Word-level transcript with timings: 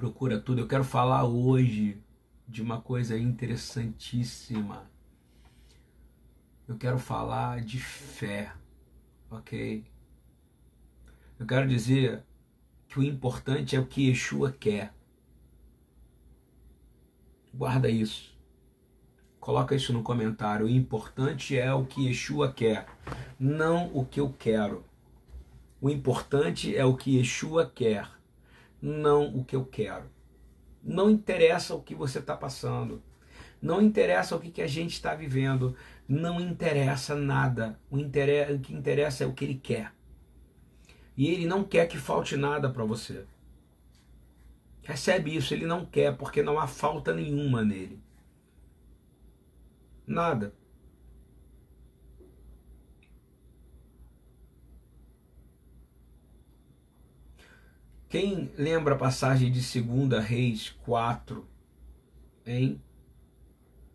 procura 0.00 0.40
tudo. 0.40 0.62
Eu 0.62 0.66
quero 0.66 0.82
falar 0.82 1.24
hoje 1.24 2.02
de 2.48 2.62
uma 2.62 2.80
coisa 2.80 3.18
interessantíssima. 3.18 4.90
Eu 6.66 6.78
quero 6.78 6.98
falar 6.98 7.60
de 7.60 7.78
fé, 7.78 8.50
ok? 9.30 9.84
Eu 11.38 11.46
quero 11.46 11.68
dizer 11.68 12.24
que 12.88 12.98
o 12.98 13.02
importante 13.02 13.76
é 13.76 13.78
o 13.78 13.84
que 13.84 14.08
Yeshua 14.08 14.50
quer. 14.50 14.94
Guarda 17.52 17.90
isso. 17.90 18.34
Coloca 19.38 19.74
isso 19.74 19.92
no 19.92 20.02
comentário. 20.02 20.64
O 20.64 20.70
importante 20.70 21.58
é 21.58 21.74
o 21.74 21.84
que 21.84 22.06
Yeshua 22.06 22.50
quer, 22.50 22.86
não 23.38 23.94
o 23.94 24.06
que 24.06 24.18
eu 24.18 24.32
quero. 24.32 24.82
O 25.78 25.90
importante 25.90 26.74
é 26.74 26.86
o 26.86 26.96
que 26.96 27.18
Yeshua 27.18 27.66
quer, 27.66 28.08
não 28.80 29.36
o 29.36 29.44
que 29.44 29.56
eu 29.56 29.64
quero. 29.64 30.10
Não 30.82 31.10
interessa 31.10 31.74
o 31.74 31.82
que 31.82 31.94
você 31.94 32.18
está 32.18 32.36
passando. 32.36 33.02
Não 33.60 33.82
interessa 33.82 34.34
o 34.34 34.40
que, 34.40 34.50
que 34.50 34.62
a 34.62 34.66
gente 34.66 34.92
está 34.92 35.14
vivendo. 35.14 35.76
Não 36.08 36.40
interessa 36.40 37.14
nada. 37.14 37.78
O, 37.90 37.96
o 37.98 38.58
que 38.60 38.72
interessa 38.72 39.24
é 39.24 39.26
o 39.26 39.34
que 39.34 39.44
ele 39.44 39.56
quer. 39.56 39.92
E 41.16 41.28
ele 41.28 41.46
não 41.46 41.62
quer 41.62 41.86
que 41.86 41.98
falte 41.98 42.36
nada 42.36 42.70
para 42.70 42.84
você. 42.84 43.26
Recebe 44.82 45.36
isso, 45.36 45.52
ele 45.52 45.66
não 45.66 45.84
quer, 45.84 46.16
porque 46.16 46.42
não 46.42 46.58
há 46.58 46.66
falta 46.66 47.14
nenhuma 47.14 47.62
nele. 47.62 48.00
Nada. 50.06 50.54
Quem 58.10 58.50
lembra 58.58 58.96
a 58.96 58.98
passagem 58.98 59.52
de 59.52 59.60
2 59.60 60.24
Reis 60.24 60.70
4, 60.84 61.46
hein? 62.44 62.82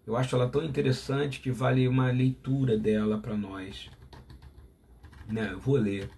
Eu 0.08 0.16
acho 0.16 0.34
ela 0.34 0.48
tão 0.48 0.64
interessante 0.64 1.42
que 1.42 1.52
vale 1.52 1.86
uma 1.86 2.10
leitura 2.12 2.78
dela 2.78 3.20
para 3.20 3.36
nós. 3.36 3.92
Né? 5.28 5.52
Eu 5.52 5.60
vou 5.60 5.76
ler 5.76 6.10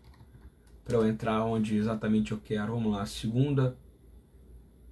para 0.86 0.98
eu 0.98 1.08
entrar 1.08 1.44
onde 1.44 1.76
exatamente 1.76 2.34
eu 2.34 2.38
quero. 2.38 2.74
Vamos 2.74 2.92
lá, 2.92 3.00
2 3.00 3.74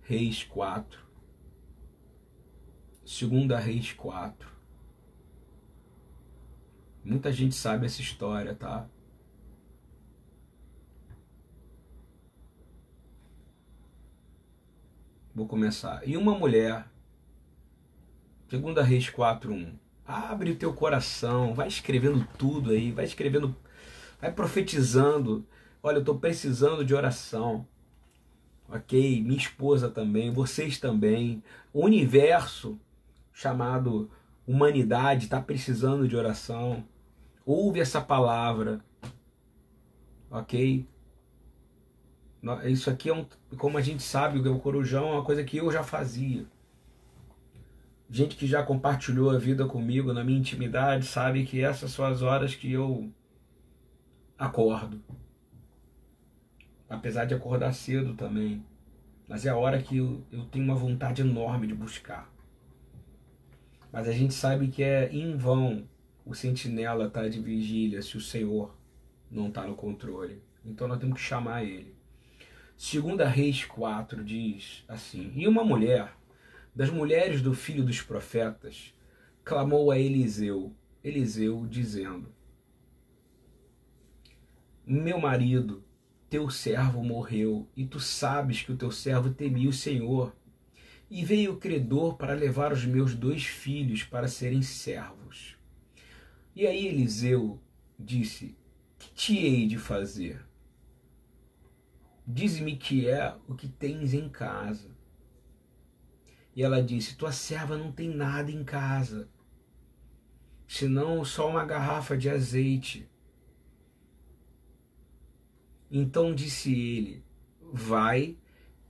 Reis 0.01 0.43
4. 0.43 0.99
2 3.03 3.63
Reis 3.63 3.93
4. 3.93 4.49
Muita 7.03 7.31
gente 7.31 7.53
sabe 7.53 7.85
essa 7.85 8.01
história, 8.01 8.55
tá? 8.55 8.89
Vou 15.35 15.45
começar. 15.45 16.07
E 16.07 16.15
uma 16.15 16.33
mulher, 16.33 16.87
segunda 18.49 18.81
Reis 18.81 19.09
4:1. 19.09 19.73
Abre 20.07 20.51
o 20.51 20.55
teu 20.55 20.73
coração, 20.73 21.53
vai 21.53 21.67
escrevendo 21.67 22.25
tudo 22.37 22.71
aí, 22.71 22.91
vai 22.91 23.05
escrevendo, 23.05 23.55
vai 24.21 24.31
profetizando. 24.31 25.45
Olha, 25.83 25.97
eu 25.97 25.99
estou 25.99 26.17
precisando 26.17 26.85
de 26.85 26.95
oração. 26.95 27.67
Ok? 28.69 29.21
Minha 29.21 29.37
esposa 29.37 29.89
também, 29.89 30.31
vocês 30.31 30.79
também. 30.79 31.43
O 31.73 31.83
universo 31.83 32.79
chamado 33.33 34.09
humanidade 34.47 35.25
está 35.25 35.41
precisando 35.41 36.07
de 36.07 36.15
oração 36.15 36.83
ouve 37.45 37.79
essa 37.79 38.01
palavra, 38.01 38.81
ok? 40.29 40.87
Isso 42.65 42.89
aqui 42.89 43.09
é 43.09 43.13
um, 43.13 43.25
como 43.57 43.77
a 43.77 43.81
gente 43.81 44.03
sabe, 44.03 44.37
o 44.37 44.59
corujão 44.59 45.09
é 45.09 45.11
uma 45.13 45.23
coisa 45.23 45.43
que 45.43 45.57
eu 45.57 45.71
já 45.71 45.83
fazia. 45.83 46.45
Gente 48.07 48.35
que 48.35 48.45
já 48.45 48.61
compartilhou 48.61 49.31
a 49.31 49.37
vida 49.37 49.65
comigo 49.65 50.13
na 50.13 50.23
minha 50.23 50.37
intimidade 50.37 51.07
sabe 51.07 51.43
que 51.43 51.61
essas 51.61 51.91
são 51.91 52.05
as 52.05 52.21
horas 52.21 52.53
que 52.53 52.71
eu 52.71 53.11
acordo. 54.37 55.01
Apesar 56.87 57.25
de 57.25 57.33
acordar 57.33 57.73
cedo 57.73 58.13
também. 58.13 58.63
Mas 59.27 59.43
é 59.43 59.49
a 59.49 59.57
hora 59.57 59.81
que 59.81 59.97
eu, 59.97 60.23
eu 60.31 60.45
tenho 60.45 60.65
uma 60.65 60.75
vontade 60.75 61.23
enorme 61.23 61.65
de 61.65 61.73
buscar. 61.73 62.31
Mas 63.91 64.07
a 64.07 64.11
gente 64.11 64.35
sabe 64.35 64.67
que 64.67 64.83
é 64.83 65.11
em 65.11 65.35
vão 65.35 65.87
o 66.23 66.35
sentinela 66.35 67.05
está 67.05 67.27
de 67.27 67.39
vigília 67.39 68.01
se 68.01 68.17
o 68.17 68.21
Senhor 68.21 68.75
não 69.31 69.47
está 69.47 69.65
no 69.65 69.75
controle. 69.75 70.41
Então 70.63 70.87
nós 70.87 70.99
temos 70.99 71.15
que 71.15 71.23
chamar 71.23 71.63
ele. 71.63 71.94
Segunda 72.77 73.25
Reis 73.25 73.63
4 73.63 74.21
diz 74.23 74.83
assim: 74.87 75.31
E 75.33 75.47
uma 75.47 75.63
mulher 75.63 76.13
das 76.75 76.89
mulheres 76.89 77.41
do 77.41 77.53
filho 77.53 77.85
dos 77.85 78.01
profetas 78.01 78.93
clamou 79.45 79.91
a 79.91 79.97
Eliseu, 79.97 80.75
Eliseu 81.01 81.65
dizendo: 81.69 82.27
Meu 84.85 85.17
marido, 85.17 85.85
teu 86.29 86.49
servo 86.49 87.01
morreu, 87.01 87.65
e 87.77 87.85
tu 87.85 87.97
sabes 87.97 88.61
que 88.61 88.73
o 88.73 88.77
teu 88.77 88.91
servo 88.91 89.29
temia 89.29 89.69
o 89.69 89.73
Senhor. 89.73 90.35
E 91.09 91.23
veio 91.23 91.53
o 91.53 91.57
credor 91.57 92.17
para 92.17 92.33
levar 92.33 92.73
os 92.73 92.83
meus 92.83 93.15
dois 93.15 93.45
filhos 93.45 94.03
para 94.03 94.27
serem 94.27 94.61
servos. 94.61 95.55
E 96.53 96.67
aí 96.67 96.87
Eliseu 96.87 97.57
disse: 97.97 98.53
Que 98.97 99.13
te 99.13 99.37
hei 99.37 99.65
de 99.65 99.77
fazer? 99.77 100.44
Diz-me 102.27 102.75
que 102.75 103.07
é 103.07 103.35
o 103.47 103.55
que 103.55 103.67
tens 103.67 104.13
em 104.13 104.27
casa. 104.27 104.89
E 106.55 106.63
ela 106.63 106.81
disse: 106.81 107.15
Tua 107.15 107.31
serva 107.31 107.77
não 107.77 107.91
tem 107.91 108.09
nada 108.09 108.51
em 108.51 108.63
casa, 108.63 109.29
senão 110.67 111.23
só 111.23 111.49
uma 111.49 111.65
garrafa 111.65 112.17
de 112.17 112.29
azeite. 112.29 113.09
Então 115.91 116.33
disse 116.33 116.73
ele: 116.73 117.23
Vai, 117.71 118.37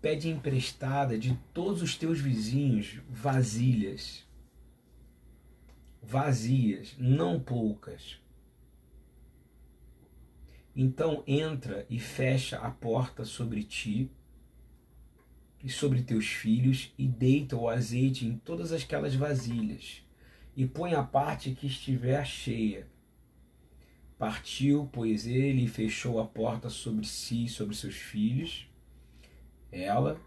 pede 0.01 0.29
emprestada 0.29 1.17
de 1.17 1.37
todos 1.53 1.81
os 1.81 1.97
teus 1.97 2.19
vizinhos 2.19 3.01
vasilhas 3.09 4.25
vazias, 6.05 6.95
não 6.97 7.39
poucas. 7.39 8.19
Então 10.75 11.23
entra 11.25 11.85
e 11.89 11.97
fecha 11.97 12.57
a 12.57 12.69
porta 12.69 13.23
sobre 13.23 13.63
ti 13.63 14.11
e 15.63 15.69
sobre 15.69 16.03
teus 16.03 16.25
filhos 16.25 16.93
e 16.97 17.07
deita 17.07 17.55
o 17.55 17.69
azeite 17.69 18.25
em 18.25 18.37
todas 18.37 18.73
aquelas 18.73 19.15
vasilhas 19.15 20.03
e 20.55 20.65
põe 20.65 20.93
a 20.93 21.03
parte 21.03 21.51
que 21.51 21.67
estiver 21.67 22.25
cheia. 22.25 22.87
Partiu, 24.17 24.89
pois 24.91 25.27
ele 25.27 25.67
fechou 25.67 26.19
a 26.19 26.25
porta 26.25 26.69
sobre 26.69 27.05
si 27.05 27.45
e 27.45 27.49
sobre 27.49 27.75
seus 27.75 27.95
filhos. 27.95 28.67
Ela 29.71 30.19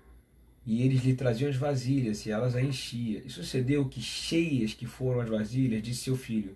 e 0.67 0.83
eles 0.83 1.03
lhe 1.03 1.15
traziam 1.15 1.49
as 1.49 1.57
vasilhas, 1.57 2.27
e 2.27 2.31
elas 2.31 2.55
a 2.55 2.61
enchia. 2.61 3.23
E 3.25 3.31
sucedeu 3.31 3.89
que, 3.89 4.03
cheias 4.03 4.75
que 4.75 4.85
foram 4.85 5.21
as 5.21 5.29
vasilhas, 5.31 5.83
disse 5.83 6.03
seu 6.03 6.17
filho: 6.17 6.55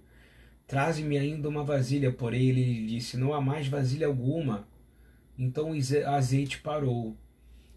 Traze-me 0.72 1.18
ainda 1.18 1.50
uma 1.50 1.62
vasilha. 1.62 2.10
Porém, 2.10 2.48
ele 2.48 2.86
disse: 2.86 3.18
Não 3.18 3.34
há 3.34 3.42
mais 3.42 3.68
vasilha 3.68 4.06
alguma. 4.06 4.66
Então 5.38 5.72
o 5.72 6.08
azeite 6.08 6.62
parou. 6.62 7.14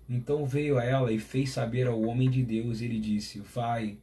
Então 0.08 0.46
veio 0.46 0.78
a 0.78 0.84
ela 0.86 1.12
e 1.12 1.20
fez 1.20 1.50
saber 1.50 1.88
ao 1.88 2.02
homem 2.04 2.30
de 2.30 2.42
Deus. 2.42 2.80
Ele 2.80 2.98
disse: 2.98 3.42
Vai, 3.42 3.98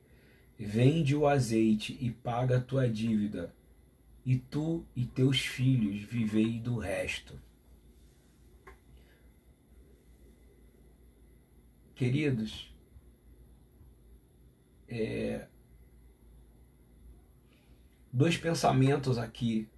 vende 0.59 1.17
o 1.17 1.27
azeite 1.27 1.97
e 2.03 2.11
paga 2.11 2.59
a 2.59 2.61
tua 2.61 2.87
dívida, 2.87 3.55
e 4.27 4.37
tu 4.37 4.85
e 4.95 5.07
teus 5.07 5.41
filhos 5.41 6.03
vivei 6.03 6.61
do 6.61 6.77
resto. 6.77 7.41
Queridos, 11.95 12.71
é, 14.87 15.47
dois 18.13 18.37
pensamentos 18.37 19.17
aqui. 19.17 19.69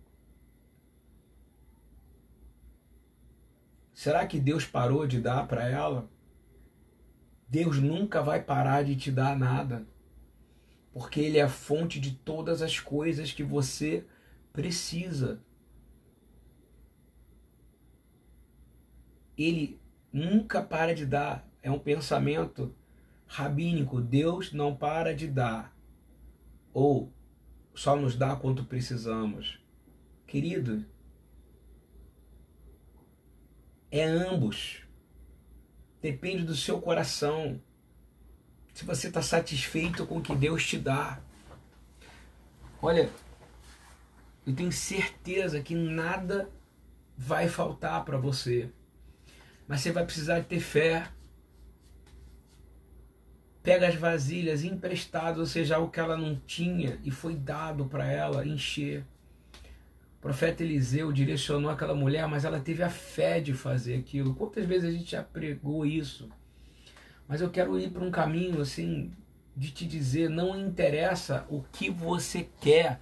Será 3.93 4.27
que 4.27 4.41
Deus 4.41 4.67
parou 4.67 5.07
de 5.07 5.21
dar 5.21 5.47
para 5.47 5.69
ela? 5.69 6.11
Deus 7.49 7.79
nunca 7.79 8.21
vai 8.21 8.43
parar 8.43 8.83
de 8.85 8.97
te 8.97 9.13
dar 9.13 9.39
nada, 9.39 9.87
porque 10.93 11.21
Ele 11.21 11.39
é 11.39 11.43
a 11.43 11.49
fonte 11.49 12.01
de 12.01 12.17
todas 12.17 12.61
as 12.61 12.81
coisas 12.81 13.33
que 13.33 13.45
você 13.45 14.05
precisa. 14.53 15.41
Ele 19.39 19.81
nunca 20.13 20.63
para 20.63 20.95
de 20.95 21.07
dar 21.07 21.49
é 21.63 21.71
um 21.71 21.79
pensamento 21.79 22.75
rabínico. 23.27 24.01
Deus 24.01 24.53
não 24.53 24.77
para 24.77 25.15
de 25.15 25.29
dar, 25.29 25.75
ou 26.73 27.13
só 27.75 27.97
nos 27.97 28.17
dá 28.17 28.37
quanto 28.37 28.65
precisamos. 28.65 29.59
Querido, 30.27 30.85
é 33.91 34.05
ambos. 34.05 34.83
depende 36.03 36.45
do 36.45 36.55
seu 36.55 36.81
coração. 36.81 37.61
Se 38.75 38.85
você 38.85 39.09
está 39.09 39.23
satisfeito 39.23 40.07
com 40.07 40.19
o 40.19 40.23
que 40.23 40.35
Deus 40.35 40.67
te 40.67 40.77
dá. 40.79 41.21
Olha, 42.83 43.09
eu 44.47 44.55
tenho 44.55 44.73
certeza 44.73 45.63
que 45.63 45.75
nada 45.75 46.51
vai 47.17 47.49
faltar 47.49 48.05
para 48.05 48.19
você. 48.19 48.71
Mas 49.67 49.81
você 49.81 49.93
vai 49.93 50.05
precisar 50.05 50.43
ter 50.45 50.61
fé. 50.61 51.09
Pega 53.65 53.89
as 53.89 53.95
vasilhas 53.95 54.63
emprestadas, 54.63 55.39
ou 55.39 55.47
seja, 55.47 55.77
algo 55.77 55.91
que 55.91 55.99
ela 55.99 56.19
não 56.19 56.37
tinha 56.47 57.01
e 57.03 57.11
foi 57.11 57.35
dado 57.35 57.87
para 57.87 58.07
ela 58.07 58.47
encher. 58.47 59.03
O 60.19 60.21
profeta 60.21 60.63
Eliseu 60.63 61.11
direcionou 61.11 61.71
aquela 61.71 61.95
mulher, 61.95 62.29
mas 62.29 62.45
ela 62.45 62.61
teve 62.61 62.83
a 62.83 62.91
fé 62.91 63.41
de 63.41 63.55
fazer 63.55 63.97
aquilo. 63.97 64.35
Quantas 64.35 64.67
vezes 64.67 64.91
a 64.91 64.93
gente 64.93 65.11
já 65.11 65.23
pregou 65.23 65.87
isso? 65.87 66.29
Mas 67.27 67.41
eu 67.41 67.49
quero 67.51 67.79
ir 67.81 67.91
para 67.91 68.05
um 68.05 68.11
caminho 68.11 68.61
assim 68.61 69.11
de 69.57 69.71
te 69.71 69.87
dizer, 69.87 70.29
não 70.29 70.61
interessa 70.61 71.47
o 71.49 71.63
que 71.73 71.89
você 71.89 72.47
quer, 72.61 73.01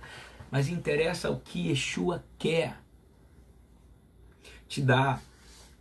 mas 0.49 0.69
interessa 0.69 1.29
o 1.29 1.41
que 1.41 1.71
Yeshua 1.71 2.25
quer 2.39 2.79
te 4.69 4.81
dar. 4.81 5.21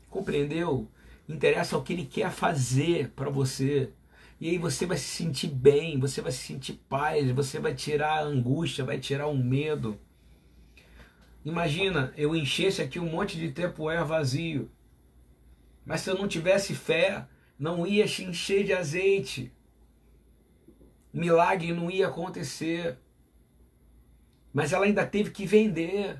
Compreendeu? 0.09 0.87
Interessa 1.29 1.77
o 1.77 1.83
que 1.83 1.93
ele 1.93 2.05
quer 2.05 2.31
fazer 2.31 3.09
para 3.09 3.29
você. 3.29 3.91
E 4.41 4.49
aí 4.49 4.57
você 4.57 4.87
vai 4.87 4.97
se 4.97 5.05
sentir 5.05 5.49
bem, 5.49 5.99
você 5.99 6.19
vai 6.19 6.31
se 6.31 6.39
sentir 6.39 6.73
paz, 6.89 7.29
você 7.29 7.59
vai 7.59 7.75
tirar 7.75 8.13
a 8.17 8.23
angústia, 8.23 8.83
vai 8.83 8.99
tirar 8.99 9.27
o 9.27 9.37
medo. 9.37 9.99
Imagina, 11.45 12.11
eu 12.17 12.35
enchesse 12.35 12.81
aqui 12.81 12.99
um 12.99 13.07
monte 13.07 13.37
de 13.37 13.51
tepoé 13.51 14.03
vazio. 14.03 14.71
Mas 15.85 16.01
se 16.01 16.09
eu 16.09 16.17
não 16.17 16.27
tivesse 16.27 16.73
fé, 16.73 17.27
não 17.57 17.85
ia 17.85 18.07
se 18.07 18.23
encher 18.23 18.63
de 18.63 18.73
azeite. 18.73 19.53
Milagre 21.13 21.71
não 21.71 21.91
ia 21.91 22.07
acontecer. 22.07 22.97
Mas 24.51 24.73
ela 24.73 24.85
ainda 24.85 25.05
teve 25.05 25.29
que 25.29 25.45
vender 25.45 26.19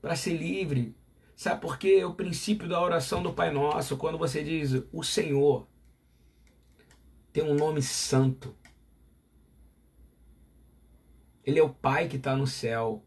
para 0.00 0.16
ser 0.16 0.32
livre. 0.32 0.96
Sabe 1.36 1.60
por 1.60 1.78
quê? 1.78 2.02
O 2.02 2.14
princípio 2.14 2.66
da 2.66 2.80
oração 2.80 3.22
do 3.22 3.34
Pai 3.34 3.50
Nosso, 3.50 3.98
quando 3.98 4.16
você 4.16 4.42
diz 4.42 4.72
o 4.90 5.02
Senhor, 5.02 5.68
tem 7.38 7.48
um 7.48 7.54
nome 7.54 7.80
santo. 7.80 8.52
Ele 11.44 11.60
é 11.60 11.62
o 11.62 11.68
Pai 11.68 12.08
que 12.08 12.16
está 12.16 12.34
no 12.34 12.48
céu. 12.48 13.04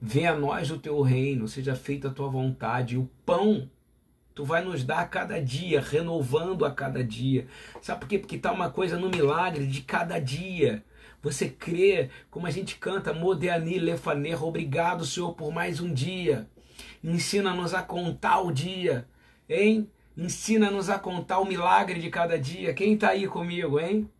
Venha 0.00 0.32
a 0.32 0.36
nós 0.36 0.68
o 0.72 0.80
teu 0.80 1.00
reino, 1.00 1.46
seja 1.46 1.76
feita 1.76 2.08
a 2.08 2.12
tua 2.12 2.28
vontade. 2.28 2.98
O 2.98 3.08
pão 3.24 3.70
tu 4.34 4.44
vai 4.44 4.64
nos 4.64 4.82
dar 4.82 4.98
a 4.98 5.06
cada 5.06 5.40
dia, 5.40 5.80
renovando 5.80 6.64
a 6.64 6.72
cada 6.72 7.04
dia. 7.04 7.46
Sabe 7.80 8.00
por 8.00 8.08
quê? 8.08 8.18
Porque 8.18 8.34
está 8.34 8.50
uma 8.50 8.68
coisa 8.68 8.98
no 8.98 9.08
milagre 9.08 9.68
de 9.68 9.82
cada 9.82 10.18
dia. 10.18 10.84
Você 11.22 11.48
crê, 11.48 12.10
como 12.32 12.48
a 12.48 12.50
gente 12.50 12.78
canta, 12.78 13.12
Modeani 13.12 13.78
Lefaner, 13.78 14.42
obrigado, 14.42 15.06
Senhor, 15.06 15.34
por 15.34 15.52
mais 15.52 15.80
um 15.80 15.94
dia. 15.94 16.50
Ensina-nos 17.02 17.74
a 17.74 17.82
contar 17.82 18.40
o 18.40 18.50
dia, 18.50 19.08
hein? 19.48 19.88
Ensina-nos 20.18 20.90
a 20.90 20.98
contar 20.98 21.38
o 21.38 21.44
milagre 21.44 22.00
de 22.00 22.10
cada 22.10 22.36
dia. 22.36 22.74
Quem 22.74 22.94
está 22.94 23.10
aí 23.10 23.28
comigo, 23.28 23.78
hein? 23.78 24.10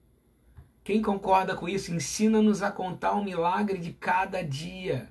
Quem 0.84 1.02
concorda 1.02 1.56
com 1.56 1.68
isso? 1.68 1.92
Ensina-nos 1.92 2.62
a 2.62 2.70
contar 2.70 3.14
o 3.14 3.24
milagre 3.24 3.78
de 3.78 3.92
cada 3.92 4.40
dia. 4.40 5.08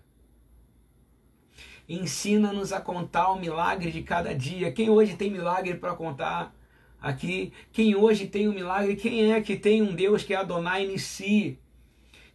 Ensina-nos 1.90 2.72
a 2.72 2.80
contar 2.80 3.32
o 3.32 3.38
milagre 3.38 3.92
de 3.92 4.02
cada 4.02 4.34
dia. 4.34 4.72
Quem 4.72 4.90
hoje 4.90 5.18
tem 5.18 5.30
milagre 5.30 5.76
para 5.76 5.94
contar 5.94 6.56
aqui? 7.02 7.52
Quem 7.74 7.94
hoje 7.94 8.26
tem 8.26 8.48
um 8.48 8.54
milagre? 8.54 8.96
Quem 8.96 9.34
é 9.34 9.42
que 9.42 9.58
tem 9.58 9.82
um 9.82 9.94
Deus 9.94 10.24
que 10.24 10.34
é 10.34 10.38
Adonai 10.38 10.86
em 10.86 10.98
si? 10.98 11.60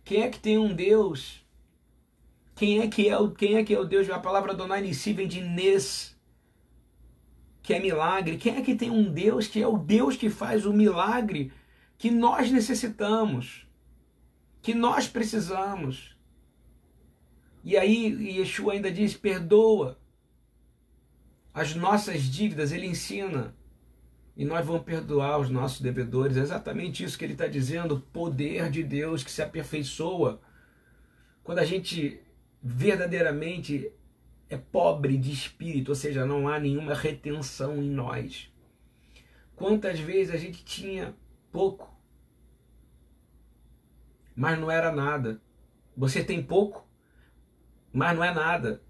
Quem 0.04 0.24
é 0.24 0.28
que 0.28 0.38
tem 0.38 0.58
um 0.58 0.74
Deus? 0.74 1.42
Quem 2.54 2.80
é 2.80 2.86
que 2.86 3.08
é 3.08 3.16
o, 3.16 3.30
quem 3.30 3.56
é 3.56 3.64
que 3.64 3.74
é 3.74 3.80
o 3.80 3.84
Deus? 3.86 4.10
A 4.10 4.18
palavra 4.18 4.52
Adonai 4.52 4.86
em 4.86 4.92
si 4.92 5.14
vem 5.14 5.26
de 5.26 5.40
Nes, 5.40 6.11
que 7.62 7.72
é 7.72 7.80
milagre? 7.80 8.36
Quem 8.36 8.56
é 8.56 8.62
que 8.62 8.74
tem 8.74 8.90
um 8.90 9.12
Deus 9.12 9.46
que 9.46 9.62
é 9.62 9.66
o 9.66 9.78
Deus 9.78 10.16
que 10.16 10.28
faz 10.28 10.66
o 10.66 10.72
milagre 10.72 11.52
que 11.96 12.10
nós 12.10 12.50
necessitamos, 12.50 13.66
que 14.60 14.74
nós 14.74 15.06
precisamos? 15.06 16.16
E 17.62 17.76
aí 17.76 18.38
Yeshua 18.38 18.72
ainda 18.72 18.90
diz: 18.90 19.14
perdoa 19.14 19.98
as 21.54 21.74
nossas 21.74 22.22
dívidas, 22.22 22.72
ele 22.72 22.86
ensina. 22.86 23.54
E 24.34 24.44
nós 24.44 24.64
vamos 24.64 24.82
perdoar 24.82 25.38
os 25.38 25.50
nossos 25.50 25.80
devedores. 25.80 26.36
É 26.36 26.40
exatamente 26.40 27.04
isso 27.04 27.18
que 27.18 27.24
ele 27.24 27.34
está 27.34 27.46
dizendo: 27.46 28.00
poder 28.12 28.70
de 28.70 28.82
Deus 28.82 29.22
que 29.22 29.30
se 29.30 29.42
aperfeiçoa. 29.42 30.40
Quando 31.44 31.58
a 31.58 31.64
gente 31.64 32.20
verdadeiramente 32.62 33.92
é 34.54 34.58
pobre 34.58 35.16
de 35.16 35.32
espírito, 35.32 35.90
ou 35.90 35.94
seja, 35.94 36.26
não 36.26 36.48
há 36.48 36.58
nenhuma 36.58 36.94
retenção 36.94 37.76
em 37.76 37.90
nós. 37.90 38.52
Quantas 39.56 39.98
vezes 40.00 40.34
a 40.34 40.36
gente 40.36 40.64
tinha 40.64 41.14
pouco, 41.50 41.92
mas 44.34 44.58
não 44.58 44.70
era 44.70 44.90
nada. 44.90 45.40
Você 45.96 46.24
tem 46.24 46.42
pouco, 46.42 46.86
mas 47.92 48.16
não 48.16 48.24
é 48.24 48.32
nada. 48.32 48.82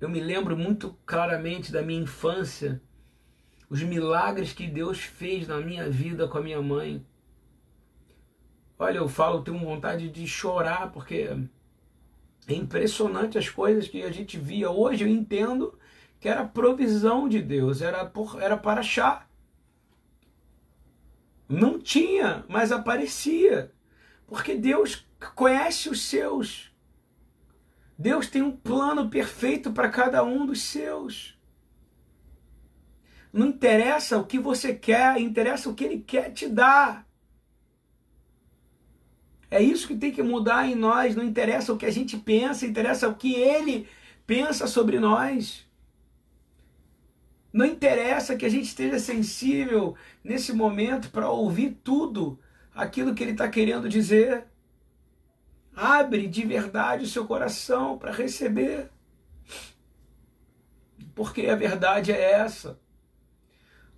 Eu 0.00 0.08
me 0.08 0.20
lembro 0.20 0.56
muito 0.56 0.98
claramente 1.06 1.70
da 1.70 1.82
minha 1.82 2.02
infância, 2.02 2.82
os 3.70 3.82
milagres 3.82 4.52
que 4.52 4.66
Deus 4.66 4.98
fez 4.98 5.46
na 5.46 5.60
minha 5.60 5.88
vida 5.88 6.28
com 6.28 6.38
a 6.38 6.42
minha 6.42 6.60
mãe. 6.60 7.06
Olha, 8.78 8.98
eu 8.98 9.08
falo, 9.08 9.42
tenho 9.42 9.58
vontade 9.58 10.08
de 10.10 10.26
chorar, 10.26 10.90
porque 10.90 11.30
é 12.46 12.54
impressionante 12.54 13.38
as 13.38 13.48
coisas 13.48 13.88
que 13.88 14.02
a 14.02 14.10
gente 14.10 14.38
via. 14.38 14.70
Hoje 14.70 15.04
eu 15.04 15.08
entendo 15.08 15.78
que 16.18 16.28
era 16.28 16.44
provisão 16.44 17.28
de 17.28 17.40
Deus, 17.40 17.80
era, 17.80 18.04
por, 18.04 18.40
era 18.40 18.56
para 18.56 18.80
achar. 18.80 19.28
Não 21.48 21.78
tinha, 21.78 22.44
mas 22.48 22.72
aparecia. 22.72 23.72
Porque 24.26 24.54
Deus 24.54 25.06
conhece 25.34 25.88
os 25.88 26.02
seus. 26.02 26.72
Deus 27.98 28.28
tem 28.28 28.42
um 28.42 28.56
plano 28.56 29.08
perfeito 29.08 29.72
para 29.72 29.88
cada 29.88 30.24
um 30.24 30.46
dos 30.46 30.62
seus. 30.62 31.38
Não 33.32 33.46
interessa 33.46 34.18
o 34.18 34.26
que 34.26 34.38
você 34.38 34.74
quer, 34.74 35.20
interessa 35.20 35.68
o 35.68 35.74
que 35.74 35.84
Ele 35.84 36.00
quer 36.00 36.32
te 36.32 36.48
dar. 36.48 37.06
É 39.52 39.60
isso 39.60 39.86
que 39.86 39.94
tem 39.94 40.10
que 40.10 40.22
mudar 40.22 40.66
em 40.66 40.74
nós. 40.74 41.14
Não 41.14 41.22
interessa 41.22 41.74
o 41.74 41.76
que 41.76 41.84
a 41.84 41.90
gente 41.90 42.16
pensa, 42.16 42.64
interessa 42.64 43.06
o 43.06 43.14
que 43.14 43.34
ele 43.34 43.86
pensa 44.26 44.66
sobre 44.66 44.98
nós. 44.98 45.68
Não 47.52 47.66
interessa 47.66 48.34
que 48.34 48.46
a 48.46 48.48
gente 48.48 48.64
esteja 48.64 48.98
sensível 48.98 49.94
nesse 50.24 50.54
momento 50.54 51.10
para 51.10 51.28
ouvir 51.28 51.78
tudo 51.84 52.40
aquilo 52.74 53.14
que 53.14 53.22
ele 53.22 53.32
está 53.32 53.46
querendo 53.46 53.90
dizer. 53.90 54.46
Abre 55.76 56.26
de 56.28 56.46
verdade 56.46 57.04
o 57.04 57.08
seu 57.08 57.26
coração 57.26 57.98
para 57.98 58.10
receber. 58.10 58.90
Porque 61.14 61.46
a 61.48 61.56
verdade 61.56 62.10
é 62.10 62.40
essa. 62.40 62.80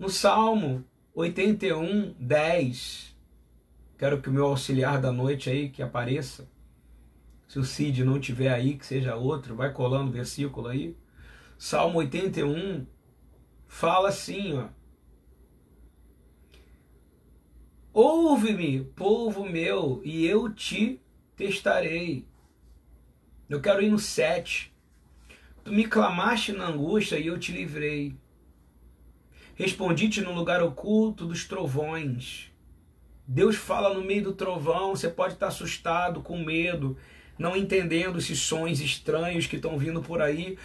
No 0.00 0.10
Salmo 0.10 0.84
81, 1.14 2.12
10, 2.18 3.13
Quero 3.96 4.20
que 4.20 4.28
o 4.28 4.32
meu 4.32 4.46
auxiliar 4.46 5.00
da 5.00 5.12
noite 5.12 5.48
aí 5.48 5.70
que 5.70 5.82
apareça. 5.82 6.48
Se 7.46 7.58
o 7.58 7.64
Cid 7.64 8.04
não 8.04 8.18
tiver 8.18 8.52
aí, 8.52 8.76
que 8.76 8.84
seja 8.84 9.14
outro, 9.14 9.54
vai 9.54 9.72
colando 9.72 10.10
o 10.10 10.12
versículo 10.12 10.68
aí. 10.68 10.96
Salmo 11.56 11.98
81 11.98 12.86
fala 13.66 14.08
assim, 14.08 14.54
ó. 14.54 14.68
Ouve-me, 17.92 18.84
povo 18.96 19.44
meu, 19.44 20.00
e 20.04 20.26
eu 20.26 20.52
te 20.52 21.00
testarei. 21.36 22.26
Eu 23.48 23.60
quero 23.60 23.82
ir 23.82 23.90
no 23.90 23.98
7. 23.98 24.74
Tu 25.62 25.72
me 25.72 25.86
clamaste 25.86 26.52
na 26.52 26.66
angústia 26.66 27.18
e 27.18 27.28
eu 27.28 27.38
te 27.38 27.52
livrei. 27.52 28.16
Respondi-te 29.54 30.20
no 30.20 30.34
lugar 30.34 30.60
oculto 30.60 31.24
dos 31.24 31.44
trovões. 31.44 32.52
Deus 33.26 33.56
fala 33.56 33.94
no 33.94 34.04
meio 34.04 34.24
do 34.24 34.32
trovão, 34.34 34.90
você 34.90 35.08
pode 35.08 35.34
estar 35.34 35.46
assustado, 35.46 36.20
com 36.20 36.38
medo, 36.44 36.96
não 37.38 37.56
entendendo 37.56 38.18
esses 38.18 38.38
sons 38.38 38.80
estranhos 38.80 39.46
que 39.46 39.56
estão 39.56 39.78
vindo 39.78 40.02
por 40.02 40.20
aí. 40.20 40.58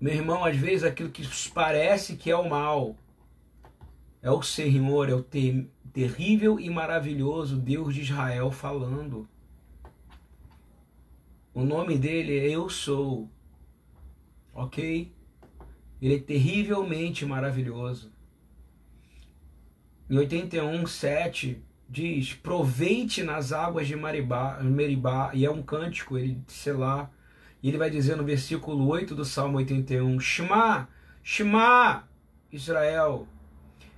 Meu 0.00 0.12
irmão, 0.12 0.44
às 0.44 0.56
vezes 0.56 0.84
aquilo 0.84 1.10
que 1.10 1.26
parece 1.50 2.16
que 2.16 2.30
é 2.30 2.36
o 2.36 2.48
mal 2.48 2.96
é 4.20 4.30
o 4.30 4.42
Senhor, 4.42 5.08
é 5.08 5.14
o 5.14 5.22
ter, 5.22 5.68
terrível 5.92 6.60
e 6.60 6.70
maravilhoso 6.70 7.56
Deus 7.56 7.94
de 7.94 8.02
Israel 8.02 8.50
falando. 8.52 9.28
O 11.52 11.64
nome 11.64 11.98
dele 11.98 12.38
é 12.38 12.48
Eu 12.48 12.68
Sou. 12.68 13.28
Ok? 14.54 15.12
Ele 16.00 16.14
é 16.16 16.18
terrivelmente 16.20 17.26
maravilhoso. 17.26 18.11
Em 20.12 20.18
81, 20.18 20.86
7, 20.86 21.62
diz: 21.88 22.34
Proveite 22.34 23.22
nas 23.22 23.50
águas 23.50 23.86
de 23.86 23.96
Maribá, 23.96 24.58
Meribá, 24.62 25.30
e 25.32 25.46
é 25.46 25.50
um 25.50 25.62
cântico, 25.62 26.18
ele 26.18 26.38
sei 26.46 26.74
lá. 26.74 27.10
E 27.62 27.68
ele 27.68 27.78
vai 27.78 27.88
dizer 27.88 28.14
no 28.14 28.22
versículo 28.22 28.86
8 28.88 29.14
do 29.14 29.24
Salmo 29.24 29.56
81: 29.56 30.20
Shema, 30.20 30.86
Shema, 31.22 32.06
Israel, 32.52 33.26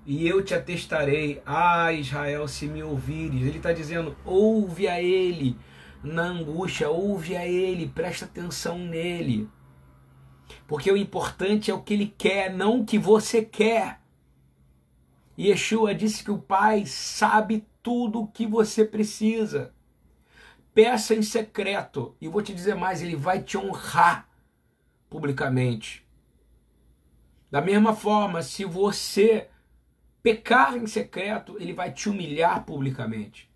e 0.06 0.24
eu 0.28 0.40
te 0.44 0.54
atestarei, 0.54 1.42
ah, 1.44 1.92
Israel, 1.92 2.46
se 2.46 2.68
me 2.68 2.80
ouvires. 2.80 3.42
Ele 3.42 3.56
está 3.56 3.72
dizendo: 3.72 4.16
ouve 4.24 4.86
a 4.86 5.02
ele 5.02 5.58
na 6.00 6.26
angústia, 6.26 6.88
ouve 6.88 7.34
a 7.34 7.44
ele, 7.44 7.88
presta 7.88 8.24
atenção 8.24 8.78
nele. 8.78 9.48
Porque 10.68 10.92
o 10.92 10.96
importante 10.96 11.72
é 11.72 11.74
o 11.74 11.82
que 11.82 11.92
ele 11.92 12.14
quer, 12.16 12.54
não 12.54 12.82
o 12.82 12.86
que 12.86 13.00
você 13.00 13.42
quer. 13.42 14.03
Yeshua 15.38 15.94
disse 15.94 16.22
que 16.22 16.30
o 16.30 16.38
Pai 16.38 16.86
sabe 16.86 17.66
tudo 17.82 18.22
o 18.22 18.26
que 18.26 18.46
você 18.46 18.84
precisa. 18.84 19.74
Peça 20.72 21.14
em 21.14 21.22
secreto. 21.22 22.16
E 22.20 22.28
vou 22.28 22.42
te 22.42 22.54
dizer 22.54 22.74
mais, 22.74 23.02
ele 23.02 23.16
vai 23.16 23.42
te 23.42 23.58
honrar 23.58 24.28
publicamente. 25.08 26.04
Da 27.50 27.60
mesma 27.60 27.94
forma, 27.94 28.42
se 28.42 28.64
você 28.64 29.48
pecar 30.22 30.76
em 30.76 30.86
secreto, 30.86 31.56
ele 31.60 31.72
vai 31.72 31.92
te 31.92 32.08
humilhar 32.08 32.64
publicamente. 32.64 33.48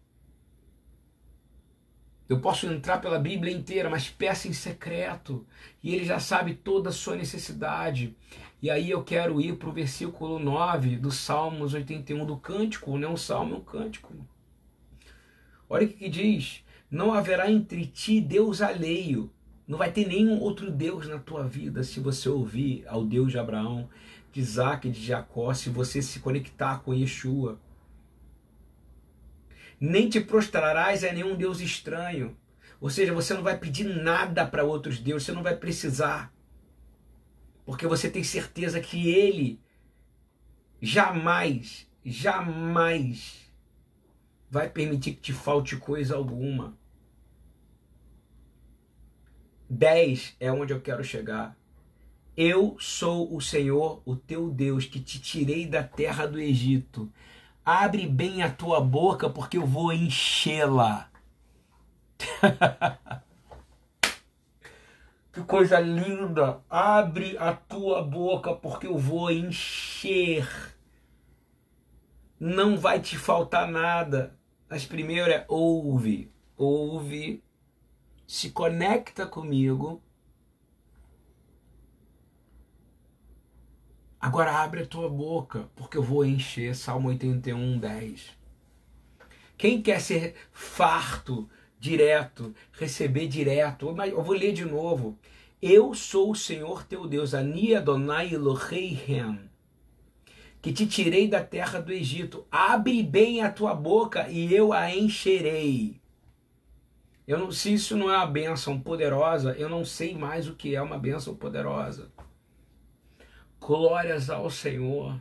Eu 2.29 2.41
posso 2.41 2.67
entrar 2.67 2.99
pela 2.99 3.19
Bíblia 3.19 3.53
inteira, 3.53 3.89
mas 3.89 4.11
peça 4.11 4.47
em 4.47 4.53
secreto. 4.53 5.47
E 5.83 5.95
ele 5.95 6.05
já 6.05 6.21
sabe 6.21 6.55
toda 6.55 6.91
a 6.91 6.93
sua 6.93 7.17
necessidade. 7.17 8.15
E 8.61 8.71
aí 8.71 8.91
eu 8.91 9.05
quero 9.05 9.41
ir 9.41 9.57
para 9.57 9.69
o 9.69 9.73
versículo 9.73 10.39
9 10.41 10.97
do 10.97 11.13
Salmos 11.13 11.75
81 11.75 12.27
do 12.27 12.37
cântico, 12.37 12.99
não 12.99 13.11
é 13.11 13.13
um 13.13 13.17
salmo, 13.17 13.55
é 13.55 13.59
um 13.59 13.63
cântico. 13.63 14.13
Olha 15.69 15.87
o 15.87 15.89
que 15.89 16.09
diz: 16.09 16.65
Não 16.91 17.13
haverá 17.13 17.51
entre 17.51 17.87
ti 17.87 18.21
Deus 18.21 18.61
alheio. 18.61 19.31
Não 19.67 19.79
vai 19.79 19.93
ter 19.93 20.09
nenhum 20.09 20.41
outro 20.41 20.71
Deus 20.71 21.07
na 21.07 21.19
tua 21.19 21.45
vida 21.45 21.85
se 21.85 22.01
você 22.01 22.29
ouvir 22.29 22.85
ao 22.89 23.05
Deus 23.05 23.31
de 23.31 23.39
Abraão, 23.39 23.89
de 24.33 24.41
Isaac 24.41 24.91
de 24.91 25.05
Jacó, 25.05 25.53
se 25.55 25.69
você 25.69 26.01
se 26.03 26.19
conectar 26.19 26.81
com 26.81 26.95
Yeshua. 26.95 27.61
Nem 29.79 30.09
te 30.09 30.21
prostrarás 30.21 31.05
a 31.05 31.13
nenhum 31.13 31.37
Deus 31.37 31.61
estranho. 31.61 32.37
Ou 32.81 32.91
seja, 32.91 33.13
você 33.13 33.35
não 33.35 33.43
vai 33.43 33.57
pedir 33.59 33.85
nada 33.85 34.45
para 34.47 34.65
outros 34.65 34.99
deuses, 34.99 35.27
você 35.27 35.33
não 35.33 35.43
vai 35.43 35.55
precisar. 35.55 36.33
Porque 37.69 37.87
você 37.87 38.11
tem 38.11 38.25
certeza 38.25 38.81
que 38.81 39.11
Ele 39.11 39.61
jamais, 40.81 41.87
jamais 42.03 43.53
vai 44.51 44.71
permitir 44.71 45.13
que 45.13 45.21
te 45.21 45.35
falte 45.35 45.77
coisa 45.77 46.17
alguma. 46.17 46.79
10 49.69 50.37
é 50.41 50.51
onde 50.51 50.73
eu 50.73 50.81
quero 50.81 51.05
chegar. 51.05 51.59
Eu 52.35 52.79
sou 52.81 53.37
o 53.37 53.39
Senhor, 53.39 54.01
o 54.07 54.17
teu 54.17 54.49
Deus, 54.49 54.87
que 54.87 54.99
te 54.99 55.21
tirei 55.21 55.67
da 55.67 55.83
terra 55.83 56.25
do 56.25 56.41
Egito. 56.41 57.13
Abre 57.63 58.07
bem 58.07 58.43
a 58.43 58.51
tua 58.51 58.81
boca, 58.81 59.29
porque 59.29 59.59
eu 59.59 59.67
vou 59.67 59.93
enchê-la. 59.93 61.11
que 65.39 65.45
coisa 65.45 65.79
linda! 65.79 66.61
Abre 66.69 67.37
a 67.39 67.53
tua 67.53 68.03
boca, 68.03 68.55
porque 68.55 68.87
eu 68.87 68.99
vou 68.99 69.31
encher. 69.31 70.49
Não 72.41 72.77
vai 72.77 73.01
te 73.01 73.17
faltar 73.17 73.69
nada. 73.69 74.37
Mas 74.69 74.85
primeiro 74.85 75.31
é 75.31 75.45
ouve, 75.49 76.31
ouve, 76.57 77.43
se 78.27 78.51
conecta 78.51 79.27
comigo 79.27 80.03
Agora 84.21 84.51
abre 84.51 84.83
a 84.83 84.87
tua 84.87 85.09
boca, 85.09 85.71
porque 85.77 85.97
eu 85.97 86.03
vou 86.03 86.25
encher. 86.25 86.75
Salmo 86.75 87.09
81, 87.09 87.79
10. 87.79 88.37
Quem 89.57 89.81
quer 89.81 90.01
ser 90.01 90.35
farto, 90.51 91.49
direto, 91.79 92.55
receber 92.73 93.29
direto, 93.29 93.95
eu 94.07 94.23
vou 94.23 94.35
ler 94.35 94.53
de 94.53 94.65
novo. 94.65 95.19
Eu 95.61 95.95
sou 95.95 96.31
o 96.31 96.37
Senhor 96.37 96.85
teu 96.85 97.07
Deus, 97.07 97.35
Ani 97.35 97.75
Adonai 97.75 98.33
Eloheihem, 98.33 99.41
que 100.63 100.73
te 100.73 100.87
tirei 100.87 101.29
da 101.29 101.43
terra 101.43 101.81
do 101.81 101.93
Egito. 101.93 102.47
Abre 102.51 103.03
bem 103.03 103.43
a 103.43 103.51
tua 103.51 103.75
boca 103.75 104.29
e 104.29 104.55
eu 104.55 104.73
a 104.73 104.95
encherei. 104.95 106.01
Eu 107.27 107.39
não, 107.39 107.51
se 107.53 107.75
isso 107.75 107.97
não 107.97 108.11
é 108.11 108.17
uma 108.17 108.27
bênção 108.27 108.81
poderosa, 108.81 109.53
eu 109.59 109.69
não 109.69 109.85
sei 109.85 110.17
mais 110.17 110.49
o 110.49 110.55
que 110.55 110.75
é 110.75 110.81
uma 110.81 110.99
bênção 110.99 111.35
poderosa. 111.35 112.11
Glórias 113.61 114.31
ao 114.31 114.49
Senhor. 114.49 115.21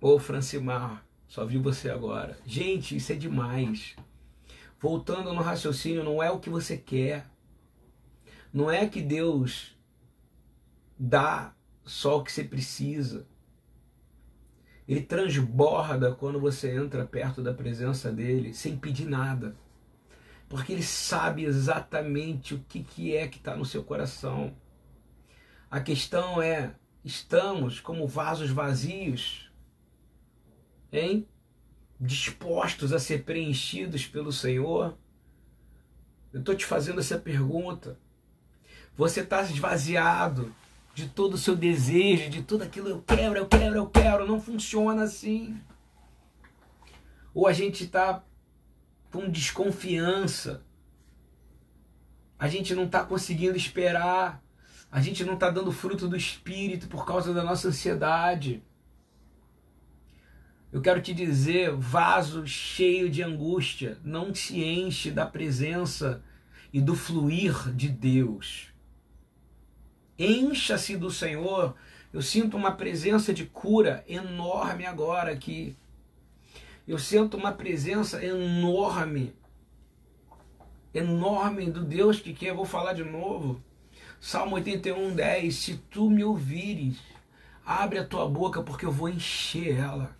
Ô 0.00 0.18
Francimar, 0.18 1.04
só 1.32 1.46
vi 1.46 1.56
você 1.56 1.88
agora. 1.88 2.36
Gente, 2.44 2.96
isso 2.96 3.10
é 3.10 3.14
demais. 3.14 3.96
Voltando 4.78 5.32
no 5.32 5.40
raciocínio, 5.40 6.04
não 6.04 6.22
é 6.22 6.30
o 6.30 6.38
que 6.38 6.50
você 6.50 6.76
quer. 6.76 7.26
Não 8.52 8.70
é 8.70 8.86
que 8.86 9.00
Deus 9.00 9.74
dá 10.98 11.54
só 11.86 12.18
o 12.18 12.22
que 12.22 12.30
você 12.30 12.44
precisa. 12.44 13.26
Ele 14.86 15.00
transborda 15.00 16.14
quando 16.14 16.38
você 16.38 16.76
entra 16.76 17.06
perto 17.06 17.42
da 17.42 17.54
presença 17.54 18.12
dele, 18.12 18.52
sem 18.52 18.76
pedir 18.76 19.06
nada 19.06 19.56
porque 20.52 20.74
ele 20.74 20.82
sabe 20.82 21.44
exatamente 21.44 22.52
o 22.52 22.62
que, 22.68 22.82
que 22.82 23.16
é 23.16 23.26
que 23.26 23.38
está 23.38 23.56
no 23.56 23.64
seu 23.64 23.82
coração. 23.82 24.54
A 25.70 25.80
questão 25.80 26.42
é: 26.42 26.74
estamos 27.02 27.80
como 27.80 28.06
vasos 28.06 28.50
vazios, 28.50 29.50
hein? 30.92 31.26
Dispostos 31.98 32.92
a 32.92 32.98
ser 32.98 33.24
preenchidos 33.24 34.06
pelo 34.06 34.32
Senhor? 34.32 34.96
Eu 36.32 36.40
estou 36.40 36.54
te 36.54 36.66
fazendo 36.66 37.00
essa 37.00 37.18
pergunta. 37.18 37.98
Você 38.96 39.20
está 39.20 39.42
esvaziado 39.42 40.54
de 40.94 41.08
todo 41.08 41.34
o 41.34 41.38
seu 41.38 41.56
desejo, 41.56 42.28
de 42.28 42.42
tudo 42.42 42.62
aquilo 42.64 42.88
eu 42.88 43.02
quero, 43.02 43.36
eu 43.36 43.46
quero, 43.46 43.76
eu 43.76 43.86
quero. 43.86 44.26
Não 44.26 44.40
funciona 44.40 45.04
assim. 45.04 45.58
Ou 47.34 47.46
a 47.46 47.52
gente 47.52 47.84
está 47.84 48.22
com 49.10 49.30
desconfiança. 49.30 50.62
A 52.38 52.48
gente 52.48 52.74
não 52.74 52.84
está 52.84 53.04
conseguindo 53.04 53.56
esperar. 53.56 54.42
A 54.90 55.00
gente 55.00 55.24
não 55.24 55.34
está 55.34 55.48
dando 55.48 55.72
fruto 55.72 56.08
do 56.08 56.16
Espírito 56.16 56.88
por 56.88 57.06
causa 57.06 57.32
da 57.32 57.42
nossa 57.42 57.68
ansiedade. 57.68 58.62
Eu 60.72 60.80
quero 60.80 61.02
te 61.02 61.12
dizer, 61.12 61.70
vaso 61.72 62.46
cheio 62.46 63.10
de 63.10 63.22
angústia 63.22 63.98
não 64.02 64.34
se 64.34 64.64
enche 64.64 65.10
da 65.10 65.26
presença 65.26 66.22
e 66.72 66.80
do 66.80 66.94
fluir 66.94 67.72
de 67.74 67.88
Deus. 67.88 68.72
Encha-se 70.18 70.96
do 70.96 71.10
Senhor. 71.10 71.76
Eu 72.12 72.22
sinto 72.22 72.56
uma 72.56 72.72
presença 72.72 73.32
de 73.32 73.44
cura 73.44 74.02
enorme 74.08 74.86
agora 74.86 75.30
aqui 75.30 75.76
eu 76.86 76.98
sinto 76.98 77.36
uma 77.36 77.52
presença 77.52 78.24
enorme, 78.24 79.32
enorme 80.92 81.70
do 81.70 81.84
Deus 81.84 82.18
que 82.18 82.34
quer. 82.34 82.52
Vou 82.52 82.64
falar 82.64 82.92
de 82.92 83.04
novo. 83.04 83.62
Salmo 84.20 84.56
81, 84.56 85.14
10. 85.14 85.54
Se 85.54 85.76
tu 85.76 86.10
me 86.10 86.24
ouvires, 86.24 86.98
abre 87.64 87.98
a 88.00 88.04
tua 88.04 88.28
boca, 88.28 88.62
porque 88.62 88.84
eu 88.84 88.90
vou 88.90 89.08
encher 89.08 89.78
ela. 89.78 90.16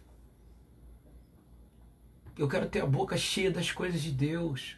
Eu 2.36 2.48
quero 2.48 2.68
ter 2.68 2.80
a 2.80 2.86
boca 2.86 3.16
cheia 3.16 3.50
das 3.50 3.70
coisas 3.70 4.00
de 4.00 4.10
Deus. 4.10 4.76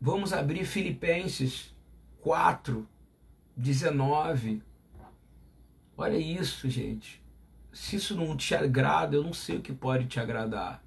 Vamos 0.00 0.32
abrir 0.32 0.64
Filipenses 0.64 1.74
4, 2.20 2.88
19. 3.56 4.62
Olha 5.96 6.16
isso, 6.16 6.70
gente 6.70 7.20
se 7.72 7.96
isso 7.96 8.16
não 8.16 8.36
te 8.36 8.54
agrada, 8.54 9.14
eu 9.14 9.22
não 9.22 9.32
sei 9.32 9.56
o 9.56 9.62
que 9.62 9.72
pode 9.72 10.06
te 10.06 10.18
agradar. 10.18 10.82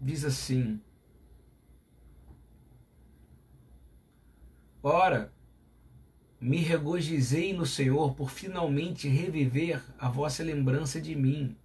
Diz 0.00 0.24
assim: 0.24 0.80
Ora, 4.82 5.32
me 6.40 6.58
regozijei 6.58 7.52
no 7.52 7.66
Senhor 7.66 8.14
por 8.14 8.30
finalmente 8.30 9.08
reviver 9.08 9.82
a 9.98 10.08
vossa 10.08 10.42
lembrança 10.42 11.00
de 11.00 11.14
mim. 11.14 11.56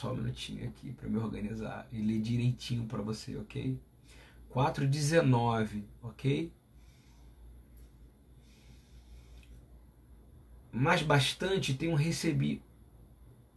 Só 0.00 0.14
um 0.14 0.16
minutinho 0.16 0.66
aqui 0.66 0.92
para 0.92 1.10
me 1.10 1.18
organizar 1.18 1.86
e 1.92 2.00
ler 2.00 2.22
direitinho 2.22 2.86
para 2.86 3.02
você, 3.02 3.36
ok? 3.36 3.78
4,19, 4.50 5.84
ok? 6.02 6.50
Mas 10.72 11.02
bastante 11.02 11.74
tenho 11.74 11.94
recebido. 11.94 12.62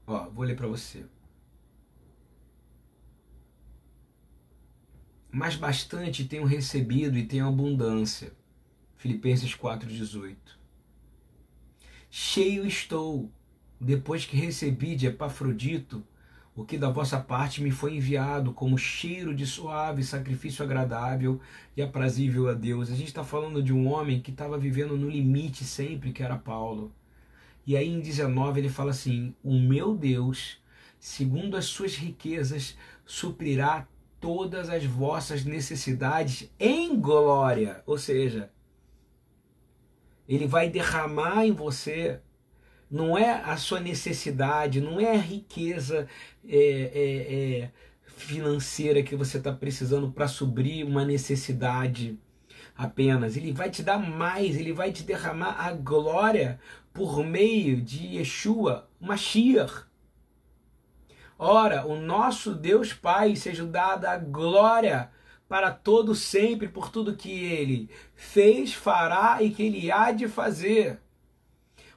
Ó, 0.05 0.29
vou 0.31 0.43
ler 0.43 0.57
para 0.57 0.67
você. 0.67 1.05
Mas 5.31 5.55
bastante 5.55 6.25
tenho 6.25 6.43
recebido 6.43 7.17
e 7.17 7.25
tenho 7.25 7.47
abundância. 7.47 8.33
Filipenses 8.97 9.55
4,18. 9.55 10.35
Cheio 12.09 12.67
estou, 12.67 13.31
depois 13.79 14.25
que 14.25 14.35
recebi 14.35 14.97
de 14.97 15.07
Epafrodito 15.07 16.05
o 16.55 16.63
que 16.63 16.77
da 16.77 16.89
vossa 16.89 17.19
parte 17.19 17.63
me 17.63 17.71
foi 17.71 17.95
enviado 17.95 18.53
como 18.53 18.77
cheiro 18.77 19.33
de 19.33 19.45
suave 19.45 20.03
sacrifício 20.03 20.63
agradável 20.63 21.41
e 21.75 21.81
aprazível 21.81 22.47
a 22.47 22.53
Deus. 22.53 22.91
A 22.91 22.95
gente 22.95 23.07
está 23.07 23.23
falando 23.23 23.61
de 23.61 23.73
um 23.73 23.87
homem 23.91 24.21
que 24.21 24.29
estava 24.29 24.57
vivendo 24.57 24.95
no 24.95 25.09
limite 25.09 25.63
sempre, 25.63 26.11
que 26.11 26.21
era 26.21 26.37
Paulo. 26.37 26.93
E 27.65 27.75
aí 27.75 27.89
em 27.89 27.99
19 27.99 28.59
ele 28.59 28.69
fala 28.69 28.91
assim: 28.91 29.33
O 29.43 29.59
meu 29.59 29.95
Deus, 29.95 30.61
segundo 30.99 31.57
as 31.57 31.65
suas 31.65 31.95
riquezas, 31.95 32.77
suprirá 33.05 33.87
todas 34.19 34.69
as 34.69 34.85
vossas 34.85 35.43
necessidades 35.43 36.51
em 36.59 36.99
glória. 36.99 37.81
Ou 37.85 37.97
seja, 37.97 38.51
ele 40.27 40.45
vai 40.45 40.69
derramar 40.69 41.45
em 41.45 41.51
você 41.51 42.21
não 42.93 43.17
é 43.17 43.41
a 43.43 43.57
sua 43.57 43.79
necessidade, 43.79 44.79
não 44.79 44.99
é 44.99 45.15
a 45.15 45.19
riqueza 45.19 46.07
é, 46.47 46.57
é, 46.93 47.63
é, 47.63 47.71
financeira 48.05 49.01
que 49.01 49.15
você 49.15 49.39
está 49.39 49.51
precisando 49.51 50.11
para 50.11 50.27
suprir 50.27 50.85
uma 50.85 51.03
necessidade 51.03 52.19
apenas. 52.77 53.35
Ele 53.35 53.51
vai 53.51 53.71
te 53.71 53.81
dar 53.81 53.97
mais, 53.97 54.55
ele 54.55 54.71
vai 54.71 54.91
te 54.91 55.01
derramar 55.01 55.59
a 55.59 55.73
glória 55.73 56.59
por 56.93 57.25
meio 57.25 57.81
de 57.81 58.17
Yeshua, 58.17 58.87
Mashiach. 59.01 59.85
Ora, 61.39 61.87
o 61.87 61.99
nosso 61.99 62.53
Deus 62.53 62.93
Pai 62.93 63.35
seja 63.35 63.65
dada 63.65 64.11
a 64.11 64.19
glória 64.19 65.09
para 65.49 65.71
todo 65.71 66.13
sempre 66.13 66.67
por 66.67 66.91
tudo 66.91 67.15
que 67.15 67.31
ele 67.31 67.89
fez, 68.15 68.71
fará 68.71 69.41
e 69.41 69.49
que 69.49 69.63
ele 69.63 69.91
há 69.91 70.11
de 70.11 70.27
fazer 70.27 71.01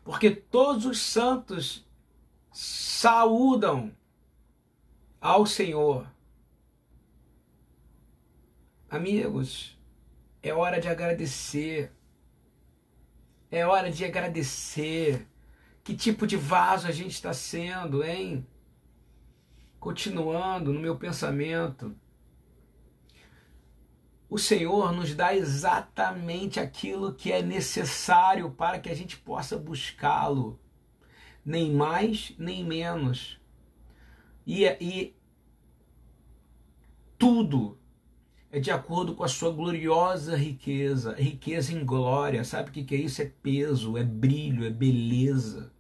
porque 0.06 0.30
todos 0.30 0.86
os 0.86 1.00
santos 1.00 1.84
saúdam 2.52 3.90
ao 5.20 5.44
Senhor. 5.44 6.06
Amigos, 8.88 9.76
é 10.40 10.54
hora 10.54 10.80
de 10.80 10.86
agradecer. 10.86 11.92
É 13.50 13.66
hora 13.66 13.90
de 13.90 14.04
agradecer. 14.04 15.26
Que 15.82 15.96
tipo 15.96 16.24
de 16.24 16.36
vaso 16.36 16.86
a 16.86 16.92
gente 16.92 17.10
está 17.10 17.32
sendo, 17.32 18.04
hein? 18.04 18.46
Continuando 19.80 20.72
no 20.72 20.78
meu 20.78 20.96
pensamento 20.96 21.92
o 24.28 24.38
Senhor 24.38 24.92
nos 24.92 25.14
dá 25.14 25.34
exatamente 25.34 26.58
aquilo 26.58 27.14
que 27.14 27.30
é 27.30 27.42
necessário 27.42 28.50
para 28.50 28.78
que 28.80 28.88
a 28.88 28.94
gente 28.94 29.16
possa 29.16 29.56
buscá-lo, 29.56 30.58
nem 31.44 31.72
mais 31.72 32.34
nem 32.38 32.64
menos. 32.64 33.40
E, 34.46 34.64
e 34.80 35.16
tudo 37.18 37.78
é 38.50 38.58
de 38.58 38.70
acordo 38.70 39.14
com 39.14 39.22
a 39.22 39.28
sua 39.28 39.50
gloriosa 39.50 40.36
riqueza, 40.36 41.14
riqueza 41.14 41.72
em 41.72 41.84
glória. 41.84 42.42
Sabe 42.42 42.70
o 42.70 42.72
que 42.72 42.94
é 42.94 42.98
isso? 42.98 43.22
É 43.22 43.26
peso, 43.26 43.96
é 43.96 44.04
brilho, 44.04 44.64
é 44.64 44.70
beleza. 44.70 45.72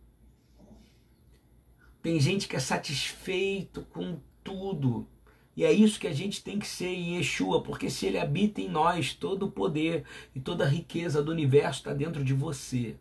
Tem 2.02 2.20
gente 2.20 2.46
que 2.46 2.54
é 2.54 2.60
satisfeito 2.60 3.82
com 3.90 4.20
tudo 4.44 5.08
e 5.56 5.64
é 5.64 5.72
isso 5.72 5.98
que 5.98 6.06
a 6.06 6.12
gente 6.12 6.44
tem 6.44 6.58
que 6.58 6.66
ser 6.66 6.88
em 6.88 7.16
Yeshua, 7.16 7.62
porque 7.62 7.88
se 7.88 8.04
ele 8.04 8.18
habita 8.18 8.60
em 8.60 8.68
nós, 8.68 9.14
todo 9.14 9.46
o 9.46 9.50
poder 9.50 10.04
e 10.34 10.40
toda 10.40 10.64
a 10.64 10.68
riqueza 10.68 11.22
do 11.22 11.32
universo 11.32 11.80
está 11.80 11.94
dentro 11.94 12.22
de 12.22 12.34
você. 12.34 12.96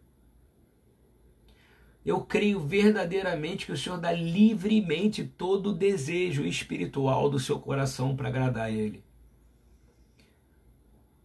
Eu 2.06 2.22
creio 2.22 2.62
verdadeiramente 2.62 3.66
que 3.66 3.74
o 3.74 3.78
Senhor 3.78 3.98
dá 3.98 4.12
livremente 4.14 5.26
todo 5.26 5.72
o 5.72 5.76
desejo 5.76 6.46
espiritual 6.46 7.30
do 7.30 7.40
seu 7.40 7.60
coração 7.60 8.16
para 8.16 8.30
agradar 8.30 8.68
a 8.68 8.72
Ele. 8.72 9.04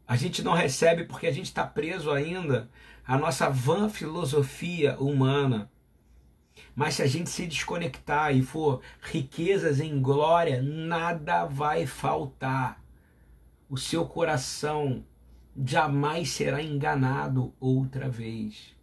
A 0.09 0.17
gente 0.17 0.43
não 0.43 0.53
recebe 0.53 1.05
porque 1.05 1.29
a 1.29 1.33
gente 1.33 1.47
está 1.47 1.65
preso 1.65 2.11
ainda 2.11 2.69
à 3.07 3.17
nossa 3.17 3.49
vã 3.49 3.89
filosofia 3.89 4.97
humana 4.99 5.71
mas 6.81 6.95
se 6.95 7.03
a 7.03 7.07
gente 7.07 7.29
se 7.29 7.47
desconectar 7.47 8.35
e 8.35 8.43
for 8.43 8.81
riquezas 9.03 9.81
em 9.81 10.01
glória, 10.01 10.63
nada 10.63 11.45
vai 11.45 11.85
faltar. 11.85 12.83
O 13.69 13.77
seu 13.77 14.07
coração 14.07 15.05
jamais 15.55 16.31
será 16.31 16.63
enganado 16.63 17.53
outra 17.61 18.09
vez. 18.09 18.75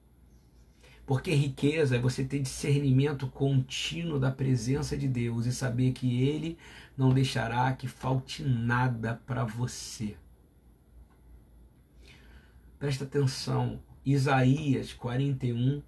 Porque 1.07 1.33
riqueza 1.33 1.95
é 1.95 1.99
você 1.99 2.23
ter 2.23 2.37
discernimento 2.37 3.25
contínuo 3.25 4.19
da 4.19 4.29
presença 4.29 4.95
de 4.95 5.07
Deus 5.07 5.47
e 5.47 5.51
saber 5.51 5.91
que 5.91 6.21
Ele 6.21 6.55
não 6.95 7.11
deixará 7.11 7.73
que 7.73 7.87
falte 7.87 8.43
nada 8.43 9.19
para 9.25 9.43
você. 9.43 10.15
Presta 12.77 13.05
atenção, 13.05 13.81
Isaías 14.05 14.93
41, 14.93 15.81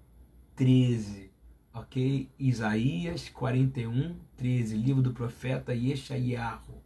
13 0.56 1.29
ok? 1.72 2.30
Isaías 2.38 3.28
41, 3.28 4.16
13, 4.36 4.76
livro 4.76 5.02
do 5.02 5.12
profeta 5.12 5.74
Yeshayahu. 5.74 6.82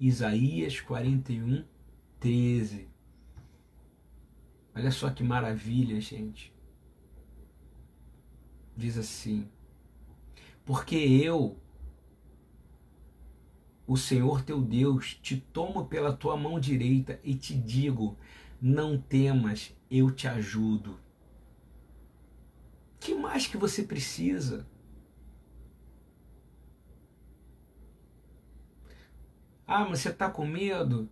Isaías 0.00 0.80
41, 0.80 1.64
13. 2.18 2.88
Olha 4.74 4.90
só 4.90 5.10
que 5.10 5.22
maravilha, 5.22 6.00
gente. 6.00 6.52
Diz 8.76 8.98
assim: 8.98 9.48
Porque 10.64 10.96
eu, 10.96 11.56
o 13.86 13.96
Senhor 13.96 14.42
teu 14.42 14.60
Deus, 14.60 15.14
te 15.22 15.36
tomo 15.36 15.86
pela 15.86 16.12
tua 16.12 16.36
mão 16.36 16.58
direita 16.58 17.20
e 17.22 17.34
te 17.34 17.54
digo: 17.54 18.18
não 18.60 18.98
temas, 18.98 19.72
eu 19.88 20.10
te 20.10 20.26
ajudo 20.26 21.03
que 23.04 23.14
mais 23.14 23.46
que 23.46 23.58
você 23.58 23.82
precisa? 23.82 24.66
Ah, 29.66 29.84
mas 29.84 30.00
você 30.00 30.08
está 30.08 30.30
com 30.30 30.46
medo? 30.46 31.06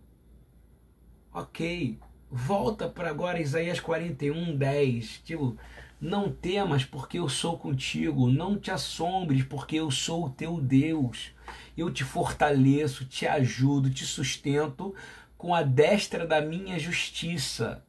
Ok, 1.31 1.99
volta 2.31 2.89
para 2.89 3.09
agora 3.09 3.39
Isaías 3.39 3.79
41, 3.79 4.57
10. 4.57 5.21
Tipo, 5.23 5.55
não 6.01 6.31
temas, 6.31 6.83
porque 6.83 7.19
eu 7.19 7.29
sou 7.29 7.59
contigo. 7.59 8.27
Não 8.27 8.57
te 8.57 8.71
assombres, 8.71 9.43
porque 9.43 9.75
eu 9.75 9.91
sou 9.91 10.25
o 10.25 10.29
teu 10.31 10.59
Deus. 10.59 11.31
Eu 11.77 11.91
te 11.93 12.03
fortaleço, 12.03 13.05
te 13.05 13.27
ajudo, 13.27 13.91
te 13.91 14.03
sustento 14.03 14.95
com 15.37 15.53
a 15.53 15.61
destra 15.61 16.25
da 16.25 16.41
minha 16.41 16.79
justiça. 16.79 17.85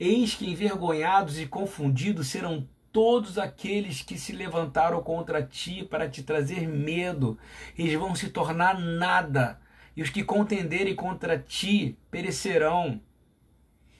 Eis 0.00 0.34
que 0.34 0.48
envergonhados 0.48 1.38
e 1.38 1.44
confundidos 1.44 2.28
serão 2.28 2.66
todos 2.90 3.36
aqueles 3.36 4.00
que 4.00 4.16
se 4.16 4.32
levantaram 4.32 5.02
contra 5.02 5.42
ti 5.42 5.84
para 5.84 6.08
te 6.08 6.22
trazer 6.22 6.66
medo. 6.66 7.38
Eles 7.78 7.92
vão 7.92 8.14
se 8.14 8.30
tornar 8.30 8.78
nada. 8.80 9.60
E 9.94 10.00
os 10.02 10.08
que 10.08 10.24
contenderem 10.24 10.94
contra 10.94 11.38
ti 11.38 11.98
perecerão. 12.10 12.98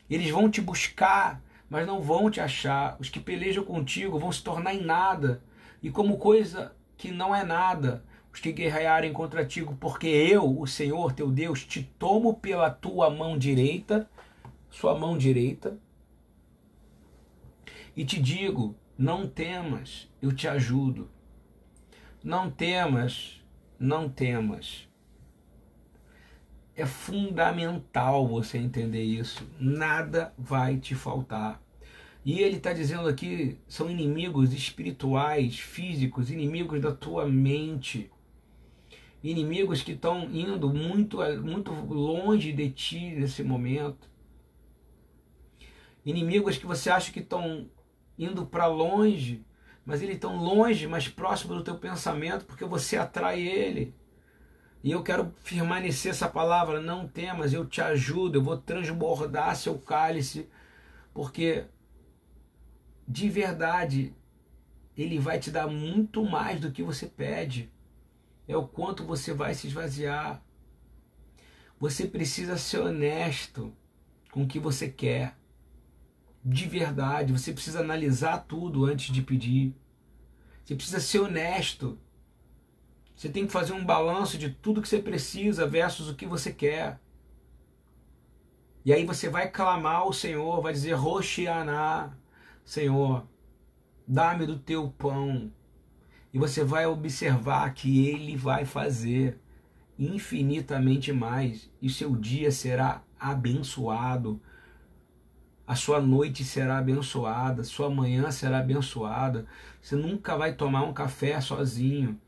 Eles 0.09 0.31
vão 0.31 0.51
te 0.51 0.63
buscar, 0.63 1.43
mas 1.69 1.87
não 1.87 2.01
vão 2.01 2.31
te 2.31 2.41
achar. 2.41 2.97
Os 2.99 3.11
que 3.11 3.21
pelejam 3.21 3.63
contigo 3.63 4.19
vão 4.19 4.33
se 4.33 4.43
tornar 4.43 4.75
em 4.75 4.83
nada. 4.83 5.43
E 5.83 5.91
como 5.91 6.17
coisa 6.17 6.75
que 6.97 7.13
não 7.13 7.35
é 7.35 7.45
nada, 7.45 8.03
os 8.33 8.41
que 8.41 8.53
guerrearem 8.53 9.13
contra 9.13 9.45
ti, 9.45 9.63
porque 9.79 10.07
eu, 10.07 10.59
o 10.59 10.67
Senhor 10.67 11.13
teu 11.13 11.31
Deus, 11.31 11.63
te 11.63 11.83
tomo 11.99 12.33
pela 12.33 12.71
tua 12.71 13.11
mão 13.11 13.37
direita, 13.37 14.09
sua 14.71 14.99
mão 14.99 15.19
direita, 15.19 15.79
e 18.01 18.05
te 18.07 18.19
digo: 18.19 18.75
não 18.97 19.29
temas, 19.29 20.09
eu 20.23 20.33
te 20.33 20.49
ajudo. 20.49 21.11
Não 22.25 22.51
temas, 22.51 23.45
não 23.79 24.09
temas. 24.09 24.89
É 26.75 26.87
fundamental 26.87 28.27
você 28.27 28.57
entender 28.57 29.03
isso. 29.03 29.47
Nada 29.61 30.33
vai 30.39 30.79
te 30.79 30.95
faltar. 30.95 31.63
E 32.25 32.41
ele 32.41 32.57
está 32.57 32.73
dizendo 32.73 33.07
aqui: 33.07 33.59
são 33.69 33.91
inimigos 33.91 34.55
espirituais, 34.55 35.59
físicos, 35.59 36.31
inimigos 36.31 36.81
da 36.81 36.93
tua 36.93 37.27
mente. 37.27 38.11
Inimigos 39.23 39.83
que 39.83 39.93
estão 39.93 40.25
indo 40.33 40.73
muito, 40.73 41.19
muito 41.43 41.71
longe 41.71 42.51
de 42.51 42.71
ti 42.71 43.11
nesse 43.11 43.43
momento 43.43 44.09
inimigos 46.05 46.57
que 46.57 46.67
você 46.67 46.89
acha 46.89 47.13
que 47.13 47.21
estão 47.21 47.69
indo 48.21 48.45
para 48.45 48.67
longe, 48.67 49.45
mas 49.85 50.03
ele 50.03 50.17
tão 50.17 50.37
longe, 50.37 50.87
mais 50.87 51.09
próximo 51.09 51.55
do 51.55 51.65
teu 51.65 51.79
pensamento, 51.79 52.45
porque 52.45 52.67
você 52.67 52.99
atrai 52.99 53.41
ele. 53.41 53.95
E 54.85 54.91
eu 54.91 55.03
quero 55.03 55.35
permanecer 55.43 56.11
essa 56.11 56.29
palavra, 56.29 56.81
não 56.81 57.09
temas, 57.09 57.53
eu 57.55 57.67
te 57.67 57.81
ajudo, 57.81 58.39
eu 58.39 58.43
vou 58.43 58.59
transbordar 58.59 59.57
seu 59.57 59.79
cálice, 59.79 60.49
porque 61.15 61.65
de 63.09 63.29
verdade 63.29 64.15
ele 64.97 65.19
vai 65.19 65.39
te 65.39 65.51
dar 65.51 65.67
muito 65.67 66.23
mais 66.25 66.61
do 66.61 66.71
que 66.71 66.83
você 66.83 67.07
pede. 67.07 67.73
É 68.47 68.57
o 68.57 68.69
quanto 68.69 69.05
você 69.05 69.33
vai 69.33 69.55
se 69.55 69.67
esvaziar. 69.67 70.43
Você 71.79 72.07
precisa 72.07 72.59
ser 72.59 72.81
honesto 72.81 73.75
com 74.31 74.43
o 74.43 74.47
que 74.47 74.59
você 74.59 74.89
quer. 74.89 75.40
De 76.45 76.67
verdade, 76.67 77.33
você 77.33 77.53
precisa 77.53 77.81
analisar 77.81 78.39
tudo 78.39 78.85
antes 78.85 79.13
de 79.13 79.23
pedir. 79.23 79.75
Você 80.65 80.75
precisa 80.75 81.01
ser 81.01 81.21
honesto. 81.21 81.99
Você 83.15 83.29
tem 83.29 83.47
que 83.47 83.53
fazer 83.53 83.73
um 83.73 83.85
balanço 83.85 84.39
de 84.39 84.51
tudo 84.51 84.81
que 84.81 84.89
você 84.89 85.01
precisa 85.01 85.67
versus 85.67 86.09
o 86.09 86.15
que 86.15 86.27
você 86.27 86.53
quer. 86.53 86.99
E 88.85 88.93
aí 88.93 89.05
você 89.05 89.29
vai 89.29 89.51
clamar 89.51 89.97
ao 89.97 90.13
Senhor, 90.13 90.63
vai 90.63 90.73
dizer, 90.73 90.93
Roxianá, 90.93 92.13
Senhor, 92.65 93.27
dá-me 94.09 94.47
do 94.47 94.59
teu 94.59 94.89
pão. 94.89 95.53
E 96.33 96.39
você 96.39 96.65
vai 96.65 96.87
observar 96.87 97.75
que 97.75 98.09
ele 98.09 98.37
vai 98.37 98.65
fazer 98.65 99.39
infinitamente 99.99 101.13
mais, 101.13 101.71
e 101.83 101.91
seu 101.91 102.17
dia 102.17 102.51
será 102.51 103.03
abençoado. 103.19 104.41
A 105.71 105.77
sua 105.77 106.01
noite 106.01 106.43
será 106.43 106.79
abençoada, 106.79 107.63
sua 107.63 107.89
manhã 107.89 108.29
será 108.33 108.59
abençoada. 108.59 109.47
Você 109.81 109.95
nunca 109.95 110.37
vai 110.37 110.53
tomar 110.53 110.83
um 110.83 110.93
café 110.93 111.41
sozinho. 111.41 112.21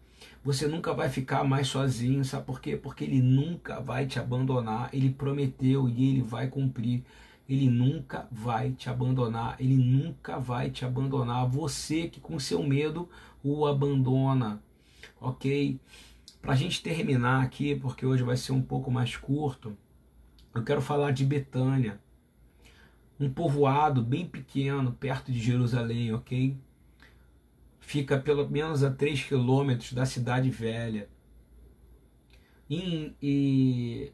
Você 0.44 0.68
nunca 0.68 0.94
vai 0.94 1.08
ficar 1.08 1.42
mais 1.42 1.66
sozinho, 1.66 2.24
sabe 2.24 2.46
por 2.46 2.60
quê? 2.60 2.76
Porque 2.76 3.02
ele 3.02 3.20
nunca 3.20 3.80
vai 3.80 4.06
te 4.06 4.20
abandonar. 4.20 4.90
Ele 4.92 5.10
prometeu 5.10 5.88
e 5.88 6.10
ele 6.10 6.22
vai 6.22 6.46
cumprir. 6.46 7.02
Ele 7.48 7.68
nunca 7.68 8.28
vai 8.30 8.70
te 8.70 8.88
abandonar, 8.88 9.56
ele 9.58 9.76
nunca 9.76 10.38
vai 10.38 10.70
te 10.70 10.84
abandonar. 10.84 11.44
Você 11.48 12.06
que 12.06 12.20
com 12.20 12.38
seu 12.38 12.62
medo 12.62 13.08
o 13.42 13.66
abandona, 13.66 14.62
ok? 15.20 15.80
Para 16.40 16.52
a 16.52 16.56
gente 16.56 16.80
terminar 16.80 17.42
aqui, 17.42 17.74
porque 17.74 18.06
hoje 18.06 18.22
vai 18.22 18.36
ser 18.36 18.52
um 18.52 18.62
pouco 18.62 18.88
mais 18.88 19.16
curto, 19.16 19.76
eu 20.54 20.62
quero 20.62 20.80
falar 20.80 21.10
de 21.10 21.24
Betânia, 21.24 21.98
um 23.22 23.32
povoado 23.32 24.02
bem 24.02 24.26
pequeno 24.26 24.92
perto 24.92 25.30
de 25.30 25.38
Jerusalém, 25.38 26.12
ok? 26.12 26.56
Fica 27.78 28.18
pelo 28.18 28.48
menos 28.48 28.82
a 28.82 28.90
3 28.90 29.24
quilômetros 29.24 29.92
da 29.92 30.04
cidade 30.04 30.50
velha. 30.50 31.08
E, 32.68 33.14
e 33.22 34.12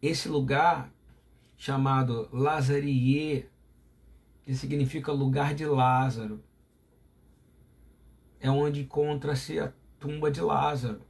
esse 0.00 0.28
lugar 0.28 0.90
chamado 1.56 2.28
Lazarie, 2.32 3.48
que 4.42 4.54
significa 4.54 5.12
lugar 5.12 5.54
de 5.54 5.66
Lázaro, 5.66 6.42
é 8.40 8.50
onde 8.50 8.82
encontra-se 8.82 9.60
a 9.60 9.72
tumba 10.00 10.30
de 10.30 10.40
Lázaro. 10.40 11.02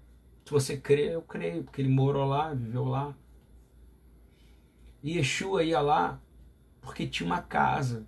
Se 0.45 0.51
você 0.51 0.77
crê, 0.77 1.15
eu 1.15 1.23
creio, 1.23 1.63
porque 1.63 1.81
ele 1.81 1.89
morou 1.89 2.27
lá, 2.27 2.53
viveu 2.53 2.85
lá. 2.85 3.17
E 5.03 5.17
Yeshua 5.17 5.65
ia 5.65 5.81
lá 5.81 6.21
porque 6.81 7.07
tinha 7.07 7.27
uma 7.27 7.43
casa 7.43 8.07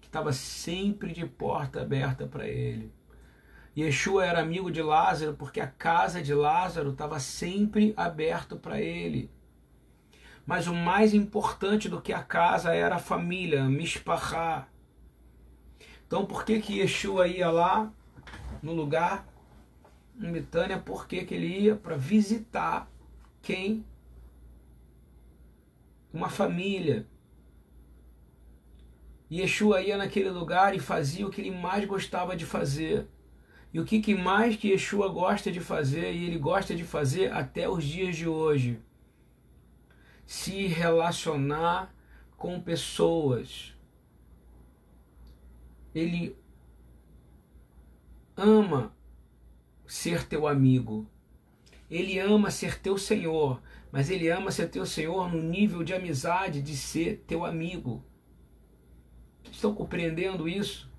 que 0.00 0.08
estava 0.08 0.32
sempre 0.32 1.12
de 1.12 1.26
porta 1.26 1.82
aberta 1.82 2.26
para 2.26 2.48
ele. 2.48 2.92
Yeshua 3.76 4.26
era 4.26 4.40
amigo 4.40 4.70
de 4.70 4.82
Lázaro 4.82 5.34
porque 5.34 5.60
a 5.60 5.66
casa 5.66 6.22
de 6.22 6.34
Lázaro 6.34 6.90
estava 6.90 7.20
sempre 7.20 7.94
aberta 7.96 8.56
para 8.56 8.80
ele. 8.80 9.30
Mas 10.46 10.66
o 10.66 10.74
mais 10.74 11.14
importante 11.14 11.88
do 11.88 12.00
que 12.00 12.12
a 12.12 12.22
casa 12.22 12.74
era 12.74 12.96
a 12.96 12.98
família, 12.98 13.64
Mishpachá. 13.64 14.66
Então 16.06 16.26
por 16.26 16.44
que 16.44 16.60
que 16.60 16.80
Yeshua 16.80 17.28
ia 17.28 17.50
lá 17.50 17.92
no 18.62 18.72
lugar 18.72 19.26
em 20.18 20.32
Betânia? 20.32 20.78
Por 20.78 21.06
que, 21.06 21.24
que 21.24 21.34
ele 21.34 21.46
ia? 21.46 21.76
Para 21.76 21.96
visitar 21.96 22.90
quem? 23.40 23.84
Uma 26.12 26.28
família. 26.28 27.06
Yeshua 29.30 29.80
ia 29.80 29.96
naquele 29.96 30.30
lugar 30.30 30.74
e 30.74 30.80
fazia 30.80 31.26
o 31.26 31.30
que 31.30 31.40
ele 31.40 31.50
mais 31.50 31.84
gostava 31.84 32.36
de 32.36 32.44
fazer. 32.44 33.06
E 33.72 33.78
o 33.78 33.84
que, 33.84 34.00
que 34.00 34.14
mais 34.14 34.56
que 34.56 34.70
Yeshua 34.70 35.08
gosta 35.08 35.52
de 35.52 35.60
fazer, 35.60 36.12
e 36.12 36.24
ele 36.24 36.38
gosta 36.38 36.74
de 36.74 36.82
fazer 36.82 37.32
até 37.32 37.68
os 37.68 37.84
dias 37.84 38.16
de 38.16 38.26
hoje? 38.26 38.80
se 40.30 40.68
relacionar 40.68 41.92
com 42.36 42.60
pessoas. 42.60 43.74
Ele 45.92 46.36
ama 48.36 48.94
ser 49.88 50.24
teu 50.24 50.46
amigo. 50.46 51.04
Ele 51.90 52.16
ama 52.20 52.48
ser 52.48 52.80
teu 52.80 52.96
Senhor, 52.96 53.60
mas 53.92 54.10
ele 54.10 54.28
ama 54.28 54.50
ser 54.50 54.68
teu 54.68 54.86
Senhor 54.86 55.32
no 55.32 55.42
nível 55.42 55.82
de 55.82 55.92
amizade 55.92 56.62
de 56.62 56.76
ser 56.76 57.24
teu 57.26 57.44
amigo. 57.44 58.04
Estão 59.50 59.74
compreendendo 59.74 60.48
isso? 60.48 60.90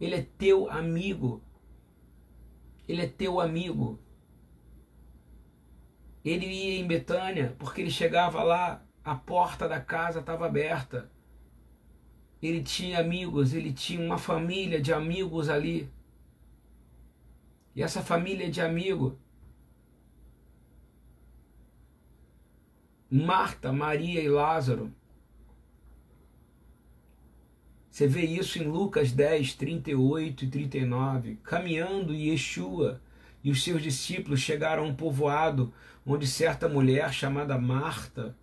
Ele 0.00 0.14
é 0.14 0.22
teu 0.22 0.70
amigo. 0.70 1.42
Ele 2.88 3.02
é 3.02 3.06
teu 3.06 3.40
amigo. 3.40 3.98
Ele 6.24 6.46
ia 6.46 6.80
em 6.80 6.86
Betânia, 6.86 7.54
porque 7.58 7.82
ele 7.82 7.90
chegava 7.90 8.42
lá, 8.42 8.82
a 9.04 9.14
porta 9.14 9.68
da 9.68 9.80
casa 9.80 10.20
estava 10.20 10.46
aberta. 10.46 11.10
Ele 12.40 12.62
tinha 12.62 12.98
amigos, 12.98 13.52
ele 13.52 13.72
tinha 13.72 14.00
uma 14.00 14.16
família 14.16 14.80
de 14.80 14.92
amigos 14.92 15.50
ali. 15.50 15.90
E 17.74 17.82
essa 17.82 18.02
família 18.02 18.50
de 18.50 18.60
amigos, 18.60 19.14
Marta, 23.16 23.72
Maria 23.72 24.20
e 24.20 24.28
Lázaro, 24.28 24.92
você 27.88 28.08
vê 28.08 28.22
isso 28.22 28.58
em 28.58 28.66
Lucas 28.66 29.12
10, 29.12 29.54
38 29.54 30.44
e 30.44 30.48
39. 30.48 31.38
Caminhando 31.44 32.12
Yeshua 32.12 33.00
e 33.44 33.52
os 33.52 33.62
seus 33.62 33.80
discípulos 33.80 34.40
chegaram 34.40 34.82
a 34.82 34.86
um 34.88 34.96
povoado 34.96 35.72
onde 36.04 36.26
certa 36.26 36.68
mulher 36.68 37.12
chamada 37.14 37.56
Marta 37.56 38.36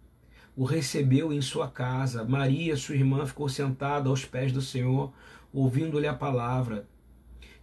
o 0.55 0.63
recebeu 0.63 1.33
em 1.33 1.41
sua 1.41 1.69
casa. 1.69 2.23
Maria, 2.23 2.77
sua 2.77 2.95
irmã, 2.95 3.25
ficou 3.25 3.49
sentada 3.49 4.07
aos 4.07 4.23
pés 4.23 4.53
do 4.53 4.61
Senhor, 4.61 5.11
ouvindo-lhe 5.51 6.07
a 6.07 6.13
palavra. 6.13 6.87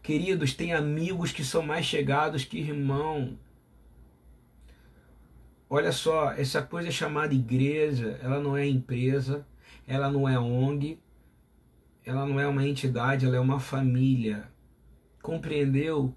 Queridos, 0.03 0.53
tem 0.53 0.75
amigos 0.75 1.33
que 1.33 1.43
são 1.43 1.63
mais 1.63 1.87
chegados 1.87 2.45
que 2.45 2.59
irmão. 2.59 3.39
Olha 5.71 5.93
só, 5.93 6.33
essa 6.33 6.63
coisa 6.63 6.91
chamada 6.91 7.35
igreja, 7.35 8.19
ela 8.23 8.41
não 8.41 8.57
é 8.57 8.67
empresa, 8.67 9.47
ela 9.87 10.11
não 10.11 10.27
é 10.27 10.39
ONG, 10.39 10.99
ela 12.07 12.25
não 12.25 12.41
é 12.41 12.47
uma 12.47 12.67
entidade, 12.67 13.27
ela 13.27 13.37
é 13.37 13.41
uma 13.41 13.61
família. 13.61 14.49
Compreendeu? 15.21 16.15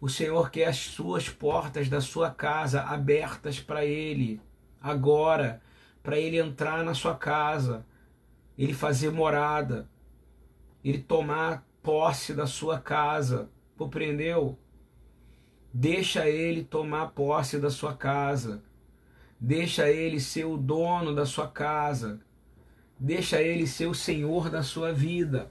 O 0.00 0.08
Senhor 0.08 0.50
quer 0.50 0.66
as 0.66 0.78
suas 0.78 1.28
portas 1.28 1.88
da 1.88 2.00
sua 2.00 2.32
casa 2.32 2.82
abertas 2.82 3.60
para 3.60 3.84
Ele, 3.84 4.40
agora, 4.80 5.62
para 6.02 6.18
Ele 6.18 6.38
entrar 6.38 6.82
na 6.82 6.92
sua 6.92 7.14
casa, 7.14 7.86
Ele 8.58 8.74
fazer 8.74 9.12
morada, 9.12 9.88
Ele 10.82 10.98
tomar 10.98 11.64
posse 11.80 12.34
da 12.34 12.46
sua 12.46 12.80
casa, 12.80 13.48
compreendeu? 13.76 14.58
Deixa 15.72 16.28
Ele 16.28 16.64
tomar 16.64 17.12
posse 17.12 17.56
da 17.56 17.70
sua 17.70 17.94
casa, 17.94 18.64
deixa 19.40 19.88
Ele 19.88 20.20
ser 20.20 20.44
o 20.44 20.58
dono 20.58 21.14
da 21.14 21.24
sua 21.24 21.48
casa, 21.48 22.20
deixa 22.98 23.40
Ele 23.40 23.66
ser 23.66 23.86
o 23.86 23.94
Senhor 23.94 24.50
da 24.50 24.62
sua 24.62 24.92
vida, 24.92 25.50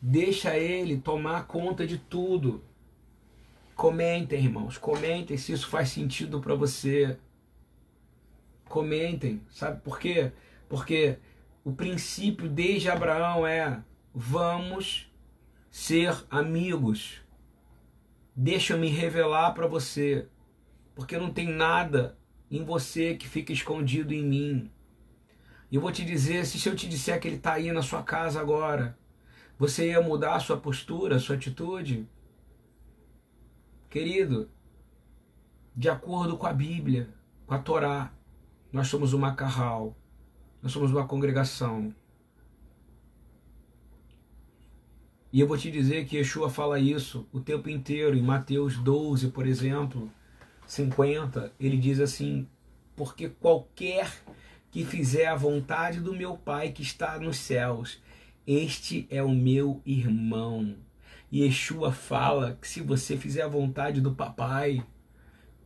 deixa 0.00 0.56
Ele 0.56 0.96
tomar 0.96 1.46
conta 1.46 1.86
de 1.86 1.98
tudo. 1.98 2.64
Comentem, 3.76 4.42
irmãos, 4.42 4.78
comentem 4.78 5.36
se 5.36 5.52
isso 5.52 5.68
faz 5.68 5.90
sentido 5.90 6.40
para 6.40 6.54
você. 6.54 7.18
Comentem, 8.64 9.42
sabe 9.50 9.80
por 9.82 10.00
quê? 10.00 10.32
Porque 10.68 11.18
o 11.64 11.72
princípio 11.72 12.48
desde 12.48 12.90
Abraão 12.90 13.46
é: 13.46 13.82
vamos 14.12 15.12
ser 15.70 16.24
amigos. 16.30 17.22
Deixa 18.34 18.74
eu 18.74 18.78
me 18.78 18.88
revelar 18.88 19.52
para 19.52 19.66
você, 19.66 20.26
porque 20.94 21.16
não 21.16 21.32
tem 21.32 21.48
nada 21.48 22.17
em 22.50 22.64
você 22.64 23.14
que 23.14 23.28
fica 23.28 23.52
escondido 23.52 24.12
em 24.12 24.24
mim. 24.24 24.70
E 25.70 25.76
eu 25.76 25.80
vou 25.80 25.92
te 25.92 26.04
dizer, 26.04 26.46
se 26.46 26.66
eu 26.68 26.74
te 26.74 26.88
disser 26.88 27.20
que 27.20 27.28
ele 27.28 27.36
está 27.36 27.54
aí 27.54 27.70
na 27.72 27.82
sua 27.82 28.02
casa 28.02 28.40
agora, 28.40 28.98
você 29.58 29.88
ia 29.88 30.00
mudar 30.00 30.36
a 30.36 30.40
sua 30.40 30.56
postura, 30.56 31.16
a 31.16 31.18
sua 31.18 31.36
atitude? 31.36 32.08
Querido, 33.90 34.50
de 35.76 35.88
acordo 35.88 36.36
com 36.36 36.46
a 36.46 36.52
Bíblia, 36.52 37.08
com 37.46 37.54
a 37.54 37.58
Torá, 37.58 38.12
nós 38.72 38.88
somos 38.88 39.12
uma 39.12 39.34
carral, 39.34 39.96
nós 40.62 40.72
somos 40.72 40.90
uma 40.90 41.06
congregação. 41.06 41.94
E 45.30 45.40
eu 45.40 45.46
vou 45.46 45.58
te 45.58 45.70
dizer 45.70 46.06
que 46.06 46.16
Yeshua 46.16 46.48
fala 46.48 46.80
isso 46.80 47.28
o 47.30 47.40
tempo 47.40 47.68
inteiro, 47.68 48.16
em 48.16 48.22
Mateus 48.22 48.78
12, 48.78 49.28
por 49.30 49.46
exemplo, 49.46 50.10
50, 50.68 51.52
ele 51.58 51.78
diz 51.78 51.98
assim: 51.98 52.46
Porque 52.94 53.28
qualquer 53.28 54.12
que 54.70 54.84
fizer 54.84 55.26
a 55.26 55.34
vontade 55.34 55.98
do 55.98 56.14
meu 56.14 56.36
Pai 56.36 56.70
que 56.70 56.82
está 56.82 57.18
nos 57.18 57.38
céus. 57.38 58.00
Este 58.46 59.06
é 59.10 59.22
o 59.22 59.30
meu 59.30 59.82
irmão. 59.84 60.76
E 61.32 61.42
Yeshua 61.42 61.90
fala 61.90 62.56
que 62.60 62.68
se 62.68 62.80
você 62.80 63.16
fizer 63.16 63.42
a 63.42 63.48
vontade 63.48 64.00
do 64.00 64.14
papai, 64.14 64.84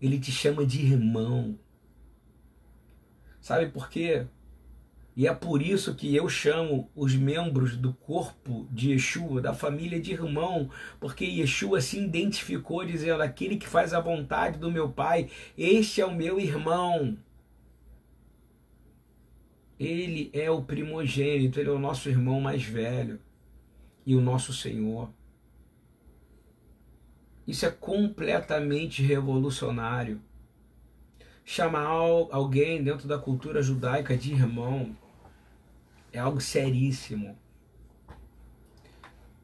ele 0.01 0.19
te 0.19 0.33
chama 0.33 0.65
de 0.65 0.81
irmão. 0.81 1.59
Sabe 3.41 3.67
por 3.67 3.89
quê? 3.89 4.27
E 5.15 5.27
é 5.27 5.35
por 5.35 5.61
isso 5.61 5.95
que 5.95 6.17
eu 6.17 6.27
chamo 6.29 6.91
os 6.95 7.15
membros 7.15 7.77
do 7.77 7.93
corpo 7.93 8.67
de 8.71 8.93
Yeshua, 8.93 9.43
da 9.43 9.53
família 9.53 10.01
de 10.01 10.13
irmão, 10.13 10.71
porque 10.99 11.25
Yeshua 11.25 11.83
se 11.83 11.99
identificou 11.99 12.85
dizendo: 12.85 13.23
aquele 13.23 13.59
que 13.59 13.69
faz 13.69 13.93
a 13.93 14.01
vontade 14.01 14.59
do 14.59 14.71
meu 14.71 14.91
pai, 14.91 15.29
este 15.57 16.01
é 16.01 16.07
o 16.07 16.15
meu 16.15 16.41
irmão. 16.41 17.19
Ele 19.79 20.31
é 20.33 20.51
o 20.51 20.63
primogênito, 20.63 21.61
ele 21.61 21.69
é 21.69 21.73
o 21.73 21.79
nosso 21.79 22.09
irmão 22.09 22.41
mais 22.41 22.63
velho 22.63 23.21
e 24.07 24.15
o 24.15 24.21
nosso 24.21 24.53
Senhor. 24.53 25.11
Isso 27.47 27.67
é 27.67 27.71
completamente 27.71 29.03
revolucionário. 29.03 30.23
Chamar 31.45 31.87
alguém 32.31 32.83
dentro 32.83 33.09
da 33.09 33.19
cultura 33.19 33.61
judaica 33.61 34.17
de 34.17 34.33
irmão 34.33 34.97
é 36.13 36.19
algo 36.19 36.41
seríssimo. 36.41 37.37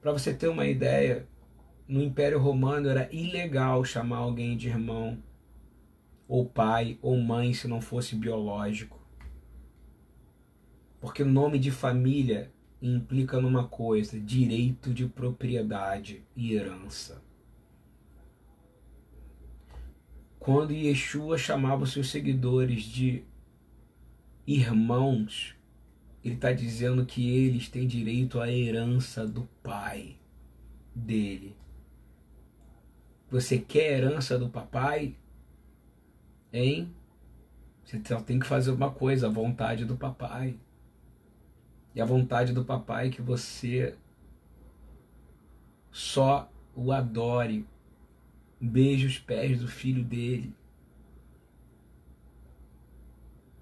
Para 0.01 0.13
você 0.13 0.33
ter 0.35 0.49
uma 0.49 0.67
ideia, 0.67 1.27
no 1.89 2.03
Império 2.03 2.39
Romano 2.39 2.89
era 2.89 3.09
ilegal 3.13 3.85
chamar 3.85 4.19
alguém 4.19 4.57
de 4.57 4.69
irmão, 4.69 5.23
ou 6.29 6.45
pai, 6.45 6.99
ou 7.01 7.19
mãe, 7.19 7.55
se 7.55 7.67
não 7.67 7.81
fosse 7.81 8.15
biológico. 8.15 9.01
Porque 11.01 11.23
o 11.23 11.27
nome 11.27 11.59
de 11.59 11.71
família 11.71 12.53
implica 12.83 13.41
numa 13.41 13.67
coisa: 13.67 14.21
direito 14.21 14.93
de 14.93 15.07
propriedade 15.07 16.23
e 16.37 16.55
herança. 16.55 17.23
Quando 20.39 20.73
Yeshua 20.73 21.37
chamava 21.37 21.87
seus 21.87 22.11
seguidores 22.11 22.83
de 22.83 23.25
irmãos, 24.47 25.58
ele 26.29 26.35
está 26.35 26.53
dizendo 26.53 27.05
que 27.07 27.29
eles 27.37 27.69
têm 27.69 27.87
direito 27.87 28.39
à 28.41 28.51
herança 28.51 29.27
do 29.27 29.49
pai 29.63 30.17
dele. 30.95 31.57
Você 33.31 33.59
quer 33.59 33.95
a 33.95 33.99
herança 33.99 34.39
do 34.39 34.49
papai? 34.49 35.17
Hein? 36.53 36.95
Você 37.85 38.01
só 38.05 38.21
tem 38.21 38.39
que 38.39 38.47
fazer 38.47 38.71
uma 38.71 38.91
coisa, 38.91 39.27
a 39.27 39.31
vontade 39.31 39.85
do 39.85 39.97
papai. 39.97 40.59
E 41.95 42.01
a 42.01 42.05
vontade 42.05 42.53
do 42.53 42.65
papai 42.65 43.09
é 43.09 43.11
que 43.11 43.23
você 43.23 43.97
só 45.91 46.51
o 46.75 46.93
adore, 46.93 47.67
beije 48.61 49.07
os 49.07 49.19
pés 49.19 49.59
do 49.61 49.67
filho 49.67 50.05
dele. 50.05 50.55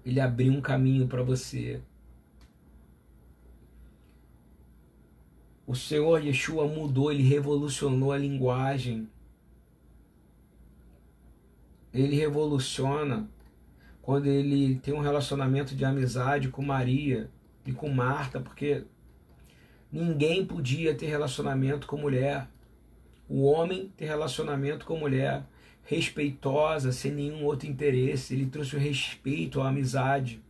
Ele 0.05 0.19
abriu 0.19 0.53
um 0.53 0.61
caminho 0.61 1.07
para 1.07 1.23
você. 1.23 1.81
O 5.67 5.75
Senhor 5.75 6.23
Yeshua 6.23 6.65
mudou, 6.65 7.11
ele 7.11 7.23
revolucionou 7.23 8.13
a 8.13 8.17
linguagem. 8.17 9.09
Ele 11.93 12.15
revoluciona 12.15 13.29
quando 14.01 14.27
ele 14.27 14.75
tem 14.79 14.93
um 14.93 15.01
relacionamento 15.01 15.75
de 15.75 15.83
amizade 15.83 16.47
com 16.47 16.61
Maria 16.61 17.29
e 17.65 17.73
com 17.73 17.89
Marta, 17.89 18.39
porque 18.39 18.85
ninguém 19.91 20.45
podia 20.45 20.95
ter 20.95 21.07
relacionamento 21.07 21.85
com 21.85 21.97
mulher. 21.97 22.47
O 23.27 23.43
homem 23.43 23.91
ter 23.97 24.05
relacionamento 24.05 24.85
com 24.85 24.97
mulher 24.97 25.45
respeitosa, 25.83 26.93
sem 26.93 27.11
nenhum 27.11 27.43
outro 27.43 27.67
interesse. 27.67 28.33
Ele 28.33 28.45
trouxe 28.45 28.77
o 28.77 28.79
respeito 28.79 29.59
à 29.59 29.67
amizade. 29.67 30.41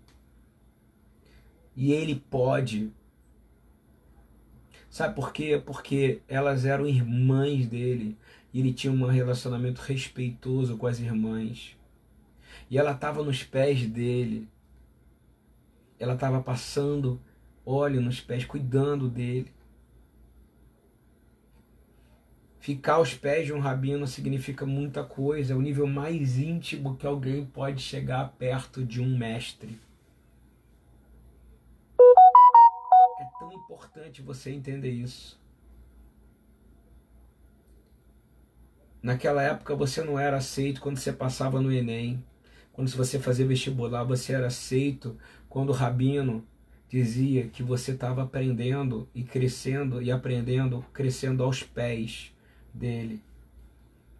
E 1.76 1.92
ele 1.92 2.24
pode. 2.30 2.92
Sabe 4.98 5.16
por 5.16 5.32
quê? 5.32 5.62
Porque 5.64 6.22
elas 6.28 6.66
eram 6.66 6.88
irmãs 6.88 7.68
dele. 7.68 8.18
E 8.54 8.60
ele 8.60 8.74
tinha 8.74 8.92
um 8.92 9.06
relacionamento 9.06 9.80
respeitoso 9.82 10.76
com 10.78 10.88
as 10.88 11.00
irmãs. 11.00 11.78
E 12.70 12.78
ela 12.78 12.92
estava 12.92 13.24
nos 13.24 13.44
pés 13.44 13.86
dele 13.88 14.48
ela 16.00 16.14
estava 16.14 16.42
passando 16.42 17.20
óleo 17.66 18.02
nos 18.02 18.22
pés, 18.22 18.46
cuidando 18.46 19.10
dele. 19.10 19.52
Ficar 22.60 22.96
aos 22.96 23.14
pés 23.14 23.46
de 23.46 23.54
um 23.54 23.60
rabino 23.60 24.06
significa 24.06 24.66
muita 24.66 25.04
coisa, 25.04 25.54
é 25.54 25.56
o 25.56 25.62
nível 25.62 25.88
mais 25.88 26.38
íntimo 26.38 26.96
que 26.98 27.08
alguém 27.08 27.46
pode 27.46 27.82
chegar 27.82 28.34
perto 28.38 28.86
de 28.86 29.02
um 29.02 29.18
mestre. 29.18 29.80
Importante 33.78 34.24
você 34.24 34.50
entender 34.50 34.90
isso. 34.90 35.40
Naquela 39.04 39.44
época 39.44 39.76
você 39.76 40.04
não 40.04 40.20
era 40.20 40.38
aceito 40.38 40.82
quando 40.82 40.98
você 40.98 41.14
passava 41.14 41.62
no 41.62 41.72
Enem. 41.72 42.26
Quando 42.74 42.90
você 42.90 43.20
fazia 43.20 43.46
vestibular, 43.46 44.04
você 44.04 44.34
era 44.34 44.48
aceito 44.48 45.16
quando 45.48 45.70
o 45.70 45.74
rabino 45.74 46.44
dizia 46.90 47.48
que 47.48 47.62
você 47.62 47.92
estava 47.92 48.24
aprendendo 48.24 49.08
e 49.14 49.24
crescendo 49.24 50.02
e 50.02 50.12
aprendendo, 50.12 50.84
crescendo 50.92 51.44
aos 51.44 51.62
pés 51.62 52.34
dele. 52.74 53.22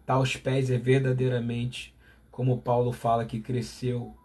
Tá 0.06 0.14
aos 0.14 0.36
pés 0.36 0.70
é 0.70 0.78
verdadeiramente 0.78 1.94
como 2.30 2.62
Paulo 2.62 2.92
fala 2.92 3.26
que 3.26 3.40
cresceu 3.40 4.16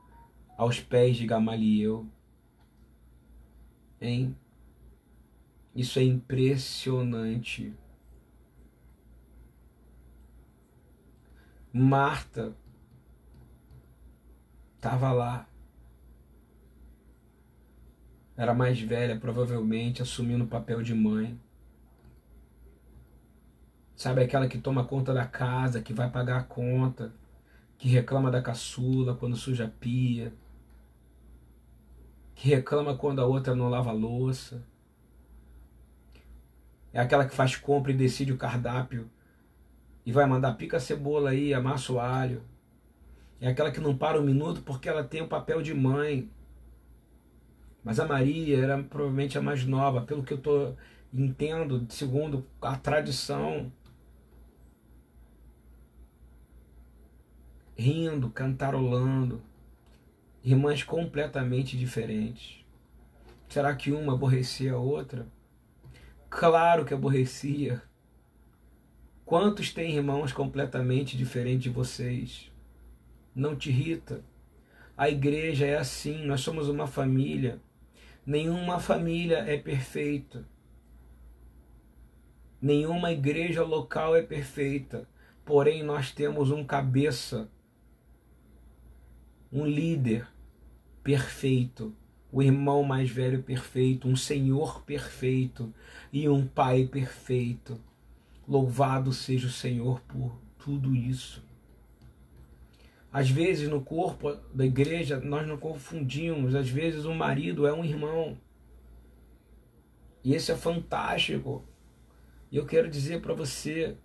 aos 0.55 0.79
pés 0.79 1.17
de 1.17 1.25
Gamaliel. 1.25 2.05
Hein? 3.99 4.35
Isso 5.75 5.99
é 5.99 6.03
impressionante. 6.03 7.73
Marta 11.71 12.55
estava 14.77 15.11
lá 15.11 15.47
era 18.35 18.53
mais 18.53 18.79
velha, 18.79 19.19
provavelmente, 19.19 20.01
assumindo 20.01 20.43
o 20.43 20.47
papel 20.47 20.81
de 20.81 20.93
mãe. 20.93 21.39
Sabe 23.95 24.23
aquela 24.23 24.47
que 24.47 24.57
toma 24.57 24.83
conta 24.85 25.13
da 25.13 25.25
casa, 25.25 25.81
que 25.81 25.93
vai 25.93 26.09
pagar 26.09 26.39
a 26.39 26.43
conta, 26.43 27.13
que 27.77 27.87
reclama 27.87 28.31
da 28.31 28.41
caçula 28.41 29.15
quando 29.15 29.35
suja 29.35 29.65
a 29.65 29.69
pia, 29.69 30.33
que 32.33 32.49
reclama 32.49 32.97
quando 32.97 33.21
a 33.21 33.25
outra 33.25 33.55
não 33.55 33.69
lava 33.69 33.91
a 33.91 33.93
louça. 33.93 34.63
É 36.93 37.01
aquela 37.01 37.25
que 37.25 37.35
faz 37.35 37.55
compra 37.55 37.91
e 37.91 37.95
decide 37.95 38.31
o 38.31 38.37
cardápio 38.37 39.09
e 40.05 40.11
vai 40.11 40.25
mandar 40.25 40.53
pica 40.53 40.79
cebola 40.79 41.31
aí, 41.31 41.53
amassa 41.53 41.91
o 41.91 41.99
alho. 41.99 42.43
É 43.41 43.47
aquela 43.49 43.71
que 43.71 43.81
não 43.81 43.97
para 43.97 44.19
um 44.19 44.23
minuto 44.23 44.61
porque 44.61 44.87
ela 44.87 45.03
tem 45.03 45.21
o 45.21 45.27
papel 45.27 45.61
de 45.61 45.73
mãe. 45.73 46.29
Mas 47.83 47.99
a 47.99 48.07
Maria 48.07 48.57
era 48.57 48.81
provavelmente 48.81 49.37
a 49.37 49.41
mais 49.41 49.65
nova, 49.65 50.01
pelo 50.01 50.23
que 50.23 50.33
eu 50.33 50.37
tô, 50.37 50.73
entendo, 51.13 51.85
segundo 51.89 52.45
a 52.61 52.75
tradição. 52.75 53.71
Rindo, 57.75 58.29
cantarolando, 58.29 59.41
irmãs 60.43 60.83
completamente 60.83 61.77
diferentes. 61.77 62.63
Será 63.49 63.75
que 63.75 63.91
uma 63.91 64.13
aborrecia 64.13 64.73
a 64.73 64.77
outra? 64.77 65.27
Claro 66.37 66.85
que 66.85 66.93
aborrecia. 66.93 67.81
Quantos 69.25 69.73
têm 69.73 69.95
irmãos 69.95 70.31
completamente 70.31 71.17
diferentes 71.17 71.63
de 71.63 71.69
vocês? 71.69 72.51
Não 73.33 73.55
te 73.55 73.69
irrita? 73.69 74.23
A 74.95 75.09
igreja 75.09 75.65
é 75.65 75.77
assim, 75.77 76.25
nós 76.25 76.41
somos 76.41 76.69
uma 76.69 76.85
família 76.85 77.61
Nenhuma 78.25 78.79
família 78.79 79.39
é 79.39 79.57
perfeita. 79.57 80.47
Nenhuma 82.61 83.11
igreja 83.11 83.63
local 83.63 84.15
é 84.15 84.21
perfeita. 84.21 85.05
Porém, 85.43 85.83
nós 85.83 86.11
temos 86.13 86.49
um 86.49 86.63
cabeça, 86.63 87.49
um 89.51 89.65
líder 89.65 90.25
perfeito, 91.03 91.93
o 92.33 92.41
irmão 92.41 92.83
mais 92.83 93.11
velho 93.11 93.43
perfeito, 93.43 94.07
um 94.07 94.15
senhor 94.15 94.81
perfeito 94.81 95.71
e 96.11 96.27
um 96.27 96.47
pai 96.47 96.87
perfeito. 96.87 97.79
Louvado 98.47 99.13
seja 99.13 99.45
o 99.45 99.51
Senhor 99.51 100.01
por 100.01 100.35
tudo 100.57 100.95
isso. 100.95 101.45
Às 103.11 103.29
vezes 103.29 103.69
no 103.69 103.81
corpo 103.81 104.35
da 104.51 104.65
igreja 104.65 105.19
nós 105.19 105.47
não 105.47 105.57
confundimos, 105.57 106.55
às 106.55 106.67
vezes 106.67 107.05
o 107.05 107.13
marido 107.13 107.67
é 107.67 107.71
um 107.71 107.85
irmão. 107.85 108.35
E 110.23 110.33
isso 110.33 110.51
é 110.51 110.55
fantástico. 110.55 111.63
E 112.51 112.57
eu 112.57 112.65
quero 112.65 112.89
dizer 112.89 113.21
para 113.21 113.35
você 113.35 113.95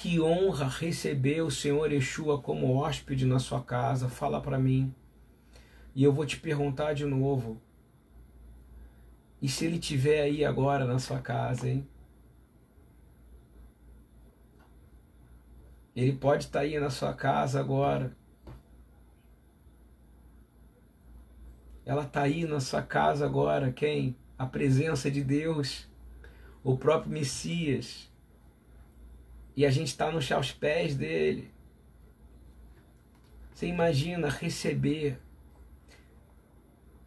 que 0.00 0.18
honra 0.18 0.66
receber 0.66 1.42
o 1.42 1.50
Senhor 1.50 1.92
Yeshua 1.92 2.40
como 2.40 2.74
hóspede 2.74 3.26
na 3.26 3.38
sua 3.38 3.62
casa. 3.62 4.08
Fala 4.08 4.40
para 4.40 4.58
mim. 4.58 4.94
E 5.94 6.02
eu 6.02 6.10
vou 6.10 6.24
te 6.24 6.40
perguntar 6.40 6.94
de 6.94 7.04
novo. 7.04 7.60
E 9.42 9.46
se 9.46 9.66
ele 9.66 9.78
tiver 9.78 10.22
aí 10.22 10.42
agora 10.42 10.86
na 10.86 10.98
sua 10.98 11.18
casa, 11.18 11.68
hein? 11.68 11.86
Ele 15.94 16.14
pode 16.14 16.44
estar 16.44 16.60
tá 16.60 16.64
aí 16.64 16.80
na 16.80 16.88
sua 16.88 17.12
casa 17.12 17.60
agora. 17.60 18.16
Ela 21.84 22.04
está 22.04 22.22
aí 22.22 22.46
na 22.46 22.58
sua 22.60 22.80
casa 22.80 23.26
agora, 23.26 23.70
quem? 23.70 24.16
A 24.38 24.46
presença 24.46 25.10
de 25.10 25.22
Deus, 25.22 25.86
o 26.64 26.74
próprio 26.74 27.12
Messias. 27.12 28.09
E 29.60 29.66
a 29.66 29.70
gente 29.70 29.88
está 29.88 30.10
nos 30.10 30.32
aos 30.32 30.52
pés 30.52 30.96
dele. 30.96 31.50
Você 33.52 33.66
imagina 33.66 34.30
receber 34.30 35.18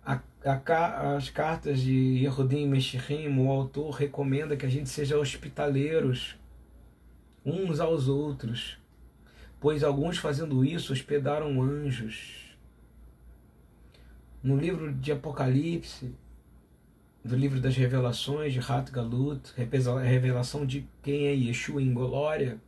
a, 0.05 0.21
a, 0.45 1.15
as 1.15 1.31
cartas 1.31 1.79
de 1.79 2.19
Yehudim 2.23 2.67
Meshirim, 2.67 3.39
o 3.39 3.49
autor 3.49 3.95
recomenda 3.95 4.55
que 4.55 4.67
a 4.67 4.69
gente 4.69 4.87
seja 4.87 5.17
hospitaleiros 5.17 6.37
uns 7.43 7.79
aos 7.79 8.07
outros 8.07 8.77
pois 9.59 9.83
alguns 9.83 10.19
fazendo 10.19 10.63
isso 10.63 10.93
hospedaram 10.93 11.59
anjos. 11.59 12.55
No 14.43 14.55
livro 14.57 14.93
de 14.93 15.11
Apocalipse, 15.11 16.13
do 17.23 17.35
livro 17.37 17.61
das 17.61 17.75
revelações 17.77 18.51
de 18.51 18.59
Hat 18.59 18.91
Galut, 18.91 19.53
revelação 19.55 20.65
de 20.65 20.85
quem 21.01 21.27
é 21.27 21.33
Yeshua 21.33 21.81
em 21.81 21.93
glória, 21.93 22.59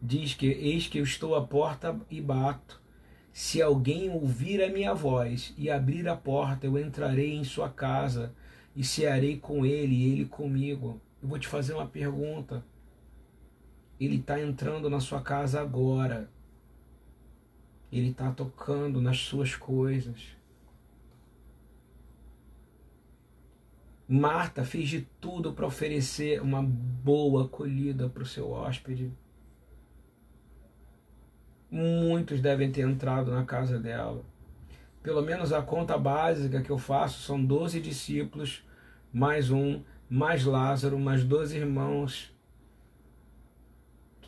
diz 0.00 0.34
que 0.34 0.46
eis 0.46 0.88
que 0.88 0.98
eu 0.98 1.04
estou 1.04 1.36
à 1.36 1.46
porta 1.46 1.96
e 2.10 2.20
bato. 2.20 2.82
Se 3.32 3.62
alguém 3.62 4.10
ouvir 4.10 4.62
a 4.62 4.68
minha 4.68 4.92
voz 4.92 5.54
e 5.56 5.70
abrir 5.70 6.08
a 6.08 6.16
porta, 6.16 6.66
eu 6.66 6.76
entrarei 6.76 7.34
em 7.34 7.44
sua 7.44 7.70
casa 7.70 8.34
e 8.74 8.82
cearei 8.82 9.38
com 9.38 9.64
ele 9.64 9.94
e 9.94 10.12
ele 10.12 10.24
comigo. 10.24 11.00
Eu 11.22 11.28
vou 11.28 11.38
te 11.38 11.46
fazer 11.46 11.72
uma 11.74 11.86
pergunta. 11.86 12.64
Ele 14.00 14.16
está 14.16 14.40
entrando 14.40 14.90
na 14.90 14.98
sua 14.98 15.22
casa 15.22 15.60
agora. 15.60 16.28
Ele 17.92 18.10
está 18.10 18.32
tocando 18.32 19.00
nas 19.00 19.18
suas 19.18 19.54
coisas. 19.54 20.36
Marta 24.14 24.62
fez 24.62 24.90
de 24.90 25.08
tudo 25.18 25.54
para 25.54 25.66
oferecer 25.66 26.42
uma 26.42 26.62
boa 26.62 27.46
acolhida 27.46 28.10
para 28.10 28.22
o 28.22 28.26
seu 28.26 28.50
hóspede. 28.50 29.10
Muitos 31.70 32.38
devem 32.38 32.70
ter 32.70 32.82
entrado 32.82 33.30
na 33.30 33.42
casa 33.46 33.78
dela. 33.78 34.22
Pelo 35.02 35.22
menos 35.22 35.50
a 35.50 35.62
conta 35.62 35.96
básica 35.96 36.60
que 36.60 36.68
eu 36.68 36.76
faço 36.76 37.22
são 37.22 37.42
12 37.42 37.80
discípulos, 37.80 38.62
mais 39.10 39.50
um, 39.50 39.82
mais 40.10 40.44
Lázaro, 40.44 40.98
mais 40.98 41.24
12 41.24 41.56
irmãos 41.56 42.30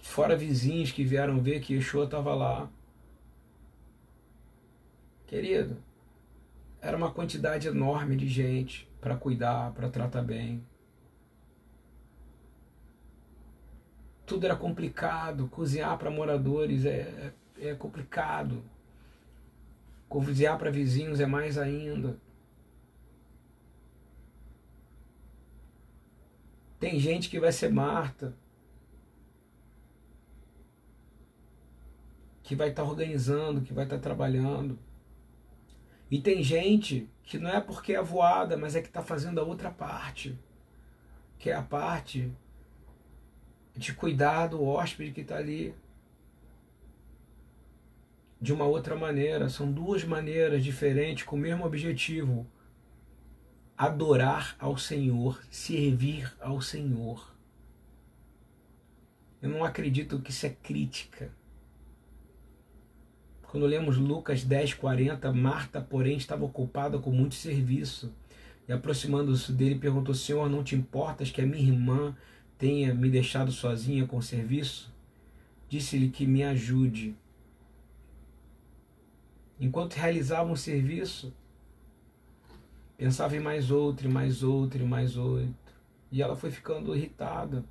fora 0.01 0.35
vizinhos 0.35 0.93
que 0.93 1.05
vieram 1.05 1.43
ver 1.43 1.61
que 1.61 1.75
Yeshua 1.75 2.05
estava 2.05 2.35
lá. 2.35 2.71
Querido, 5.27 5.77
era 6.81 6.97
uma 6.97 7.11
quantidade 7.11 7.69
enorme 7.69 8.17
de 8.17 8.29
gente 8.29 8.89
para 9.05 9.19
cuidar, 9.19 9.71
para 9.75 9.91
tratar 9.91 10.23
bem. 10.23 10.67
Tudo 14.25 14.47
era 14.47 14.57
complicado, 14.57 15.47
cozinhar 15.49 15.99
para 15.99 16.11
moradores 16.11 16.87
é, 16.87 17.35
é, 17.59 17.69
é 17.69 17.75
complicado. 17.75 18.65
Cozinhar 20.09 20.57
para 20.57 20.71
vizinhos 20.71 21.21
é 21.21 21.27
mais 21.27 21.59
ainda. 21.59 22.19
Tem 26.81 26.99
gente 26.99 27.29
que 27.29 27.39
vai 27.39 27.53
ser 27.53 27.71
Marta, 27.71 28.35
que 32.43 32.57
vai 32.57 32.71
estar 32.71 32.85
tá 32.85 32.89
organizando, 32.89 33.61
que 33.61 33.75
vai 33.75 33.85
estar 33.85 33.97
tá 33.97 34.03
trabalhando. 34.03 34.79
E 36.11 36.21
tem 36.21 36.43
gente 36.43 37.09
que 37.23 37.39
não 37.39 37.51
é 37.51 37.61
porque 37.61 37.95
é 37.95 38.03
voada, 38.03 38.57
mas 38.57 38.77
é 38.77 38.81
que 38.83 38.89
está 38.89 39.03
fazendo 39.03 39.41
a 39.41 39.45
outra 39.45 39.71
parte, 39.71 40.39
que 41.39 41.51
é 41.51 41.55
a 41.55 41.63
parte 41.63 42.31
de 43.77 43.93
cuidar 43.93 44.49
do 44.49 44.63
hóspede 44.63 45.13
que 45.13 45.23
está 45.23 45.37
ali. 45.37 45.75
De 48.41 48.53
uma 48.53 48.65
outra 48.65 48.95
maneira, 48.95 49.49
são 49.49 49.73
duas 49.73 50.05
maneiras 50.05 50.63
diferentes 50.63 51.25
com 51.25 51.37
o 51.37 51.39
mesmo 51.39 51.65
objetivo: 51.65 52.47
adorar 53.77 54.55
ao 54.59 54.77
Senhor, 54.77 55.43
servir 55.51 56.33
ao 56.39 56.61
Senhor. 56.61 57.35
Eu 59.41 59.49
não 59.49 59.65
acredito 59.65 60.21
que 60.21 60.31
isso 60.31 60.47
é 60.47 60.51
crítica. 60.51 61.33
Quando 63.55 63.67
lemos 63.67 63.99
Lucas 63.99 64.43
10, 64.43 64.75
40, 64.75 65.33
Marta, 65.33 65.81
porém, 65.81 66.17
estava 66.17 66.45
ocupada 66.45 66.99
com 66.99 67.13
muito 67.13 67.37
serviço. 67.37 68.13
E 68.67 68.73
aproximando-se 68.73 69.53
dele, 69.53 69.77
perguntou: 69.77 70.13
Senhor, 70.13 70.51
não 70.51 70.65
te 70.65 70.75
importas 70.75 71.31
que 71.31 71.41
a 71.41 71.47
minha 71.47 71.63
irmã 71.63 72.17
tenha 72.59 72.93
me 72.93 73.09
deixado 73.09 73.53
sozinha 73.53 74.09
com 74.09 74.17
o 74.17 74.23
serviço? 74.23 74.93
Disse-lhe 75.69 76.09
que 76.09 76.27
me 76.27 76.43
ajude. 76.43 77.15
Enquanto 79.61 79.95
realizava 79.95 80.51
um 80.51 80.57
serviço, 80.57 81.33
pensava 82.97 83.37
em 83.37 83.41
mais 83.41 83.71
outro, 83.71 84.11
mais 84.11 84.43
outro, 84.43 84.85
mais 84.85 85.17
outro. 85.17 85.55
E 86.11 86.21
ela 86.21 86.35
foi 86.35 86.51
ficando 86.51 86.93
irritada. 86.97 87.65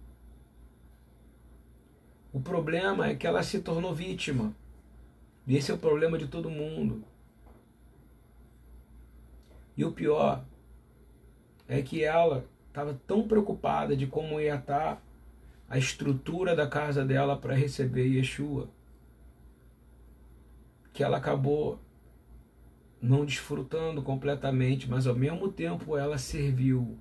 O 2.32 2.40
problema 2.40 3.08
é 3.08 3.16
que 3.16 3.28
ela 3.28 3.44
se 3.44 3.60
tornou 3.60 3.94
vítima. 3.94 4.56
E 5.46 5.58
esse 5.58 5.72
é 5.72 5.74
o 5.74 5.78
problema 5.78 6.18
de 6.18 6.28
todo 6.28 6.50
mundo. 6.50 7.04
E 9.76 9.84
o 9.84 9.92
pior 9.92 10.46
é 11.68 11.82
que 11.82 12.04
ela 12.04 12.46
estava 12.68 13.00
tão 13.06 13.28
preocupada 13.28 13.96
de 13.96 14.08
como 14.08 14.40
ia 14.40 14.56
estar 14.56 15.02
a 15.70 15.78
estrutura 15.78 16.56
da 16.56 16.68
casa 16.68 17.04
dela 17.04 17.36
para 17.36 17.56
receber 17.56 18.06
Yeshua, 18.06 18.70
que 20.94 21.04
ela 21.04 21.18
acabou 21.18 21.80
não 23.02 23.26
desfrutando 23.26 24.02
completamente, 24.02 24.90
mas 24.90 25.08
ao 25.08 25.16
mesmo 25.16 25.52
tempo 25.52 25.98
ela 25.98 26.18
serviu. 26.18 26.98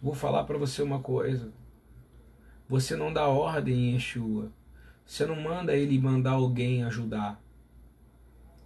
Vou 0.00 0.14
falar 0.14 0.44
para 0.44 0.58
você 0.58 0.82
uma 0.82 1.00
coisa. 1.00 1.50
Você 2.68 2.94
não 2.94 3.12
dá 3.12 3.26
ordem 3.26 3.74
em 3.74 3.94
Yeshua. 3.94 4.52
Você 5.04 5.26
não 5.26 5.36
manda 5.36 5.76
ele 5.76 5.98
mandar 5.98 6.32
alguém 6.32 6.82
ajudar. 6.82 7.40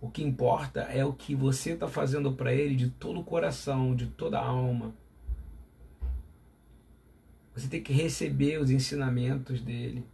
O 0.01 0.09
que 0.09 0.22
importa 0.22 0.82
é 0.82 1.05
o 1.05 1.12
que 1.12 1.34
você 1.34 1.72
está 1.72 1.89
fazendo 1.89 2.32
para 2.32 2.55
ele 2.55 2.76
de 2.76 2.91
todo 2.91 3.20
o 3.20 3.24
coração, 3.24 3.95
de 3.95 4.07
toda 4.07 4.39
a 4.39 4.47
alma. 4.47 4.95
Você 7.55 7.66
tem 7.66 7.82
que 7.82 7.93
receber 7.93 8.61
os 8.61 8.70
ensinamentos 8.70 9.61
dele. 9.61 10.07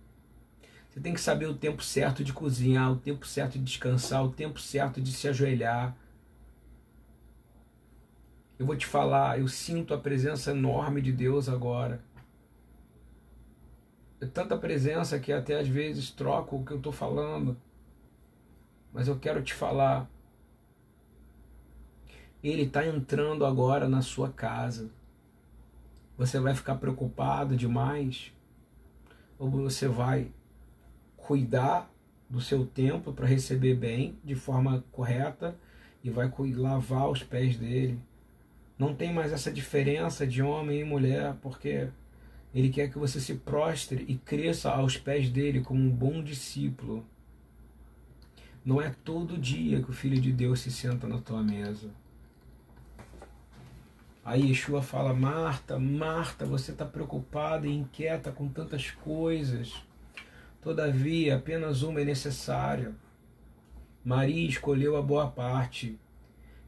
Você 0.88 1.00
tem 1.00 1.12
que 1.12 1.20
saber 1.20 1.46
o 1.46 1.54
tempo 1.54 1.82
certo 1.82 2.24
de 2.24 2.32
cozinhar, 2.32 2.90
o 2.90 2.96
tempo 2.96 3.26
certo 3.26 3.58
de 3.58 3.64
descansar, 3.64 4.24
o 4.24 4.32
tempo 4.32 4.58
certo 4.58 5.02
de 5.02 5.12
se 5.12 5.28
ajoelhar. 5.28 5.94
Eu 8.58 8.64
vou 8.64 8.76
te 8.76 8.86
falar, 8.86 9.38
eu 9.38 9.48
sinto 9.48 9.92
a 9.92 9.98
presença 9.98 10.52
enorme 10.52 11.02
de 11.02 11.12
Deus 11.12 11.48
agora 11.48 12.00
é 14.24 14.26
tanta 14.26 14.56
presença 14.56 15.18
que 15.18 15.32
até 15.32 15.60
às 15.60 15.68
vezes 15.68 16.10
troco 16.10 16.56
o 16.56 16.64
que 16.64 16.72
eu 16.72 16.78
estou 16.78 16.92
falando. 16.92 17.56
Mas 18.92 19.06
eu 19.06 19.18
quero 19.18 19.42
te 19.42 19.52
falar. 19.52 20.08
Ele 22.42 22.62
está 22.62 22.86
entrando 22.86 23.44
agora 23.44 23.88
na 23.88 24.02
sua 24.02 24.30
casa. 24.30 24.90
Você 26.16 26.38
vai 26.38 26.54
ficar 26.54 26.76
preocupado 26.76 27.56
demais? 27.56 28.32
Ou 29.38 29.50
você 29.50 29.88
vai 29.88 30.30
cuidar 31.16 31.90
do 32.28 32.40
seu 32.40 32.64
tempo 32.64 33.12
para 33.12 33.26
receber 33.26 33.74
bem, 33.74 34.18
de 34.24 34.34
forma 34.34 34.84
correta, 34.92 35.56
e 36.02 36.10
vai 36.10 36.32
lavar 36.56 37.10
os 37.10 37.22
pés 37.22 37.56
dele? 37.56 37.98
Não 38.78 38.94
tem 38.94 39.12
mais 39.12 39.32
essa 39.32 39.52
diferença 39.52 40.26
de 40.26 40.42
homem 40.42 40.80
e 40.80 40.84
mulher, 40.84 41.34
porque 41.42 41.88
ele 42.54 42.68
quer 42.68 42.88
que 42.88 42.98
você 42.98 43.20
se 43.20 43.34
prostre 43.34 44.04
e 44.06 44.14
cresça 44.14 44.70
aos 44.70 44.96
pés 44.96 45.28
dele 45.28 45.60
como 45.60 45.80
um 45.80 45.90
bom 45.90 46.22
discípulo. 46.22 47.04
Não 48.64 48.80
é 48.80 48.94
todo 49.04 49.36
dia 49.36 49.82
que 49.82 49.90
o 49.90 49.94
Filho 49.94 50.20
de 50.20 50.32
Deus 50.32 50.60
se 50.60 50.70
senta 50.70 51.08
na 51.08 51.18
tua 51.18 51.42
mesa. 51.42 51.90
Aí 54.24 54.48
Yeshua 54.48 54.82
fala: 54.82 55.12
Marta, 55.12 55.78
Marta, 55.78 56.46
você 56.46 56.70
está 56.70 56.84
preocupada 56.84 57.66
e 57.66 57.74
inquieta 57.74 58.30
com 58.30 58.48
tantas 58.48 58.90
coisas. 58.90 59.74
Todavia, 60.62 61.36
apenas 61.36 61.82
uma 61.82 62.00
é 62.00 62.04
necessária. 62.04 62.94
Maria 64.02 64.48
escolheu 64.48 64.96
a 64.96 65.02
boa 65.02 65.26
parte, 65.26 65.98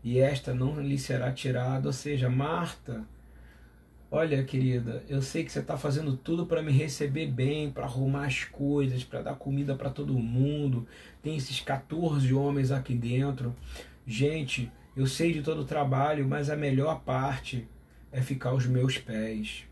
e 0.02 0.18
esta 0.18 0.52
não 0.52 0.80
lhe 0.82 0.98
será 0.98 1.32
tirada. 1.32 1.88
Ou 1.88 1.92
seja, 1.92 2.28
Marta, 2.28 3.06
olha, 4.10 4.42
querida, 4.44 5.04
eu 5.08 5.20
sei 5.20 5.44
que 5.44 5.52
você 5.52 5.60
está 5.60 5.76
fazendo 5.76 6.16
tudo 6.16 6.46
para 6.46 6.62
me 6.62 6.72
receber 6.72 7.26
bem, 7.26 7.70
para 7.70 7.84
arrumar 7.84 8.26
as 8.26 8.44
coisas, 8.44 9.04
para 9.04 9.22
dar 9.22 9.34
comida 9.36 9.74
para 9.74 9.90
todo 9.90 10.14
mundo. 10.14 10.86
Tem 11.22 11.36
esses 11.36 11.60
14 11.60 12.32
homens 12.32 12.70
aqui 12.70 12.94
dentro. 12.94 13.54
Gente, 14.06 14.70
eu 14.96 15.06
sei 15.06 15.32
de 15.32 15.42
todo 15.42 15.62
o 15.62 15.66
trabalho, 15.66 16.26
mas 16.26 16.48
a 16.48 16.56
melhor 16.56 17.00
parte 17.00 17.68
é 18.12 18.22
ficar 18.22 18.50
aos 18.50 18.66
meus 18.66 18.98
pés. 18.98 19.66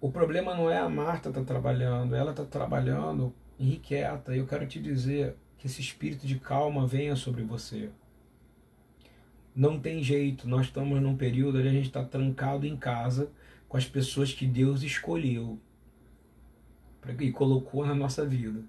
O 0.00 0.10
problema 0.10 0.54
não 0.54 0.70
é 0.70 0.78
a 0.78 0.88
Marta 0.88 1.30
tá 1.30 1.44
trabalhando, 1.44 2.14
ela 2.14 2.30
está 2.30 2.42
trabalhando 2.42 3.34
irrequieta. 3.58 4.34
Eu 4.34 4.46
quero 4.46 4.66
te 4.66 4.80
dizer 4.80 5.36
que 5.58 5.66
esse 5.66 5.82
espírito 5.82 6.26
de 6.26 6.38
calma 6.38 6.86
venha 6.86 7.14
sobre 7.14 7.42
você. 7.42 7.90
Não 9.54 9.80
tem 9.80 10.02
jeito, 10.02 10.48
nós 10.48 10.66
estamos 10.66 11.00
num 11.00 11.16
período 11.16 11.58
onde 11.58 11.68
a 11.68 11.72
gente 11.72 11.86
está 11.86 12.04
trancado 12.04 12.66
em 12.66 12.76
casa 12.76 13.30
com 13.68 13.76
as 13.76 13.84
pessoas 13.84 14.32
que 14.32 14.46
Deus 14.46 14.82
escolheu 14.82 15.58
e 17.18 17.32
colocou 17.32 17.84
na 17.84 17.94
nossa 17.94 18.24
vida. 18.24 18.62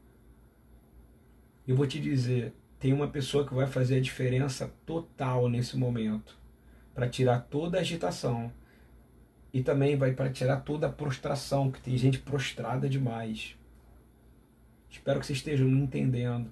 Eu 1.68 1.76
vou 1.76 1.86
te 1.86 2.00
dizer, 2.00 2.54
tem 2.80 2.94
uma 2.94 3.08
pessoa 3.08 3.46
que 3.46 3.54
vai 3.54 3.68
fazer 3.68 3.98
a 3.98 4.02
diferença 4.02 4.74
total 4.86 5.48
nesse 5.48 5.78
momento 5.78 6.36
para 6.96 7.08
tirar 7.08 7.42
toda 7.42 7.78
a 7.78 7.82
agitação 7.82 8.52
e 9.54 9.62
também 9.62 9.96
vai 9.96 10.14
para 10.14 10.32
tirar 10.32 10.62
toda 10.62 10.88
a 10.88 10.92
prostração, 10.92 11.72
que 11.72 11.82
tem 11.82 11.96
gente 11.98 12.20
prostrada 12.20 12.90
demais. 12.90 13.56
Espero 14.90 15.20
que 15.20 15.26
vocês 15.26 15.40
estejam 15.40 15.68
me 15.68 15.80
entendendo. 15.80 16.50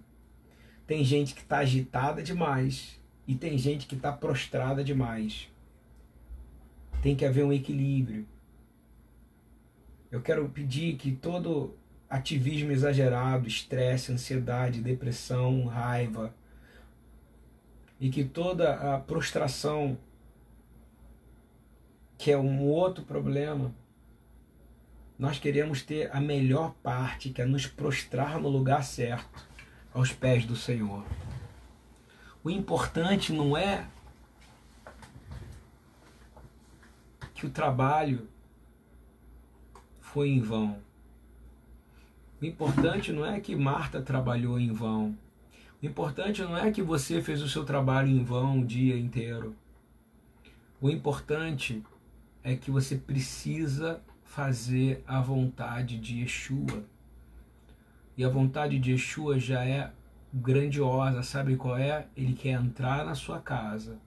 Tem 0.85 1.03
gente 1.03 1.33
que 1.33 1.41
está 1.41 1.59
agitada 1.59 2.21
demais 2.21 2.98
e 3.29 3.35
tem 3.35 3.59
gente 3.59 3.85
que 3.85 3.93
está 3.93 4.11
prostrada 4.11 4.83
demais. 4.83 5.47
Tem 6.99 7.15
que 7.15 7.23
haver 7.23 7.45
um 7.45 7.53
equilíbrio. 7.53 8.25
Eu 10.11 10.19
quero 10.19 10.49
pedir 10.49 10.95
que 10.95 11.11
todo 11.11 11.77
ativismo 12.09 12.71
exagerado, 12.71 13.47
estresse, 13.47 14.11
ansiedade, 14.11 14.81
depressão, 14.81 15.67
raiva, 15.67 16.33
e 17.99 18.09
que 18.09 18.23
toda 18.23 18.95
a 18.95 18.99
prostração, 18.99 19.95
que 22.17 22.31
é 22.31 22.37
um 22.37 22.63
outro 22.63 23.03
problema, 23.03 23.71
nós 25.19 25.37
queremos 25.37 25.83
ter 25.83 26.09
a 26.11 26.19
melhor 26.19 26.73
parte, 26.81 27.29
que 27.29 27.43
é 27.43 27.45
nos 27.45 27.67
prostrar 27.67 28.39
no 28.39 28.49
lugar 28.49 28.83
certo, 28.83 29.47
aos 29.93 30.11
pés 30.11 30.47
do 30.47 30.55
Senhor. 30.55 31.05
O 32.43 32.49
importante 32.49 33.33
não 33.33 33.55
é 33.55 33.85
que 37.33 37.45
o 37.45 37.49
trabalho 37.49 38.27
foi 39.99 40.29
em 40.29 40.39
vão. 40.39 40.79
O 42.41 42.45
importante 42.45 43.11
não 43.11 43.25
é 43.25 43.39
que 43.41 43.55
Marta 43.55 44.01
trabalhou 44.01 44.57
em 44.57 44.71
vão. 44.71 45.17
O 45.81 45.85
importante 45.85 46.41
não 46.41 46.57
é 46.57 46.71
que 46.71 46.81
você 46.81 47.21
fez 47.21 47.41
o 47.41 47.49
seu 47.49 47.65
trabalho 47.65 48.07
em 48.07 48.23
vão 48.23 48.59
o 48.59 48.65
dia 48.65 48.97
inteiro. 48.97 49.55
O 50.79 50.89
importante 50.89 51.83
é 52.41 52.55
que 52.55 52.71
você 52.71 52.95
precisa 52.95 54.01
fazer 54.23 55.03
a 55.05 55.19
vontade 55.19 55.97
de 55.97 56.21
Yeshua. 56.21 56.85
E 58.15 58.23
a 58.23 58.29
vontade 58.29 58.79
de 58.79 58.91
Yeshua 58.91 59.37
já 59.37 59.65
é 59.65 59.91
grandiosa, 60.33 61.23
sabe 61.23 61.55
qual 61.55 61.77
é? 61.77 62.07
Ele 62.15 62.33
quer 62.33 62.51
entrar 62.51 63.05
na 63.05 63.15
sua 63.15 63.39
casa 63.39 63.99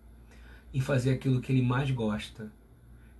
e 0.72 0.80
fazer 0.80 1.12
aquilo 1.12 1.40
que 1.40 1.52
ele 1.52 1.62
mais 1.62 1.90
gosta: 1.90 2.50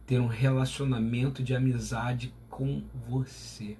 ter 0.07 0.21
um 0.21 0.27
relacionamento 0.27 1.43
de 1.43 1.55
amizade 1.55 2.35
com 2.49 2.83
você. 3.09 3.77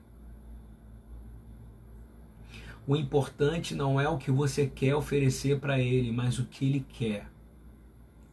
O 2.87 2.97
importante 2.97 3.77
não 3.77 4.01
é 4.01 4.09
o 4.09 4.19
que 4.19 4.31
você 4.31 4.67
quer 4.67 4.95
oferecer 4.95 5.61
para 5.61 5.79
ele, 5.79 6.11
mas 6.11 6.39
o 6.39 6.47
que 6.47 6.67
ele 6.69 6.87
quer. 6.89 7.31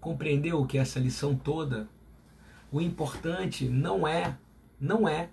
Compreendeu 0.01 0.65
que 0.65 0.77
essa 0.77 0.99
lição 0.99 1.35
toda? 1.35 1.87
O 2.71 2.81
importante 2.81 3.67
não 3.69 4.07
é, 4.07 4.37
não 4.79 5.07
é, 5.07 5.29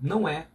não 0.00 0.28
é. 0.28 0.48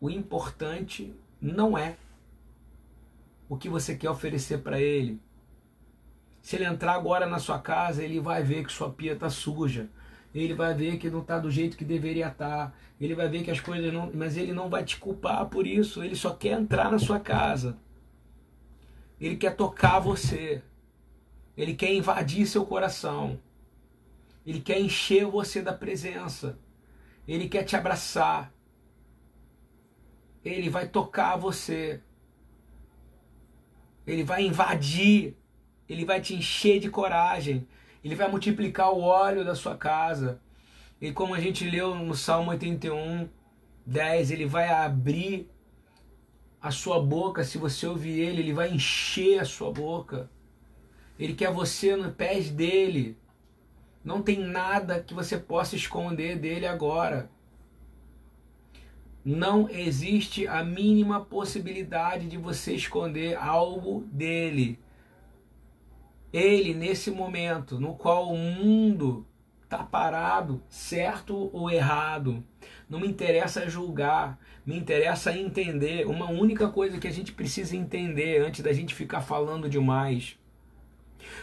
O 0.00 0.08
importante 0.08 1.14
não 1.40 1.76
é 1.76 1.96
o 3.48 3.56
que 3.56 3.68
você 3.68 3.96
quer 3.96 4.10
oferecer 4.10 4.58
para 4.58 4.80
ele. 4.80 5.20
Se 6.42 6.56
ele 6.56 6.64
entrar 6.64 6.94
agora 6.94 7.26
na 7.26 7.38
sua 7.38 7.58
casa, 7.58 8.02
ele 8.02 8.20
vai 8.20 8.42
ver 8.42 8.64
que 8.64 8.72
sua 8.72 8.90
pia 8.90 9.12
está 9.12 9.28
suja 9.28 9.88
ele 10.34 10.54
vai 10.54 10.74
ver 10.74 10.98
que 10.98 11.10
não 11.10 11.20
está 11.20 11.38
do 11.38 11.50
jeito 11.50 11.76
que 11.76 11.84
deveria 11.84 12.28
estar, 12.28 12.68
tá. 12.68 12.72
ele 13.00 13.14
vai 13.14 13.28
ver 13.28 13.42
que 13.42 13.50
as 13.50 13.60
coisas 13.60 13.92
não. 13.92 14.10
Mas 14.12 14.36
ele 14.36 14.52
não 14.52 14.68
vai 14.68 14.84
te 14.84 14.98
culpar 14.98 15.46
por 15.46 15.66
isso, 15.66 16.02
ele 16.02 16.14
só 16.14 16.34
quer 16.34 16.58
entrar 16.58 16.90
na 16.90 16.98
sua 16.98 17.18
casa. 17.18 17.76
Ele 19.20 19.36
quer 19.36 19.56
tocar 19.56 19.98
você, 19.98 20.62
ele 21.56 21.74
quer 21.74 21.92
invadir 21.92 22.46
seu 22.46 22.64
coração, 22.64 23.38
ele 24.46 24.60
quer 24.60 24.80
encher 24.80 25.26
você 25.26 25.60
da 25.60 25.72
presença, 25.72 26.56
ele 27.26 27.48
quer 27.48 27.64
te 27.64 27.74
abraçar, 27.74 28.52
ele 30.44 30.68
vai 30.68 30.88
tocar 30.88 31.36
você, 31.36 32.00
ele 34.06 34.22
vai 34.22 34.44
invadir, 34.44 35.36
ele 35.88 36.04
vai 36.04 36.20
te 36.20 36.34
encher 36.34 36.80
de 36.80 36.90
coragem, 36.90 37.66
ele 38.02 38.14
vai 38.14 38.28
multiplicar 38.28 38.92
o 38.92 39.00
óleo 39.00 39.44
da 39.44 39.54
sua 39.54 39.76
casa. 39.76 40.40
E 41.00 41.12
como 41.12 41.34
a 41.34 41.40
gente 41.40 41.68
leu 41.68 41.94
no 41.94 42.14
Salmo 42.14 42.50
81, 42.50 43.28
10, 43.86 44.30
ele 44.30 44.46
vai 44.46 44.68
abrir 44.68 45.48
a 46.60 46.70
sua 46.70 47.00
boca. 47.00 47.44
Se 47.44 47.58
você 47.58 47.86
ouvir 47.86 48.18
ele, 48.20 48.42
ele 48.42 48.52
vai 48.52 48.70
encher 48.70 49.40
a 49.40 49.44
sua 49.44 49.72
boca. 49.72 50.30
Ele 51.18 51.34
quer 51.34 51.52
você 51.52 51.96
no 51.96 52.12
pés 52.12 52.50
dele. 52.50 53.16
Não 54.04 54.22
tem 54.22 54.38
nada 54.38 55.02
que 55.02 55.14
você 55.14 55.36
possa 55.36 55.76
esconder 55.76 56.36
dele 56.36 56.66
agora. 56.66 57.30
Não 59.24 59.68
existe 59.68 60.46
a 60.46 60.62
mínima 60.64 61.20
possibilidade 61.20 62.28
de 62.28 62.36
você 62.36 62.74
esconder 62.74 63.36
algo 63.36 64.06
dele. 64.12 64.78
Ele, 66.32 66.74
nesse 66.74 67.10
momento 67.10 67.80
no 67.80 67.94
qual 67.94 68.32
o 68.32 68.38
mundo 68.38 69.26
está 69.62 69.84
parado, 69.84 70.62
certo 70.68 71.50
ou 71.52 71.70
errado, 71.70 72.42
não 72.88 73.00
me 73.00 73.06
interessa 73.06 73.68
julgar, 73.68 74.38
me 74.64 74.76
interessa 74.76 75.36
entender. 75.36 76.06
Uma 76.06 76.30
única 76.30 76.68
coisa 76.68 76.98
que 76.98 77.06
a 77.06 77.12
gente 77.12 77.32
precisa 77.32 77.76
entender 77.76 78.40
antes 78.40 78.62
da 78.62 78.72
gente 78.72 78.94
ficar 78.94 79.20
falando 79.20 79.68
demais. 79.68 80.38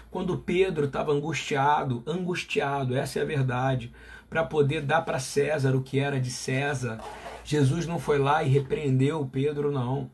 Quando 0.09 0.37
Pedro 0.39 0.85
estava 0.85 1.11
angustiado, 1.11 2.03
angustiado, 2.07 2.95
essa 2.95 3.19
é 3.19 3.21
a 3.21 3.25
verdade, 3.25 3.93
para 4.29 4.43
poder 4.43 4.81
dar 4.81 5.01
para 5.01 5.19
César 5.19 5.75
o 5.75 5.81
que 5.81 5.99
era 5.99 6.19
de 6.19 6.31
César, 6.31 6.99
Jesus 7.45 7.85
não 7.85 7.99
foi 7.99 8.17
lá 8.17 8.43
e 8.43 8.49
repreendeu 8.49 9.29
Pedro, 9.31 9.71
não. 9.71 10.09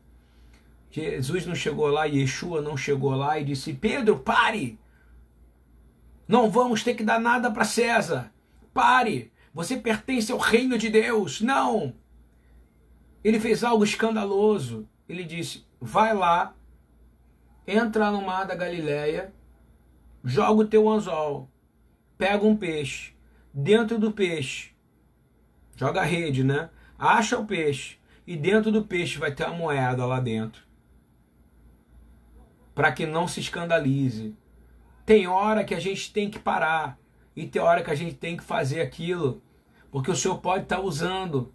Jesus 0.90 1.46
não 1.46 1.54
chegou 1.54 1.86
lá, 1.86 2.04
Yeshua 2.04 2.60
não 2.60 2.76
chegou 2.76 3.16
lá 3.16 3.40
e 3.40 3.44
disse: 3.44 3.72
Pedro, 3.72 4.18
pare! 4.18 4.78
Não 6.28 6.50
vamos 6.50 6.84
ter 6.84 6.94
que 6.94 7.02
dar 7.02 7.18
nada 7.18 7.50
para 7.50 7.64
César. 7.64 8.30
Pare! 8.74 9.32
Você 9.54 9.78
pertence 9.78 10.30
ao 10.30 10.38
reino 10.38 10.76
de 10.76 10.90
Deus. 10.90 11.40
Não! 11.40 11.94
Ele 13.24 13.40
fez 13.40 13.64
algo 13.64 13.82
escandaloso. 13.82 14.86
Ele 15.08 15.24
disse: 15.24 15.64
vai 15.80 16.14
lá, 16.14 16.54
entra 17.66 18.10
no 18.10 18.20
mar 18.20 18.44
da 18.44 18.54
Galileia, 18.54 19.32
joga 20.22 20.60
o 20.62 20.66
teu 20.66 20.86
anzol, 20.86 21.50
pega 22.18 22.44
um 22.44 22.54
peixe, 22.54 23.14
dentro 23.54 23.98
do 23.98 24.12
peixe, 24.12 24.72
joga 25.74 26.02
a 26.02 26.04
rede, 26.04 26.44
né? 26.44 26.68
Acha 27.04 27.36
o 27.36 27.44
peixe 27.44 27.96
e 28.24 28.36
dentro 28.36 28.70
do 28.70 28.84
peixe 28.84 29.18
vai 29.18 29.34
ter 29.34 29.44
uma 29.44 29.56
moeda 29.56 30.06
lá 30.06 30.20
dentro. 30.20 30.62
Para 32.76 32.92
que 32.92 33.04
não 33.06 33.26
se 33.26 33.40
escandalize. 33.40 34.36
Tem 35.04 35.26
hora 35.26 35.64
que 35.64 35.74
a 35.74 35.80
gente 35.80 36.12
tem 36.12 36.30
que 36.30 36.38
parar 36.38 36.96
e 37.34 37.44
tem 37.44 37.60
hora 37.60 37.82
que 37.82 37.90
a 37.90 37.94
gente 37.96 38.14
tem 38.14 38.36
que 38.36 38.44
fazer 38.44 38.80
aquilo, 38.80 39.42
porque 39.90 40.12
o 40.12 40.14
Senhor 40.14 40.38
pode 40.38 40.62
estar 40.62 40.76
tá 40.76 40.82
usando, 40.82 41.52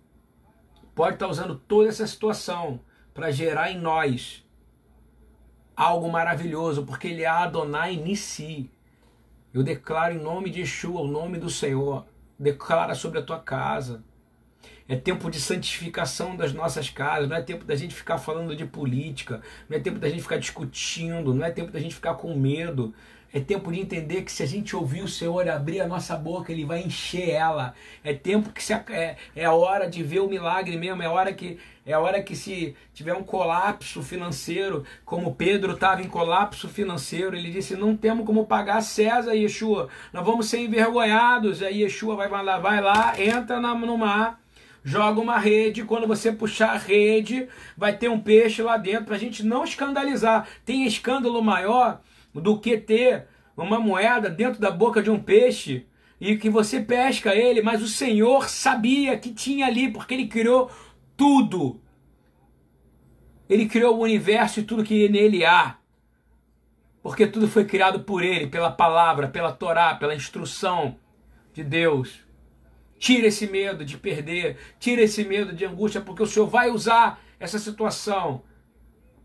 pode 0.93 1.14
estar 1.14 1.28
tá 1.28 1.32
usando 1.32 1.56
toda 1.56 1.88
essa 1.88 2.06
situação 2.06 2.82
para 3.14 3.32
gerar 3.32 3.72
em 3.72 3.80
nós 3.80 4.45
algo 5.78 6.12
maravilhoso, 6.12 6.86
porque 6.86 7.08
Ele 7.08 7.24
é 7.24 7.28
Adonai 7.28 7.95
Nissi. 7.95 8.70
Eu 9.54 9.64
declaro 9.64 10.14
em 10.14 10.22
nome 10.22 10.50
de 10.50 10.60
Yeshua, 10.60 11.00
o 11.00 11.08
nome 11.08 11.38
do 11.39 11.50
Senhor, 11.50 12.06
declara 12.38 12.93
sobre 12.93 13.20
a 13.20 13.24
tua 13.24 13.39
casa. 13.39 14.04
É 14.88 14.95
tempo 14.95 15.30
de 15.30 15.39
santificação 15.39 16.36
das 16.36 16.53
nossas 16.53 16.89
casas, 16.89 17.28
não 17.28 17.36
é 17.36 17.41
tempo 17.41 17.65
da 17.65 17.76
gente 17.76 17.93
ficar 17.93 18.18
falando 18.18 18.55
de 18.55 18.65
política, 18.65 19.41
não 19.70 19.78
é 19.78 19.80
tempo 19.80 19.99
da 19.99 20.09
gente 20.09 20.22
ficar 20.22 20.38
discutindo, 20.38 21.34
não 21.34 21.45
é 21.45 21.51
tempo 21.51 21.72
da 21.72 21.80
gente 21.80 21.95
ficar 21.95 22.13
com 22.13 22.34
medo, 22.34 22.93
é 23.34 23.41
tempo 23.41 23.72
de 23.72 23.80
entender 23.80 24.22
que 24.22 24.32
se 24.32 24.41
a 24.41 24.45
gente 24.45 24.76
ouvir 24.76 25.03
o 25.03 25.07
Senhor 25.07 25.49
abrir 25.49 25.82
a 25.82 25.88
nossa 25.88 26.15
boca, 26.15 26.51
Ele 26.51 26.63
vai 26.63 26.82
encher 26.82 27.30
ela. 27.30 27.74
É 28.03 28.13
tempo 28.13 28.51
que 28.51 28.63
se, 28.63 28.74
é, 28.74 29.18
é 29.36 29.49
hora 29.49 29.89
de 29.89 30.01
ver 30.01 30.22
o 30.22 30.30
milagre 30.30 30.78
mesmo, 30.78 31.03
é 31.03 31.09
hora 31.09 31.34
que 31.34 31.59
é 31.86 31.97
hora 31.97 32.22
que 32.22 32.36
se 32.36 32.76
tiver 32.93 33.13
um 33.13 33.24
colapso 33.24 34.01
financeiro, 34.01 34.84
como 35.05 35.36
Pedro 35.36 35.74
estava 35.74 36.01
em 36.01 36.07
colapso 36.07 36.68
financeiro, 36.68 37.36
ele 37.36 37.51
disse: 37.51 37.76
não 37.76 37.95
temos 37.95 38.26
como 38.26 38.45
pagar 38.45 38.82
César, 38.82 39.34
Yeshua. 39.34 39.89
Nós 40.11 40.26
vamos 40.26 40.49
ser 40.49 40.59
envergonhados. 40.59 41.61
Aí 41.61 41.84
Yeshua 41.84 42.15
vai 42.15 42.30
lá, 42.30 42.59
vai 42.59 42.82
lá, 42.82 43.13
entra 43.20 43.59
no 43.59 43.97
mar 43.97 44.39
joga 44.88 45.19
uma 45.19 45.38
rede, 45.38 45.83
quando 45.83 46.07
você 46.07 46.31
puxar 46.31 46.69
a 46.69 46.77
rede, 46.77 47.49
vai 47.75 47.97
ter 47.97 48.09
um 48.09 48.21
peixe 48.21 48.61
lá 48.61 48.77
dentro, 48.77 49.07
para 49.07 49.17
a 49.17 49.19
gente 49.19 49.45
não 49.45 49.65
escandalizar. 49.65 50.47
Tem 50.63 50.88
escândalo 50.88 51.43
maior 51.43 51.99
do 52.33 52.57
que 52.57 52.77
ter 52.77 53.27
uma 53.57 53.81
moeda 53.81 54.29
dentro 54.29 54.61
da 54.61 54.71
boca 54.71 55.03
de 55.03 55.11
um 55.11 55.19
peixe 55.19 55.85
e 56.21 56.38
que 56.38 56.49
você 56.49 56.79
pesca 56.79 57.35
ele, 57.35 57.61
mas 57.61 57.81
o 57.81 57.88
Senhor 57.88 58.47
sabia 58.47 59.17
que 59.17 59.33
tinha 59.33 59.65
ali, 59.65 59.91
porque 59.91 60.13
ele 60.13 60.27
criou 60.27 60.71
tudo. 61.17 61.81
Ele 63.49 63.67
criou 63.67 63.97
o 63.97 64.03
universo 64.03 64.61
e 64.61 64.63
tudo 64.63 64.85
que 64.85 65.09
nele 65.09 65.43
há. 65.43 65.75
Porque 67.03 67.27
tudo 67.27 67.49
foi 67.49 67.65
criado 67.65 68.05
por 68.05 68.23
ele, 68.23 68.47
pela 68.47 68.71
palavra, 68.71 69.27
pela 69.27 69.51
Torá, 69.51 69.95
pela 69.95 70.15
instrução 70.15 70.95
de 71.53 71.61
Deus. 71.61 72.26
Tira 72.98 73.28
esse 73.28 73.48
medo 73.48 73.86
de 73.86 73.98
perder, 73.98 74.58
tira 74.80 75.02
esse 75.02 75.24
medo 75.24 75.54
de 75.54 75.66
angústia, 75.66 76.02
porque 76.02 76.24
o 76.24 76.28
Senhor 76.28 76.48
vai 76.48 76.70
usar 76.70 77.22
essa 77.39 77.60
situação 77.60 78.41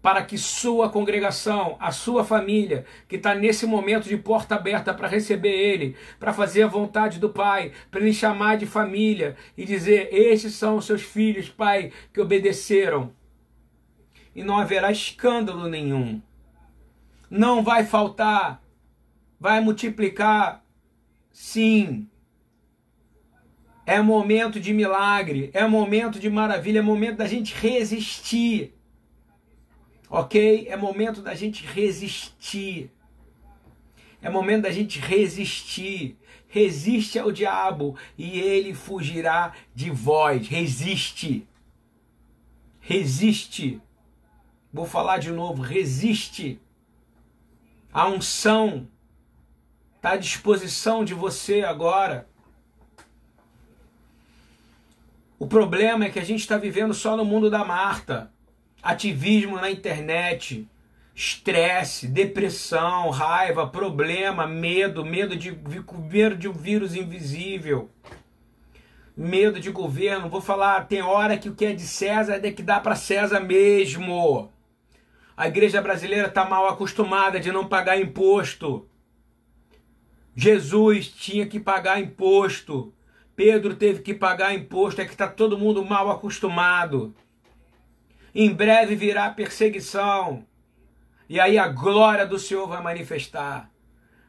para 0.02 0.24
que 0.24 0.36
sua 0.36 0.90
congregação, 0.90 1.76
a 1.78 1.92
sua 1.92 2.24
família, 2.24 2.84
que 3.08 3.14
está 3.14 3.34
nesse 3.36 3.64
momento 3.64 4.08
de 4.08 4.16
porta 4.16 4.56
aberta 4.56 4.92
para 4.92 5.06
receber 5.06 5.52
Ele, 5.52 5.96
para 6.18 6.32
fazer 6.32 6.64
a 6.64 6.68
vontade 6.68 7.20
do 7.20 7.30
Pai, 7.30 7.72
para 7.88 8.00
Ele 8.00 8.12
chamar 8.12 8.56
de 8.56 8.66
família 8.66 9.36
e 9.56 9.64
dizer: 9.64 10.08
Estes 10.12 10.54
são 10.54 10.76
os 10.76 10.84
seus 10.84 11.02
filhos, 11.02 11.48
Pai, 11.48 11.92
que 12.12 12.20
obedeceram. 12.20 13.14
E 14.34 14.42
não 14.42 14.58
haverá 14.58 14.90
escândalo 14.90 15.68
nenhum. 15.68 16.20
Não 17.30 17.62
vai 17.62 17.84
faltar, 17.84 18.60
vai 19.38 19.60
multiplicar, 19.60 20.64
sim. 21.30 22.08
É 23.84 24.00
momento 24.00 24.60
de 24.60 24.72
milagre, 24.72 25.50
é 25.52 25.66
momento 25.66 26.20
de 26.20 26.30
maravilha, 26.30 26.78
é 26.78 26.82
momento 26.82 27.16
da 27.16 27.26
gente 27.26 27.54
resistir 27.54 28.72
ok? 30.12 30.66
É 30.68 30.76
momento 30.76 31.22
da 31.22 31.34
gente 31.34 31.64
resistir. 31.64 32.90
É 34.20 34.28
momento 34.28 34.64
da 34.64 34.70
gente 34.70 35.00
resistir. 35.00 36.18
Resiste 36.48 37.18
ao 37.18 37.32
diabo 37.32 37.96
e 38.18 38.38
ele 38.38 38.74
fugirá 38.74 39.54
de 39.74 39.90
vós. 39.90 40.46
Resiste. 40.46 41.48
Resiste. 42.78 43.80
Vou 44.70 44.84
falar 44.84 45.16
de 45.16 45.32
novo. 45.32 45.62
Resiste. 45.62 46.60
A 47.90 48.06
unção 48.06 48.86
está 49.96 50.10
à 50.10 50.16
disposição 50.16 51.06
de 51.06 51.14
você 51.14 51.62
agora. 51.62 52.28
O 55.42 55.46
problema 55.48 56.04
é 56.04 56.08
que 56.08 56.20
a 56.20 56.24
gente 56.24 56.38
está 56.38 56.56
vivendo 56.56 56.94
só 56.94 57.16
no 57.16 57.24
mundo 57.24 57.50
da 57.50 57.64
Marta 57.64 58.30
ativismo 58.80 59.56
na 59.56 59.72
internet, 59.72 60.68
estresse, 61.16 62.06
depressão, 62.06 63.10
raiva, 63.10 63.66
problema, 63.66 64.46
medo, 64.46 65.04
medo 65.04 65.34
de, 65.34 65.50
medo 66.08 66.36
de 66.36 66.48
um 66.48 66.52
vírus 66.52 66.94
invisível, 66.94 67.90
medo 69.16 69.58
de 69.58 69.72
governo. 69.72 70.30
Vou 70.30 70.40
falar, 70.40 70.86
tem 70.86 71.02
hora 71.02 71.36
que 71.36 71.48
o 71.48 71.56
que 71.56 71.64
é 71.64 71.72
de 71.72 71.82
César 71.82 72.38
é 72.40 72.52
que 72.52 72.62
dá 72.62 72.78
para 72.78 72.94
César 72.94 73.40
mesmo. 73.40 74.48
A 75.36 75.48
igreja 75.48 75.82
brasileira 75.82 76.28
está 76.28 76.44
mal 76.44 76.68
acostumada 76.68 77.40
de 77.40 77.50
não 77.50 77.66
pagar 77.66 78.00
imposto. 78.00 78.88
Jesus 80.36 81.08
tinha 81.08 81.48
que 81.48 81.58
pagar 81.58 82.00
imposto. 82.00 82.94
Pedro 83.42 83.74
teve 83.74 84.02
que 84.02 84.14
pagar 84.14 84.54
imposto. 84.54 85.00
É 85.00 85.04
que 85.04 85.10
está 85.10 85.26
todo 85.26 85.58
mundo 85.58 85.84
mal 85.84 86.08
acostumado. 86.08 87.12
Em 88.32 88.54
breve 88.54 88.94
virá 88.94 89.28
perseguição. 89.30 90.46
E 91.28 91.40
aí 91.40 91.58
a 91.58 91.66
glória 91.66 92.24
do 92.24 92.38
Senhor 92.38 92.68
vai 92.68 92.80
manifestar. 92.80 93.68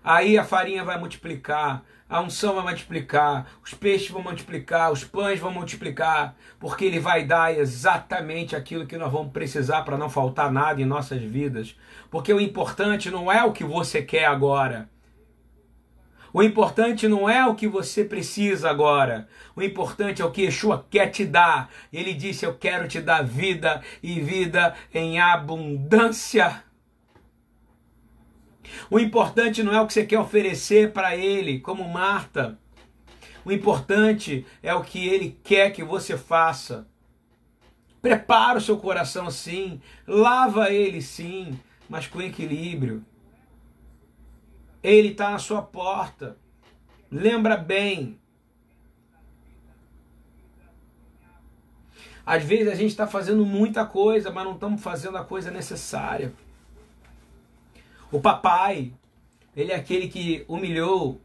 Aí 0.03 0.35
a 0.35 0.43
farinha 0.43 0.83
vai 0.83 0.99
multiplicar, 0.99 1.83
a 2.09 2.21
unção 2.21 2.55
vai 2.55 2.63
multiplicar, 2.63 3.45
os 3.63 3.73
peixes 3.73 4.09
vão 4.09 4.21
multiplicar, 4.21 4.91
os 4.91 5.03
pães 5.03 5.39
vão 5.39 5.51
multiplicar, 5.51 6.35
porque 6.59 6.83
Ele 6.83 6.99
vai 6.99 7.23
dar 7.23 7.55
exatamente 7.55 8.55
aquilo 8.55 8.87
que 8.87 8.97
nós 8.97 9.11
vamos 9.11 9.31
precisar 9.31 9.83
para 9.83 9.97
não 9.97 10.09
faltar 10.09 10.51
nada 10.51 10.81
em 10.81 10.85
nossas 10.85 11.21
vidas. 11.21 11.77
Porque 12.09 12.33
o 12.33 12.41
importante 12.41 13.11
não 13.11 13.31
é 13.31 13.43
o 13.43 13.53
que 13.53 13.63
você 13.63 14.01
quer 14.01 14.25
agora, 14.25 14.89
o 16.33 16.41
importante 16.41 17.07
não 17.07 17.29
é 17.29 17.45
o 17.45 17.53
que 17.53 17.67
você 17.67 18.03
precisa 18.03 18.67
agora. 18.67 19.29
O 19.55 19.61
importante 19.61 20.21
é 20.21 20.25
o 20.25 20.31
que 20.31 20.41
Yeshua 20.41 20.83
quer 20.89 21.11
te 21.11 21.23
dar. 21.23 21.69
Ele 21.91 22.11
disse: 22.11 22.43
Eu 22.43 22.55
quero 22.55 22.87
te 22.87 22.99
dar 22.99 23.23
vida 23.23 23.83
e 24.01 24.19
vida 24.19 24.75
em 24.91 25.19
abundância. 25.19 26.63
O 28.89 28.99
importante 28.99 29.61
não 29.61 29.73
é 29.73 29.79
o 29.79 29.85
que 29.85 29.93
você 29.93 30.05
quer 30.05 30.17
oferecer 30.17 30.91
para 30.91 31.15
Ele, 31.15 31.59
como 31.59 31.87
Marta. 31.87 32.57
O 33.45 33.51
importante 33.51 34.43
é 34.63 34.73
o 34.73 34.83
que 34.83 35.07
Ele 35.07 35.37
quer 35.43 35.71
que 35.71 35.83
você 35.83 36.17
faça. 36.17 36.87
Prepara 38.01 38.57
o 38.57 38.61
seu 38.61 38.77
coração 38.77 39.29
sim, 39.29 39.79
lava 40.05 40.69
ele 40.69 41.01
sim, 41.01 41.57
mas 41.87 42.05
com 42.05 42.21
equilíbrio. 42.21 43.05
Ele 44.83 45.09
está 45.09 45.31
na 45.31 45.39
sua 45.39 45.61
porta. 45.61 46.37
Lembra 47.09 47.55
bem. 47.55 48.19
Às 52.25 52.43
vezes 52.43 52.67
a 52.67 52.75
gente 52.75 52.91
está 52.91 53.07
fazendo 53.07 53.45
muita 53.45 53.85
coisa, 53.85 54.31
mas 54.31 54.43
não 54.43 54.53
estamos 54.53 54.81
fazendo 54.81 55.17
a 55.17 55.23
coisa 55.23 55.49
necessária. 55.49 56.33
O 58.11 58.19
papai, 58.19 58.93
ele 59.55 59.71
é 59.71 59.75
aquele 59.75 60.07
que 60.07 60.45
humilhou 60.47 61.21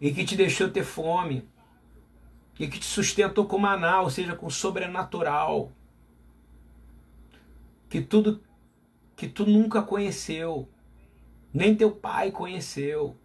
e 0.00 0.12
que 0.12 0.24
te 0.24 0.36
deixou 0.36 0.70
ter 0.70 0.84
fome 0.84 1.48
e 2.58 2.66
que 2.66 2.78
te 2.78 2.86
sustentou 2.86 3.46
com 3.46 3.58
maná, 3.58 4.00
ou 4.00 4.10
seja, 4.10 4.34
com 4.34 4.48
sobrenatural. 4.48 5.70
Que 7.88 8.00
tudo 8.00 8.42
que 9.14 9.28
tu 9.28 9.46
nunca 9.46 9.82
conheceu 9.82 10.68
nem 11.56 11.74
teu 11.74 11.90
pai 11.90 12.30
conheceu. 12.30 13.16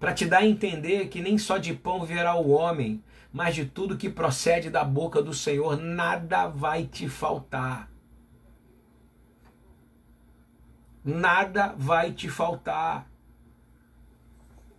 Para 0.00 0.14
te 0.14 0.24
dar 0.24 0.38
a 0.38 0.46
entender 0.46 1.08
que 1.08 1.20
nem 1.20 1.36
só 1.36 1.58
de 1.58 1.74
pão 1.74 2.02
virá 2.02 2.34
o 2.34 2.48
homem, 2.48 3.04
mas 3.30 3.54
de 3.54 3.66
tudo 3.66 3.98
que 3.98 4.08
procede 4.08 4.70
da 4.70 4.82
boca 4.82 5.22
do 5.22 5.34
Senhor, 5.34 5.76
nada 5.76 6.48
vai 6.48 6.86
te 6.86 7.06
faltar. 7.06 7.90
Nada 11.04 11.74
vai 11.76 12.10
te 12.10 12.30
faltar. 12.30 13.06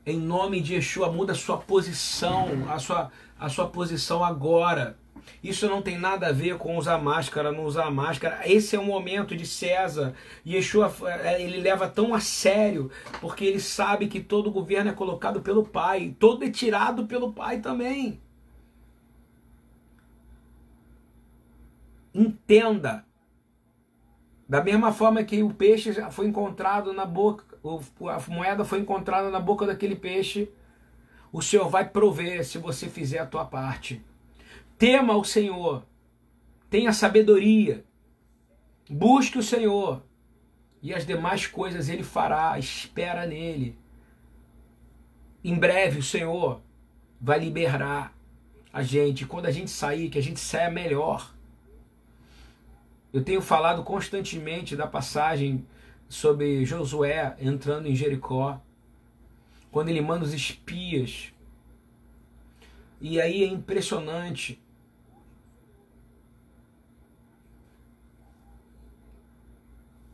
Em 0.03 0.17
nome 0.17 0.61
de 0.61 0.73
Yeshua, 0.73 1.11
muda 1.11 1.33
a 1.33 1.35
sua 1.35 1.59
posição, 1.59 2.67
a 2.71 2.79
sua, 2.79 3.11
a 3.39 3.49
sua 3.49 3.67
posição 3.67 4.23
agora. 4.23 4.97
Isso 5.43 5.67
não 5.69 5.81
tem 5.81 5.97
nada 5.97 6.27
a 6.27 6.31
ver 6.31 6.57
com 6.57 6.77
usar 6.77 6.97
máscara, 6.97 7.51
não 7.51 7.65
usar 7.65 7.91
máscara. 7.91 8.41
Esse 8.45 8.75
é 8.75 8.79
o 8.79 8.83
momento 8.83 9.35
de 9.35 9.45
César. 9.45 10.13
Yeshua, 10.45 10.91
é, 11.23 11.41
ele 11.41 11.57
leva 11.57 11.87
tão 11.87 12.13
a 12.13 12.19
sério, 12.19 12.89
porque 13.21 13.45
ele 13.45 13.59
sabe 13.59 14.07
que 14.07 14.19
todo 14.19 14.51
governo 14.51 14.89
é 14.89 14.93
colocado 14.93 15.41
pelo 15.41 15.63
Pai, 15.63 16.15
todo 16.19 16.43
é 16.43 16.49
tirado 16.49 17.05
pelo 17.05 17.31
Pai 17.31 17.59
também. 17.59 18.19
Entenda. 22.13 23.05
Da 24.47 24.63
mesma 24.63 24.93
forma 24.93 25.23
que 25.23 25.43
o 25.43 25.53
peixe 25.53 25.93
foi 26.11 26.27
encontrado 26.27 26.93
na 26.93 27.05
boca, 27.05 27.43
a 27.63 28.31
moeda 28.31 28.63
foi 28.63 28.79
encontrada 28.79 29.29
na 29.29 29.39
boca 29.39 29.65
daquele 29.65 29.95
peixe, 29.95 30.49
o 31.31 31.41
Senhor 31.41 31.67
vai 31.67 31.89
prover 31.89 32.45
se 32.45 32.57
você 32.57 32.87
fizer 32.87 33.19
a 33.19 33.25
tua 33.25 33.43
parte. 33.43 34.01
Tema 34.77 35.15
o 35.15 35.23
Senhor, 35.23 35.85
tenha 36.69 36.91
sabedoria, 36.91 37.85
busque 38.89 39.37
o 39.37 39.43
Senhor 39.43 40.03
e 40.81 40.93
as 40.93 41.05
demais 41.05 41.47
coisas 41.47 41.87
ele 41.87 42.03
fará, 42.03 42.59
espera 42.59 43.25
nele. 43.25 43.77
Em 45.41 45.55
breve 45.55 45.99
o 45.99 46.03
Senhor 46.03 46.61
vai 47.21 47.39
liberar 47.39 48.13
a 48.73 48.83
gente. 48.83 49.25
Quando 49.25 49.45
a 49.45 49.51
gente 49.51 49.71
sair, 49.71 50.09
que 50.09 50.19
a 50.19 50.21
gente 50.21 50.41
saia 50.41 50.69
melhor. 50.69 51.33
Eu 53.13 53.23
tenho 53.23 53.41
falado 53.41 53.81
constantemente 53.81 54.75
da 54.75 54.85
passagem 54.85 55.65
sobre 56.09 56.65
Josué 56.65 57.33
entrando 57.39 57.87
em 57.87 57.95
Jericó, 57.95 58.59
quando 59.71 59.87
ele 59.87 60.01
manda 60.01 60.25
os 60.25 60.33
espias. 60.33 61.31
E 62.99 63.21
aí 63.21 63.43
é 63.43 63.47
impressionante 63.47 64.61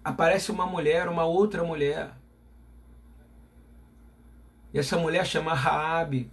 aparece 0.04 0.52
uma 0.52 0.66
mulher, 0.66 1.08
uma 1.08 1.24
outra 1.24 1.64
mulher. 1.64 2.12
E 4.74 4.80
essa 4.80 4.97
mulher 4.97 5.26
chama 5.26 5.54
Raabe. 5.54 6.32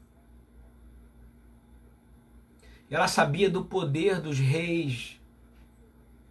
Ela 2.90 3.08
sabia 3.08 3.50
do 3.50 3.64
poder 3.64 4.20
dos 4.20 4.38
reis, 4.38 5.20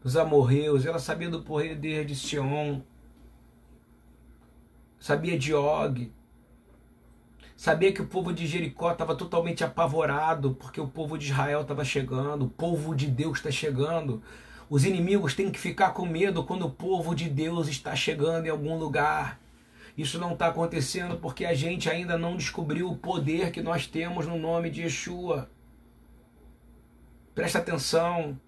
dos 0.01 0.17
amorreus, 0.17 0.85
ela 0.85 0.97
sabia 0.97 1.29
do 1.29 1.43
poder 1.43 2.03
de 2.03 2.15
Sion, 2.15 2.81
sabia 4.99 5.37
de 5.37 5.53
Og, 5.53 6.11
sabia 7.55 7.93
que 7.93 8.01
o 8.01 8.07
povo 8.07 8.33
de 8.33 8.47
Jericó 8.47 8.91
estava 8.91 9.15
totalmente 9.15 9.63
apavorado 9.63 10.55
porque 10.55 10.81
o 10.81 10.87
povo 10.87 11.15
de 11.15 11.25
Israel 11.25 11.61
estava 11.61 11.85
chegando, 11.85 12.45
o 12.45 12.49
povo 12.49 12.95
de 12.95 13.05
Deus 13.05 13.37
está 13.37 13.51
chegando. 13.51 14.23
Os 14.69 14.83
inimigos 14.83 15.33
têm 15.33 15.49
que 15.49 15.59
ficar 15.59 15.91
com 15.91 16.05
medo 16.05 16.43
quando 16.43 16.65
o 16.65 16.71
povo 16.71 17.15
de 17.15 17.29
Deus 17.29 17.69
está 17.69 17.95
chegando 17.95 18.47
em 18.47 18.49
algum 18.49 18.77
lugar. 18.77 19.39
Isso 19.97 20.19
não 20.19 20.33
está 20.33 20.47
acontecendo 20.47 21.17
porque 21.17 21.45
a 21.45 21.53
gente 21.53 21.89
ainda 21.89 22.17
não 22.17 22.35
descobriu 22.35 22.89
o 22.89 22.97
poder 22.97 23.51
que 23.51 23.61
nós 23.61 23.87
temos 23.87 24.27
no 24.27 24.37
nome 24.37 24.69
de 24.69 24.81
Yeshua. 24.81 25.49
Presta 27.33 27.59
atenção. 27.59 28.39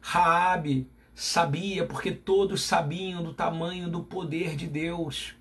Raabe 0.00 0.88
sabia 1.14 1.86
porque 1.86 2.12
todos 2.12 2.62
sabiam 2.62 3.22
do 3.22 3.34
tamanho 3.34 3.90
do 3.90 4.02
poder 4.02 4.56
de 4.56 4.66
Deus. 4.66 5.34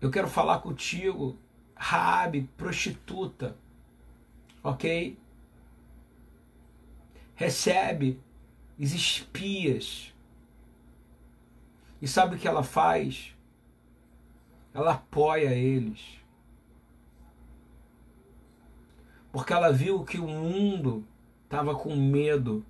Eu 0.00 0.10
quero 0.10 0.28
falar 0.28 0.60
contigo, 0.60 1.38
Raabe, 1.74 2.48
prostituta 2.56 3.56
ok? 4.62 5.18
Recebe 7.34 8.20
os 8.78 8.92
espias. 8.92 10.14
E 12.00 12.08
sabe 12.08 12.36
o 12.36 12.38
que 12.38 12.48
ela 12.48 12.62
faz? 12.62 13.34
Ela 14.72 14.92
apoia 14.92 15.54
eles. 15.54 16.20
Porque 19.32 19.52
ela 19.52 19.72
viu 19.72 20.04
que 20.04 20.18
o 20.18 20.26
mundo 20.26 21.04
estava 21.44 21.74
com 21.74 21.94
medo. 21.94 22.64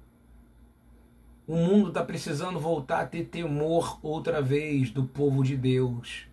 O 1.46 1.56
mundo 1.56 1.88
está 1.88 2.04
precisando 2.04 2.60
voltar 2.60 3.00
a 3.00 3.06
ter 3.06 3.24
temor 3.24 3.98
outra 4.02 4.40
vez 4.40 4.90
do 4.90 5.04
povo 5.04 5.42
de 5.42 5.56
Deus. 5.56 6.26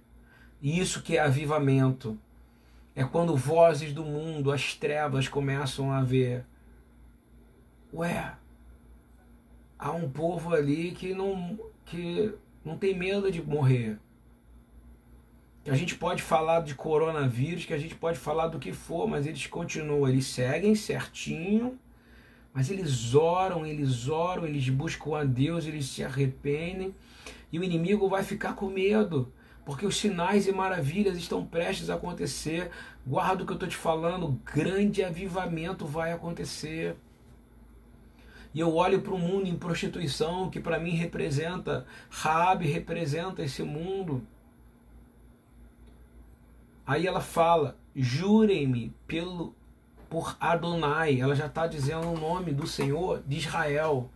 E 0.62 0.80
isso 0.80 1.02
que 1.02 1.18
é 1.18 1.22
avivamento. 1.22 2.18
É 2.98 3.04
quando 3.04 3.36
vozes 3.36 3.94
do 3.94 4.04
mundo, 4.04 4.52
as 4.52 4.74
trevas 4.74 5.28
começam 5.28 5.92
a 5.92 6.02
ver. 6.02 6.44
Ué, 7.94 8.36
há 9.78 9.92
um 9.92 10.10
povo 10.10 10.52
ali 10.52 10.90
que 10.94 11.14
não, 11.14 11.60
que 11.86 12.34
não 12.66 12.76
tem 12.76 12.98
medo 12.98 13.32
de 13.32 13.40
morrer. 13.40 14.00
A 15.68 15.76
gente 15.76 15.94
pode 15.94 16.24
falar 16.24 16.62
de 16.62 16.74
coronavírus, 16.74 17.66
que 17.66 17.74
a 17.76 17.78
gente 17.78 17.94
pode 17.94 18.18
falar 18.18 18.48
do 18.48 18.58
que 18.58 18.74
for, 18.74 19.08
mas 19.08 19.28
eles 19.28 19.46
continuam, 19.46 20.10
eles 20.10 20.26
seguem 20.26 20.74
certinho, 20.74 21.78
mas 22.52 22.72
eles 22.72 23.14
oram, 23.14 23.64
eles 23.64 24.10
oram, 24.10 24.44
eles 24.44 24.70
buscam 24.70 25.20
a 25.20 25.24
Deus, 25.24 25.68
eles 25.68 25.86
se 25.86 26.04
arrependem, 26.04 26.96
e 27.52 27.60
o 27.60 27.64
inimigo 27.64 28.10
vai 28.10 28.24
ficar 28.24 28.56
com 28.56 28.72
medo 28.72 29.32
porque 29.68 29.86
os 29.86 29.98
sinais 29.98 30.48
e 30.48 30.54
maravilhas 30.54 31.18
estão 31.18 31.46
prestes 31.46 31.90
a 31.90 31.96
acontecer. 31.96 32.72
Guarda 33.06 33.44
o 33.44 33.46
que 33.46 33.52
eu 33.52 33.56
estou 33.56 33.68
te 33.68 33.76
falando, 33.76 34.40
grande 34.46 35.04
avivamento 35.04 35.86
vai 35.86 36.14
acontecer. 36.14 36.96
E 38.54 38.62
eu 38.62 38.74
olho 38.74 39.02
para 39.02 39.14
o 39.14 39.18
mundo 39.18 39.46
em 39.46 39.58
prostituição, 39.58 40.50
que 40.50 40.62
para 40.62 40.80
mim 40.80 40.92
representa, 40.92 41.86
Rabi 42.10 42.66
representa 42.66 43.44
esse 43.44 43.62
mundo. 43.62 44.26
Aí 46.86 47.06
ela 47.06 47.20
fala: 47.20 47.78
jurem-me 47.94 48.96
pelo 49.06 49.54
por 50.10 50.38
Adonai. 50.40 51.20
Ela 51.20 51.36
já 51.36 51.48
está 51.48 51.68
dizendo 51.68 52.08
o 52.08 52.18
nome 52.18 52.54
do 52.54 52.66
Senhor 52.66 53.22
de 53.28 53.36
Israel. 53.36 54.10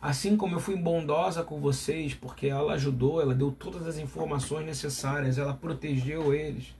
Assim 0.00 0.36
como 0.36 0.54
eu 0.54 0.60
fui 0.60 0.76
bondosa 0.76 1.42
com 1.42 1.60
vocês, 1.60 2.14
porque 2.14 2.46
ela 2.46 2.74
ajudou, 2.74 3.20
ela 3.20 3.34
deu 3.34 3.50
todas 3.50 3.86
as 3.86 3.98
informações 3.98 4.64
necessárias, 4.64 5.38
ela 5.38 5.54
protegeu 5.54 6.32
eles. 6.32 6.74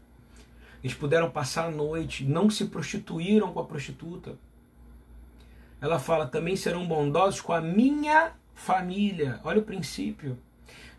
Eles 0.82 0.94
puderam 0.94 1.28
passar 1.28 1.66
a 1.66 1.70
noite, 1.70 2.24
não 2.24 2.48
se 2.48 2.66
prostituíram 2.66 3.52
com 3.52 3.58
a 3.58 3.64
prostituta. 3.64 4.36
Ela 5.80 5.98
fala: 5.98 6.26
também 6.26 6.54
serão 6.54 6.86
bondosos 6.86 7.40
com 7.40 7.52
a 7.52 7.60
minha 7.60 8.32
família. 8.54 9.40
Olha 9.42 9.58
o 9.58 9.64
princípio. 9.64 10.38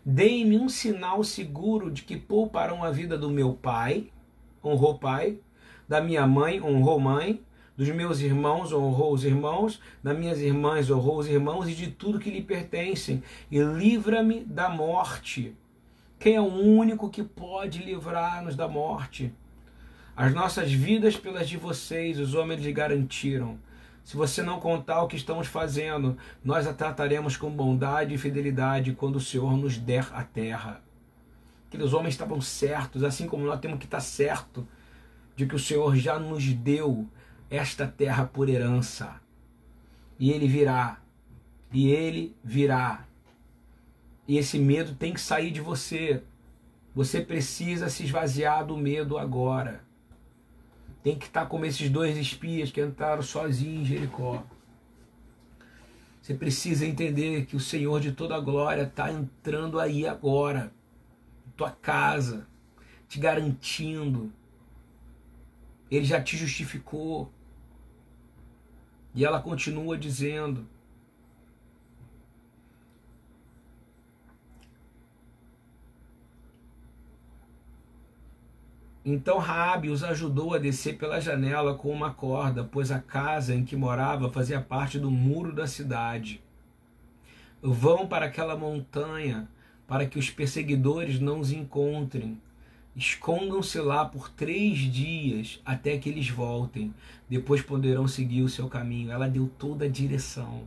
Deem-me 0.04 0.58
um 0.58 0.68
sinal 0.68 1.22
seguro 1.24 1.90
de 1.90 2.02
que 2.02 2.16
pouparão 2.16 2.82
a 2.82 2.90
vida 2.90 3.16
do 3.18 3.30
meu 3.30 3.52
pai, 3.54 4.10
honrou 4.64 4.98
pai, 4.98 5.38
da 5.88 6.00
minha 6.00 6.26
mãe, 6.26 6.60
honrou 6.60 6.98
mãe, 6.98 7.40
dos 7.80 7.88
meus 7.88 8.20
irmãos 8.20 8.74
honrou 8.74 9.14
os 9.14 9.24
irmãos, 9.24 9.80
das 10.02 10.14
minhas 10.14 10.38
irmãs 10.38 10.90
honrou 10.90 11.16
os 11.16 11.26
irmãos 11.26 11.66
e 11.66 11.74
de 11.74 11.86
tudo 11.90 12.18
que 12.18 12.28
lhe 12.28 12.42
pertencem, 12.42 13.22
e 13.50 13.58
livra-me 13.58 14.44
da 14.44 14.68
morte. 14.68 15.56
Quem 16.18 16.34
é 16.34 16.40
o 16.42 16.44
único 16.44 17.08
que 17.08 17.22
pode 17.22 17.78
livrar-nos 17.78 18.54
da 18.54 18.68
morte? 18.68 19.32
As 20.14 20.34
nossas 20.34 20.70
vidas 20.70 21.16
pelas 21.16 21.48
de 21.48 21.56
vocês, 21.56 22.18
os 22.18 22.34
homens 22.34 22.62
lhe 22.62 22.70
garantiram. 22.70 23.58
Se 24.04 24.14
você 24.14 24.42
não 24.42 24.60
contar 24.60 25.02
o 25.02 25.08
que 25.08 25.16
estamos 25.16 25.46
fazendo, 25.46 26.18
nós 26.44 26.66
a 26.66 26.74
trataremos 26.74 27.34
com 27.38 27.48
bondade 27.48 28.12
e 28.12 28.18
fidelidade 28.18 28.92
quando 28.92 29.16
o 29.16 29.20
Senhor 29.20 29.56
nos 29.56 29.78
der 29.78 30.06
a 30.12 30.22
terra. 30.22 30.82
Aqueles 31.66 31.94
homens 31.94 32.12
estavam 32.12 32.42
certos, 32.42 33.02
assim 33.02 33.26
como 33.26 33.46
nós 33.46 33.58
temos 33.58 33.78
que 33.78 33.86
estar 33.86 34.00
certo 34.00 34.68
de 35.34 35.46
que 35.46 35.56
o 35.56 35.58
Senhor 35.58 35.96
já 35.96 36.18
nos 36.18 36.44
deu 36.52 37.08
esta 37.50 37.86
terra 37.86 38.24
por 38.24 38.48
herança. 38.48 39.20
E 40.18 40.30
ele 40.30 40.46
virá. 40.46 41.00
E 41.72 41.90
ele 41.90 42.36
virá. 42.42 43.04
E 44.26 44.38
esse 44.38 44.58
medo 44.58 44.94
tem 44.94 45.12
que 45.12 45.20
sair 45.20 45.50
de 45.50 45.60
você. 45.60 46.22
Você 46.94 47.20
precisa 47.20 47.88
se 47.88 48.04
esvaziar 48.04 48.64
do 48.64 48.76
medo 48.76 49.18
agora. 49.18 49.82
Tem 51.02 51.18
que 51.18 51.26
estar 51.26 51.46
como 51.46 51.64
esses 51.64 51.90
dois 51.90 52.16
espias 52.16 52.70
que 52.70 52.80
entraram 52.80 53.22
sozinhos 53.22 53.82
em 53.82 53.84
Jericó. 53.84 54.44
Você 56.20 56.34
precisa 56.34 56.86
entender 56.86 57.46
que 57.46 57.56
o 57.56 57.60
Senhor 57.60 58.00
de 58.00 58.12
toda 58.12 58.36
a 58.36 58.40
glória 58.40 58.82
está 58.82 59.10
entrando 59.10 59.80
aí 59.80 60.06
agora, 60.06 60.72
em 61.48 61.50
tua 61.52 61.70
casa, 61.70 62.46
te 63.08 63.18
garantindo. 63.18 64.30
Ele 65.90 66.04
já 66.04 66.22
te 66.22 66.36
justificou. 66.36 67.32
E 69.14 69.24
ela 69.24 69.40
continua 69.40 69.98
dizendo: 69.98 70.66
Então 79.04 79.38
Raabe 79.38 79.88
os 79.88 80.04
ajudou 80.04 80.54
a 80.54 80.58
descer 80.58 80.96
pela 80.96 81.20
janela 81.20 81.74
com 81.74 81.90
uma 81.90 82.12
corda, 82.12 82.62
pois 82.62 82.92
a 82.92 83.00
casa 83.00 83.54
em 83.54 83.64
que 83.64 83.74
morava 83.74 84.30
fazia 84.30 84.60
parte 84.60 84.98
do 84.98 85.10
muro 85.10 85.52
da 85.52 85.66
cidade. 85.66 86.40
Vão 87.62 88.06
para 88.06 88.26
aquela 88.26 88.56
montanha, 88.56 89.48
para 89.86 90.06
que 90.06 90.18
os 90.18 90.30
perseguidores 90.30 91.18
não 91.18 91.40
os 91.40 91.50
encontrem. 91.50 92.40
Escondam-se 92.94 93.78
lá 93.80 94.04
por 94.04 94.28
três 94.28 94.78
dias 94.78 95.60
até 95.64 95.96
que 95.96 96.08
eles 96.08 96.28
voltem. 96.28 96.92
Depois 97.28 97.62
poderão 97.62 98.08
seguir 98.08 98.42
o 98.42 98.48
seu 98.48 98.68
caminho. 98.68 99.12
Ela 99.12 99.28
deu 99.28 99.48
toda 99.58 99.84
a 99.84 99.88
direção. 99.88 100.64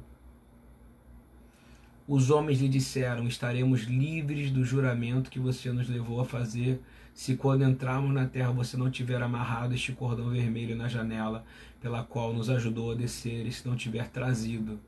Os 2.07 2.29
homens 2.29 2.59
lhe 2.59 2.69
disseram: 2.69 3.27
Estaremos 3.27 3.81
livres 3.83 4.51
do 4.51 4.63
juramento 4.63 5.29
que 5.29 5.39
você 5.39 5.71
nos 5.71 5.89
levou 5.89 6.19
a 6.19 6.25
fazer, 6.25 6.81
se 7.13 7.35
quando 7.35 7.63
entrarmos 7.63 8.13
na 8.13 8.25
terra 8.25 8.51
você 8.51 8.75
não 8.75 8.89
tiver 8.89 9.21
amarrado 9.21 9.73
este 9.73 9.91
cordão 9.91 10.29
vermelho 10.29 10.75
na 10.75 10.87
janela, 10.87 11.45
pela 11.79 12.03
qual 12.03 12.33
nos 12.33 12.49
ajudou 12.49 12.91
a 12.91 12.95
descer, 12.95 13.45
e 13.45 13.51
se 13.51 13.67
não 13.67 13.75
tiver 13.75 14.09
trazido 14.09 14.79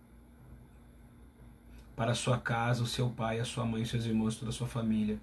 para 1.95 2.13
sua 2.13 2.37
casa 2.37 2.83
o 2.83 2.87
seu 2.87 3.09
pai, 3.09 3.39
a 3.39 3.45
sua 3.45 3.65
mãe, 3.65 3.85
seus 3.85 4.05
irmãos, 4.05 4.35
toda 4.35 4.49
a 4.49 4.53
sua 4.53 4.67
família. 4.67 5.17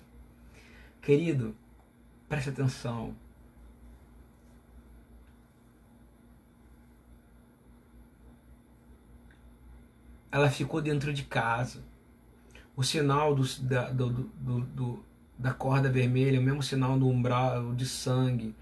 Querido, 1.03 1.55
preste 2.33 2.49
atenção. 2.49 3.15
ela 10.31 10.49
ficou 10.49 10.81
dentro 10.81 11.13
de 11.13 11.25
casa. 11.25 11.85
O 12.75 12.83
sinal 12.83 13.35
do, 13.35 13.45
da, 13.61 13.91
do, 13.91 14.09
do, 14.09 14.61
do, 14.61 15.05
da 15.39 15.53
corda 15.53 15.91
vermelha, 15.91 16.41
o 16.41 16.43
mesmo 16.43 16.63
sinal 16.63 16.99
do 16.99 17.07
umbral 17.07 17.75
de 17.75 17.85
sangue 17.85 18.57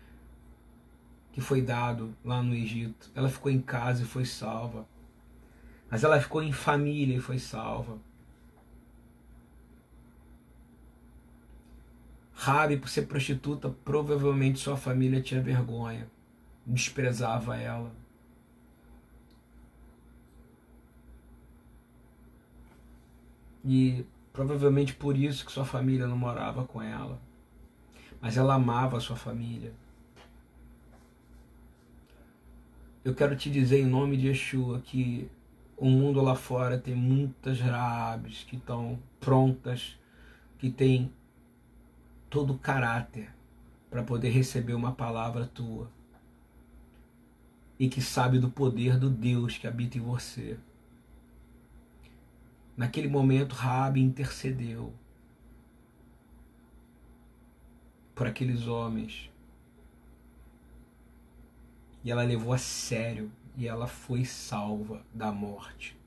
que 1.32 1.40
foi 1.40 1.62
dado 1.62 2.12
lá 2.24 2.42
no 2.42 2.52
Egito. 2.52 3.08
Ela 3.14 3.28
ficou 3.28 3.52
em 3.52 3.60
casa 3.60 4.02
e 4.02 4.04
foi 4.04 4.24
salva. 4.24 4.84
Mas 5.88 6.02
ela 6.02 6.20
ficou 6.20 6.42
em 6.42 6.50
família 6.50 7.16
e 7.16 7.20
foi 7.20 7.38
salva. 7.38 7.98
Rabi, 12.42 12.78
por 12.78 12.88
ser 12.88 13.02
prostituta, 13.02 13.68
provavelmente 13.84 14.58
sua 14.58 14.74
família 14.74 15.20
tinha 15.20 15.42
vergonha, 15.42 16.10
desprezava 16.64 17.54
ela. 17.54 17.92
E 23.62 24.06
provavelmente 24.32 24.94
por 24.94 25.18
isso 25.18 25.44
que 25.44 25.52
sua 25.52 25.66
família 25.66 26.06
não 26.06 26.16
morava 26.16 26.64
com 26.64 26.80
ela. 26.80 27.20
Mas 28.22 28.38
ela 28.38 28.54
amava 28.54 28.96
a 28.96 29.00
sua 29.00 29.16
família. 29.16 29.74
Eu 33.04 33.14
quero 33.14 33.36
te 33.36 33.50
dizer 33.50 33.80
em 33.80 33.86
nome 33.86 34.16
de 34.16 34.28
Yeshua 34.28 34.80
que 34.80 35.30
o 35.76 35.84
mundo 35.84 36.22
lá 36.22 36.34
fora 36.34 36.78
tem 36.78 36.94
muitas 36.94 37.60
Raabes 37.60 38.44
que 38.44 38.56
estão 38.56 38.98
prontas, 39.20 39.98
que 40.58 40.70
têm 40.70 41.12
todo 42.30 42.54
o 42.54 42.58
caráter 42.58 43.28
para 43.90 44.04
poder 44.04 44.30
receber 44.30 44.72
uma 44.72 44.92
palavra 44.92 45.46
tua 45.46 45.90
e 47.78 47.88
que 47.88 48.00
sabe 48.00 48.38
do 48.38 48.48
poder 48.48 48.98
do 48.98 49.10
Deus 49.10 49.58
que 49.58 49.66
habita 49.66 49.98
em 49.98 50.00
você. 50.00 50.58
Naquele 52.76 53.08
momento, 53.08 53.54
Raabe 53.54 54.00
intercedeu 54.00 54.94
por 58.14 58.26
aqueles 58.26 58.66
homens. 58.66 59.30
E 62.04 62.10
ela 62.10 62.22
levou 62.22 62.52
a 62.52 62.58
sério 62.58 63.30
e 63.56 63.66
ela 63.66 63.86
foi 63.86 64.24
salva 64.24 65.04
da 65.12 65.32
morte. 65.32 65.99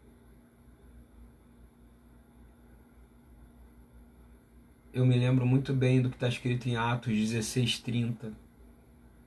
Eu 4.93 5.07
me 5.07 5.17
lembro 5.17 5.43
muito 5.43 5.73
bem 5.73 6.03
do 6.03 6.09
que 6.09 6.15
está 6.15 6.27
escrito 6.27 6.69
em 6.69 6.75
Atos 6.75 7.11
16:30. 7.11 8.31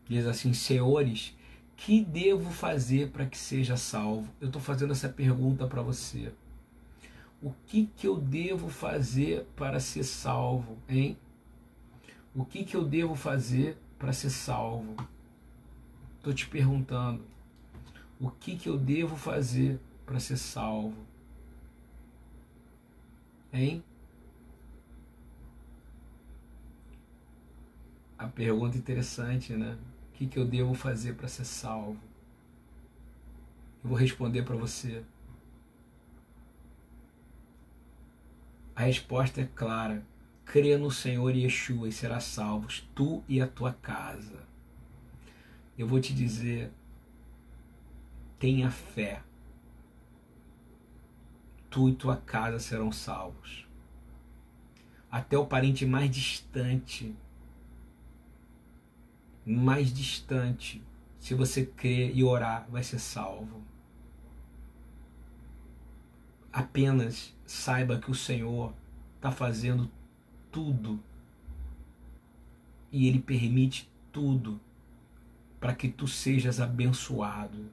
Diz 0.08 0.24
assim: 0.24 0.52
Senhores, 0.52 1.36
que 1.76 2.04
devo 2.04 2.52
fazer 2.52 3.10
para 3.10 3.26
que 3.26 3.36
seja 3.36 3.76
salvo? 3.76 4.28
Eu 4.40 4.46
estou 4.46 4.62
fazendo 4.62 4.92
essa 4.92 5.08
pergunta 5.08 5.66
para 5.66 5.82
você. 5.82 6.32
O 7.42 7.52
que, 7.66 7.90
que 7.96 8.06
eu 8.06 8.16
devo 8.16 8.68
fazer 8.68 9.44
para 9.56 9.80
ser 9.80 10.04
salvo, 10.04 10.78
hein? 10.88 11.18
O 12.32 12.44
que, 12.44 12.64
que 12.64 12.76
eu 12.76 12.84
devo 12.84 13.16
fazer 13.16 13.76
para 13.98 14.12
ser 14.12 14.30
salvo? 14.30 14.94
Estou 16.18 16.32
te 16.32 16.46
perguntando. 16.46 17.24
O 18.20 18.30
que, 18.30 18.56
que 18.56 18.68
eu 18.68 18.78
devo 18.78 19.16
fazer 19.16 19.80
para 20.06 20.20
ser 20.20 20.36
salvo? 20.36 20.96
Hein? 23.52 23.82
A 28.18 28.26
pergunta 28.26 28.78
interessante, 28.78 29.52
né? 29.52 29.76
O 30.08 30.12
que, 30.14 30.26
que 30.26 30.38
eu 30.38 30.46
devo 30.46 30.72
fazer 30.72 31.14
para 31.14 31.28
ser 31.28 31.44
salvo? 31.44 32.00
Eu 33.84 33.90
vou 33.90 33.98
responder 33.98 34.42
para 34.42 34.56
você. 34.56 35.04
A 38.74 38.82
resposta 38.82 39.40
é 39.40 39.46
clara. 39.46 40.04
Crê 40.44 40.76
no 40.76 40.90
Senhor 40.90 41.34
Yeshua 41.34 41.88
e 41.88 41.92
serás 41.92 42.24
salvos, 42.24 42.88
tu 42.94 43.22
e 43.28 43.40
a 43.40 43.46
tua 43.46 43.72
casa. 43.72 44.46
Eu 45.76 45.86
vou 45.86 46.00
te 46.00 46.14
dizer, 46.14 46.70
tenha 48.38 48.70
fé. 48.70 49.22
Tu 51.68 51.90
e 51.90 51.94
tua 51.94 52.16
casa 52.16 52.58
serão 52.58 52.90
salvos. 52.92 53.66
Até 55.10 55.36
o 55.36 55.46
parente 55.46 55.84
mais 55.84 56.10
distante, 56.10 57.14
mais 59.46 59.94
distante, 59.94 60.82
se 61.20 61.34
você 61.34 61.64
crer 61.64 62.16
e 62.16 62.24
orar, 62.24 62.66
vai 62.68 62.82
ser 62.82 62.98
salvo. 62.98 63.62
Apenas 66.52 67.34
saiba 67.46 68.00
que 68.00 68.10
o 68.10 68.14
Senhor 68.14 68.74
está 69.14 69.30
fazendo 69.30 69.90
tudo 70.50 71.00
e 72.90 73.06
Ele 73.06 73.20
permite 73.20 73.90
tudo 74.10 74.60
para 75.60 75.74
que 75.74 75.88
tu 75.88 76.08
sejas 76.08 76.60
abençoado. 76.60 77.70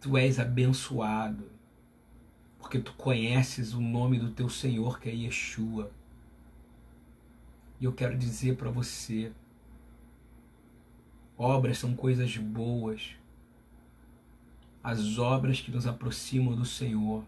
Tu 0.00 0.16
és 0.16 0.38
abençoado 0.38 1.50
porque 2.60 2.78
tu 2.78 2.92
conheces 2.94 3.72
o 3.72 3.80
nome 3.80 4.18
do 4.18 4.30
teu 4.30 4.48
Senhor 4.48 5.00
que 5.00 5.08
é 5.08 5.12
Yeshua. 5.12 5.90
E 7.80 7.84
eu 7.84 7.92
quero 7.92 8.16
dizer 8.16 8.56
para 8.56 8.70
você: 8.70 9.32
obras 11.36 11.78
são 11.78 11.94
coisas 11.94 12.36
boas 12.36 13.16
as 14.82 15.18
obras 15.18 15.60
que 15.60 15.70
nos 15.70 15.86
aproximam 15.86 16.54
do 16.54 16.64
Senhor. 16.64 17.24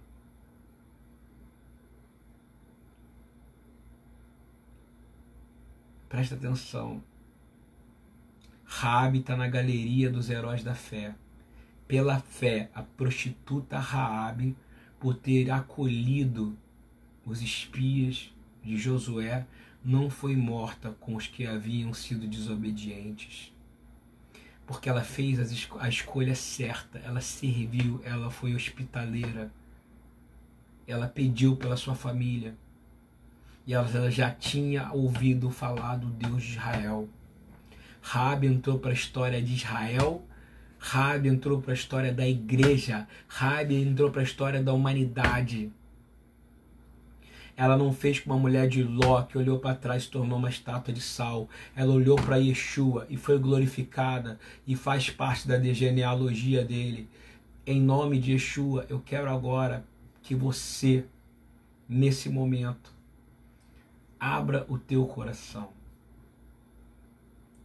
Presta 6.08 6.34
atenção. 6.34 7.02
Raabe 8.64 9.18
está 9.18 9.36
na 9.36 9.48
galeria 9.48 10.10
dos 10.10 10.30
heróis 10.30 10.64
da 10.64 10.74
fé. 10.74 11.14
Pela 11.86 12.20
fé, 12.20 12.70
a 12.74 12.82
prostituta 12.82 13.78
Raabe, 13.78 14.56
por 14.98 15.14
ter 15.14 15.50
acolhido 15.50 16.56
os 17.24 17.42
espias 17.42 18.32
de 18.62 18.76
Josué, 18.78 19.46
não 19.84 20.08
foi 20.08 20.36
morta 20.36 20.94
com 21.00 21.16
os 21.16 21.26
que 21.26 21.46
haviam 21.46 21.92
sido 21.92 22.26
desobedientes. 22.26 23.52
Porque 24.66 24.88
ela 24.88 25.02
fez 25.02 25.38
a 25.78 25.88
escolha 25.88 26.34
certa, 26.34 26.98
ela 26.98 27.20
serviu, 27.20 28.00
ela 28.04 28.30
foi 28.30 28.54
hospitaleira, 28.54 29.50
ela 30.86 31.08
pediu 31.08 31.56
pela 31.56 31.76
sua 31.76 31.94
família. 31.94 32.54
E 33.66 33.74
ela 33.74 34.10
já 34.10 34.30
tinha 34.30 34.92
ouvido 34.92 35.50
falar 35.50 35.96
do 35.96 36.08
Deus 36.08 36.42
de 36.42 36.52
Israel. 36.52 37.08
Rabi 38.00 38.46
entrou 38.46 38.78
para 38.78 38.90
a 38.90 38.94
história 38.94 39.40
de 39.40 39.54
Israel, 39.54 40.24
Rabi 40.78 41.28
entrou 41.28 41.62
para 41.62 41.72
a 41.72 41.74
história 41.74 42.12
da 42.12 42.26
igreja, 42.26 43.06
Rabi 43.28 43.76
entrou 43.76 44.10
para 44.10 44.20
a 44.20 44.24
história 44.24 44.62
da 44.62 44.72
humanidade. 44.72 45.70
Ela 47.56 47.76
não 47.76 47.92
fez 47.92 48.20
como 48.20 48.34
uma 48.34 48.40
mulher 48.40 48.68
de 48.68 48.82
Ló 48.82 49.22
que 49.22 49.36
olhou 49.38 49.58
para 49.58 49.74
trás 49.74 50.04
e 50.04 50.10
tornou 50.10 50.38
uma 50.38 50.48
estátua 50.48 50.92
de 50.92 51.00
sal. 51.00 51.48
Ela 51.76 51.92
olhou 51.92 52.16
para 52.16 52.36
Yeshua 52.36 53.06
e 53.10 53.16
foi 53.16 53.38
glorificada 53.38 54.38
e 54.66 54.74
faz 54.74 55.10
parte 55.10 55.46
da 55.46 55.60
genealogia 55.62 56.64
dele. 56.64 57.08
Em 57.66 57.80
nome 57.80 58.18
de 58.18 58.32
Yeshua, 58.32 58.86
eu 58.88 59.00
quero 59.00 59.30
agora 59.30 59.84
que 60.22 60.34
você, 60.34 61.04
nesse 61.88 62.28
momento, 62.28 62.92
abra 64.18 64.64
o 64.68 64.78
teu 64.78 65.06
coração. 65.06 65.70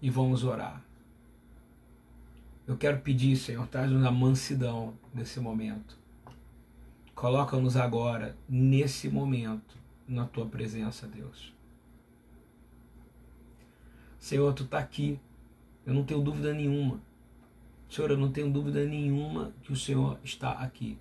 e 0.02 0.10
vamos 0.10 0.44
orar. 0.44 0.82
Eu 2.68 2.78
quero 2.78 3.00
pedir, 3.00 3.36
Senhor, 3.36 3.66
traz-nos 3.68 4.06
a 4.06 4.12
mansidão 4.12 4.94
nesse 5.14 5.40
momento. 5.40 5.98
Coloca-nos 7.18 7.76
agora, 7.76 8.38
nesse 8.48 9.10
momento, 9.10 9.76
na 10.08 10.28
tua 10.28 10.46
presença, 10.46 11.08
Deus. 11.08 11.52
Senhor, 14.20 14.54
tu 14.54 14.66
está 14.66 14.78
aqui. 14.78 15.20
Eu 15.84 15.96
não 15.96 16.04
tenho 16.04 16.22
dúvida 16.22 16.54
nenhuma. 16.54 17.02
Senhor, 17.90 18.12
eu 18.12 18.18
não 18.20 18.32
tenho 18.32 18.52
dúvida 18.52 18.86
nenhuma 18.86 19.52
que 19.64 19.74
o 19.74 19.76
Senhor 19.76 20.20
está 20.24 20.52
aqui. 20.52 20.96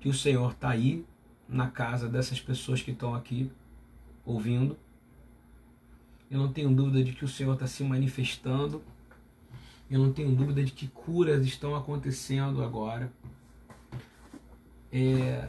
Que 0.00 0.08
o 0.08 0.12
Senhor 0.12 0.50
está 0.50 0.70
aí, 0.70 1.06
na 1.48 1.70
casa 1.70 2.08
dessas 2.08 2.40
pessoas 2.40 2.82
que 2.82 2.90
estão 2.90 3.14
aqui, 3.14 3.48
ouvindo. 4.24 4.76
Eu 6.28 6.40
não 6.40 6.52
tenho 6.52 6.74
dúvida 6.74 7.04
de 7.04 7.12
que 7.12 7.24
o 7.24 7.28
Senhor 7.28 7.54
está 7.54 7.68
se 7.68 7.84
manifestando. 7.84 8.82
Eu 9.88 10.00
não 10.00 10.12
tenho 10.12 10.34
dúvida 10.34 10.64
de 10.64 10.72
que 10.72 10.88
curas 10.88 11.46
estão 11.46 11.76
acontecendo 11.76 12.60
agora. 12.64 13.08
É, 14.98 15.46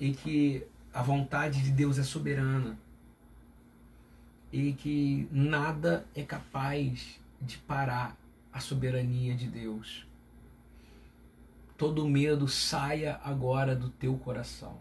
e 0.00 0.14
que 0.14 0.66
a 0.94 1.02
vontade 1.02 1.62
de 1.62 1.70
Deus 1.70 1.98
é 1.98 2.02
soberana. 2.02 2.78
E 4.50 4.72
que 4.72 5.28
nada 5.30 6.06
é 6.14 6.22
capaz 6.22 7.20
de 7.38 7.58
parar 7.58 8.16
a 8.50 8.60
soberania 8.60 9.34
de 9.34 9.46
Deus. 9.46 10.06
Todo 11.76 12.08
medo 12.08 12.48
saia 12.48 13.20
agora 13.22 13.76
do 13.76 13.90
teu 13.90 14.16
coração 14.16 14.78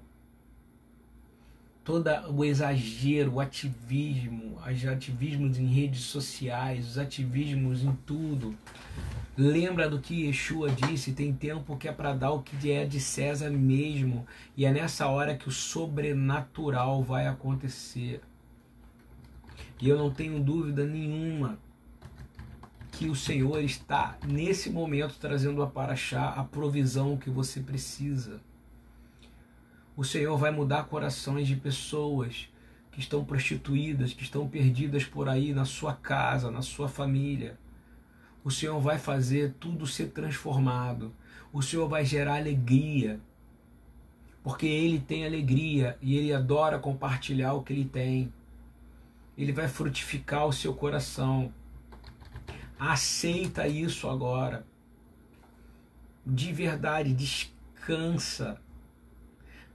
todo 1.83 2.09
o 2.29 2.45
exagero, 2.45 3.33
o 3.33 3.39
ativismo, 3.39 4.57
os 4.65 4.85
ativismos 4.85 5.57
em 5.57 5.65
redes 5.65 6.01
sociais, 6.01 6.87
os 6.87 6.97
ativismos 6.97 7.83
em 7.83 7.91
tudo. 8.05 8.55
Lembra 9.37 9.89
do 9.89 9.99
que 9.99 10.25
Yeshua 10.25 10.69
disse: 10.69 11.13
tem 11.13 11.33
tempo 11.33 11.77
que 11.77 11.87
é 11.87 11.91
para 11.91 12.13
dar 12.13 12.31
o 12.31 12.41
que 12.41 12.71
é 12.71 12.85
de 12.85 12.99
César 12.99 13.49
mesmo, 13.49 14.25
e 14.55 14.65
é 14.65 14.71
nessa 14.71 15.07
hora 15.07 15.35
que 15.35 15.47
o 15.47 15.51
sobrenatural 15.51 17.01
vai 17.01 17.27
acontecer. 17.27 18.21
E 19.81 19.89
eu 19.89 19.97
não 19.97 20.11
tenho 20.11 20.39
dúvida 20.39 20.85
nenhuma 20.85 21.57
que 22.91 23.09
o 23.09 23.15
Senhor 23.15 23.63
está 23.63 24.17
nesse 24.27 24.69
momento 24.69 25.15
trazendo 25.19 25.63
a 25.63 25.67
Paraxá 25.67 26.29
a 26.29 26.43
provisão 26.43 27.17
que 27.17 27.31
você 27.31 27.59
precisa 27.59 28.39
o 29.95 30.03
Senhor 30.03 30.37
vai 30.37 30.51
mudar 30.51 30.85
corações 30.85 31.47
de 31.47 31.55
pessoas 31.55 32.49
que 32.91 32.99
estão 32.99 33.23
prostituídas, 33.23 34.13
que 34.13 34.23
estão 34.23 34.47
perdidas 34.47 35.03
por 35.03 35.27
aí 35.27 35.53
na 35.53 35.65
sua 35.65 35.93
casa, 35.93 36.49
na 36.49 36.61
sua 36.61 36.87
família. 36.87 37.57
O 38.43 38.49
Senhor 38.49 38.79
vai 38.79 38.97
fazer 38.97 39.55
tudo 39.59 39.85
ser 39.85 40.07
transformado. 40.07 41.13
O 41.53 41.61
Senhor 41.61 41.87
vai 41.87 42.05
gerar 42.05 42.37
alegria. 42.37 43.19
Porque 44.43 44.65
Ele 44.65 44.99
tem 44.99 45.25
alegria 45.25 45.97
e 46.01 46.17
Ele 46.17 46.33
adora 46.33 46.79
compartilhar 46.79 47.53
o 47.53 47.61
que 47.61 47.73
Ele 47.73 47.85
tem. 47.85 48.33
Ele 49.37 49.51
vai 49.51 49.67
frutificar 49.67 50.47
o 50.47 50.53
seu 50.53 50.73
coração. 50.73 51.53
Aceita 52.79 53.67
isso 53.67 54.09
agora. 54.09 54.65
De 56.25 56.51
verdade, 56.51 57.13
descansa 57.13 58.59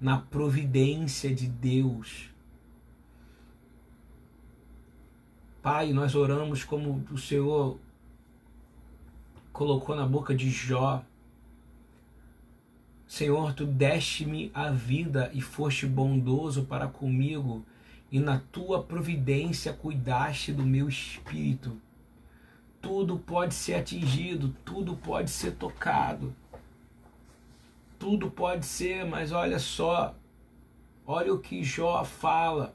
na 0.01 0.19
providência 0.19 1.35
de 1.35 1.47
Deus. 1.47 2.31
Pai, 5.63 5.93
nós 5.93 6.15
oramos 6.15 6.63
como 6.63 7.05
o 7.11 7.19
Senhor 7.19 7.79
colocou 9.53 9.97
na 9.97 10.07
boca 10.07 10.35
de 10.35 10.49
Jó. 10.51 11.03
Senhor, 13.07 13.55
tu 13.55 13.65
deste-me 13.65 14.51
a 14.53 14.71
vida 14.71 15.31
e 15.33 15.41
foste 15.41 15.87
bondoso 15.87 16.65
para 16.65 16.87
comigo, 16.87 17.65
e 18.13 18.21
na 18.21 18.39
tua 18.53 18.83
providência 18.83 19.73
cuidaste 19.73 20.53
do 20.53 20.63
meu 20.63 20.89
espírito. 20.89 21.81
Tudo 22.81 23.19
pode 23.19 23.55
ser 23.55 23.75
atingido, 23.75 24.55
tudo 24.65 24.97
pode 24.97 25.31
ser 25.31 25.53
tocado 25.53 26.35
tudo 27.99 28.31
pode 28.31 28.67
ser, 28.67 29.05
mas 29.05 29.33
olha 29.33 29.59
só, 29.59 30.15
olha 31.07 31.33
o 31.33 31.39
que 31.39 31.63
Jó 31.63 32.05
fala. 32.05 32.75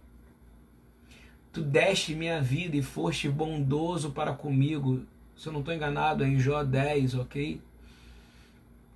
Tu 1.51 1.61
deste 1.61 2.15
minha 2.15 2.41
vida 2.41 2.77
e 2.77 2.81
foste 2.81 3.27
bondoso 3.29 4.11
para 4.11 4.33
comigo. 4.33 5.05
Se 5.35 5.47
eu 5.47 5.53
não 5.53 5.59
estou 5.59 5.73
enganado, 5.73 6.23
é 6.23 6.27
em 6.27 6.39
Jó 6.39 6.63
10, 6.63 7.15
ok? 7.15 7.61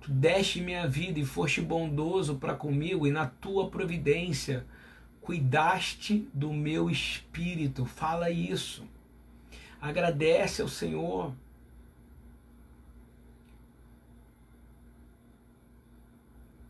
Tu 0.00 0.10
deste 0.10 0.60
minha 0.60 0.86
vida 0.86 1.18
e 1.18 1.24
foste 1.24 1.60
bondoso 1.60 2.36
para 2.36 2.54
comigo, 2.54 3.06
e 3.06 3.10
na 3.10 3.26
tua 3.26 3.68
providência 3.68 4.64
cuidaste 5.20 6.28
do 6.32 6.52
meu 6.52 6.88
espírito. 6.88 7.84
Fala 7.84 8.30
isso. 8.30 8.84
Agradece 9.80 10.62
ao 10.62 10.68
Senhor. 10.68 11.32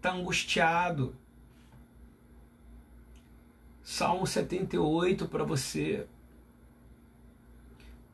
Está 0.07 0.13
angustiado. 0.13 1.15
Salmo 3.83 4.27
78 4.27 5.27
para 5.27 5.45
você. 5.45 6.07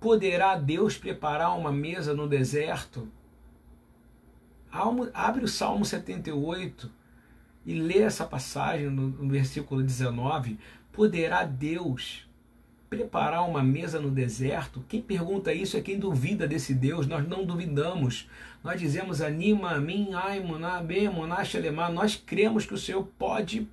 Poderá 0.01 0.57
Deus 0.57 0.97
preparar 0.97 1.57
uma 1.57 1.71
mesa 1.71 2.15
no 2.15 2.27
deserto? 2.27 3.09
Abre 5.13 5.45
o 5.45 5.49
Salmo 5.49 5.85
78 5.85 6.91
e 7.65 7.75
lê 7.75 7.99
essa 7.99 8.25
passagem 8.25 8.91
no, 8.91 9.09
no 9.09 9.29
versículo 9.29 9.83
19. 9.83 10.59
Poderá 10.91 11.45
Deus 11.45 12.27
preparar 12.93 13.49
uma 13.49 13.63
mesa 13.63 13.99
no 13.99 14.11
deserto? 14.11 14.85
Quem 14.87 15.01
pergunta 15.01 15.51
isso 15.51 15.79
é 15.79 15.81
quem 15.81 15.99
duvida 15.99 16.47
desse 16.47 16.75
Deus. 16.75 17.07
Nós 17.07 17.27
não 17.27 17.43
duvidamos. 17.43 18.29
Nós 18.63 18.79
dizemos 18.79 19.23
anima 19.23 19.81
mim, 19.81 20.11
ai, 20.13 20.41
moná, 20.41 20.79
bem, 20.83 21.09
monash, 21.09 21.57
alemã. 21.57 21.89
Nós 21.89 22.17
cremos 22.17 22.67
que 22.67 22.75
o 22.75 22.79
Senhor 22.79 23.09
pode 23.19 23.67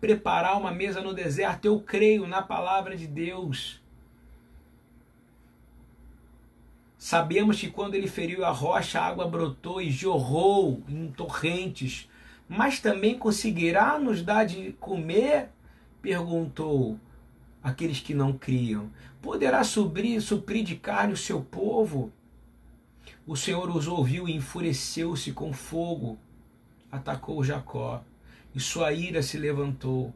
preparar 0.00 0.58
uma 0.58 0.72
mesa 0.72 1.00
no 1.00 1.14
deserto. 1.14 1.66
Eu 1.66 1.78
creio 1.78 2.26
na 2.26 2.42
palavra 2.42 2.96
de 2.96 3.06
Deus. 3.06 3.80
Sabemos 6.98 7.60
que 7.60 7.70
quando 7.70 7.94
ele 7.94 8.08
feriu 8.08 8.44
a 8.44 8.50
rocha, 8.50 8.98
a 8.98 9.06
água 9.06 9.28
brotou 9.28 9.80
e 9.80 9.88
jorrou 9.88 10.82
em 10.88 11.12
torrentes. 11.12 12.10
Mas 12.48 12.80
também 12.80 13.16
conseguirá 13.16 14.00
nos 14.00 14.20
dar 14.20 14.44
de 14.44 14.72
comer? 14.80 15.50
Perguntou 16.02 16.98
aqueles 17.64 17.98
que 17.98 18.12
não 18.12 18.34
criam? 18.34 18.90
Poderá 19.22 19.64
suprir, 19.64 20.20
suprir 20.20 20.62
de 20.62 20.76
carne 20.76 21.14
o 21.14 21.16
seu 21.16 21.40
povo? 21.40 22.12
O 23.26 23.34
Senhor 23.34 23.74
os 23.74 23.88
ouviu 23.88 24.28
e 24.28 24.36
enfureceu-se 24.36 25.32
com 25.32 25.50
fogo, 25.50 26.18
atacou 26.92 27.42
Jacó, 27.42 28.04
e 28.54 28.60
sua 28.60 28.92
ira 28.92 29.22
se 29.22 29.38
levantou, 29.38 30.12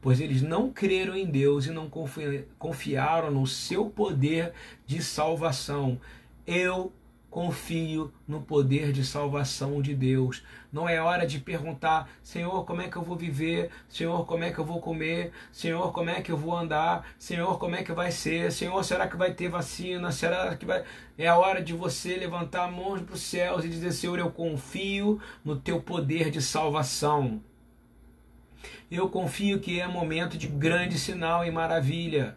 pois 0.00 0.20
eles 0.20 0.42
não 0.42 0.72
creram 0.72 1.16
em 1.16 1.26
Deus 1.26 1.66
e 1.66 1.72
não 1.72 1.90
confiaram 2.58 3.32
no 3.32 3.46
seu 3.48 3.90
poder 3.90 4.52
de 4.86 5.02
salvação. 5.02 6.00
Eu 6.46 6.92
confio 7.32 8.12
no 8.28 8.42
poder 8.42 8.92
de 8.92 9.02
salvação 9.02 9.80
de 9.80 9.94
Deus. 9.94 10.42
Não 10.70 10.86
é 10.86 11.00
hora 11.00 11.26
de 11.26 11.40
perguntar, 11.40 12.10
Senhor, 12.22 12.66
como 12.66 12.82
é 12.82 12.88
que 12.88 12.96
eu 12.96 13.02
vou 13.02 13.16
viver? 13.16 13.70
Senhor, 13.88 14.26
como 14.26 14.44
é 14.44 14.52
que 14.52 14.58
eu 14.58 14.64
vou 14.66 14.82
comer? 14.82 15.32
Senhor, 15.50 15.92
como 15.92 16.10
é 16.10 16.20
que 16.20 16.30
eu 16.30 16.36
vou 16.36 16.54
andar? 16.54 17.08
Senhor, 17.18 17.58
como 17.58 17.74
é 17.74 17.82
que 17.82 17.92
vai 17.92 18.12
ser? 18.12 18.52
Senhor, 18.52 18.84
será 18.84 19.08
que 19.08 19.16
vai 19.16 19.32
ter 19.32 19.48
vacina? 19.48 20.12
Será 20.12 20.54
que 20.54 20.66
vai. 20.66 20.84
É 21.16 21.26
a 21.26 21.38
hora 21.38 21.62
de 21.62 21.72
você 21.72 22.16
levantar 22.16 22.64
a 22.64 22.70
mão 22.70 23.02
para 23.02 23.14
os 23.14 23.22
céus 23.22 23.64
e 23.64 23.68
dizer, 23.70 23.92
Senhor, 23.92 24.18
eu 24.18 24.30
confio 24.30 25.18
no 25.42 25.56
teu 25.56 25.80
poder 25.80 26.30
de 26.30 26.42
salvação. 26.42 27.42
Eu 28.90 29.08
confio 29.08 29.58
que 29.58 29.80
é 29.80 29.88
momento 29.88 30.36
de 30.36 30.48
grande 30.48 30.98
sinal 30.98 31.46
e 31.46 31.50
maravilha. 31.50 32.36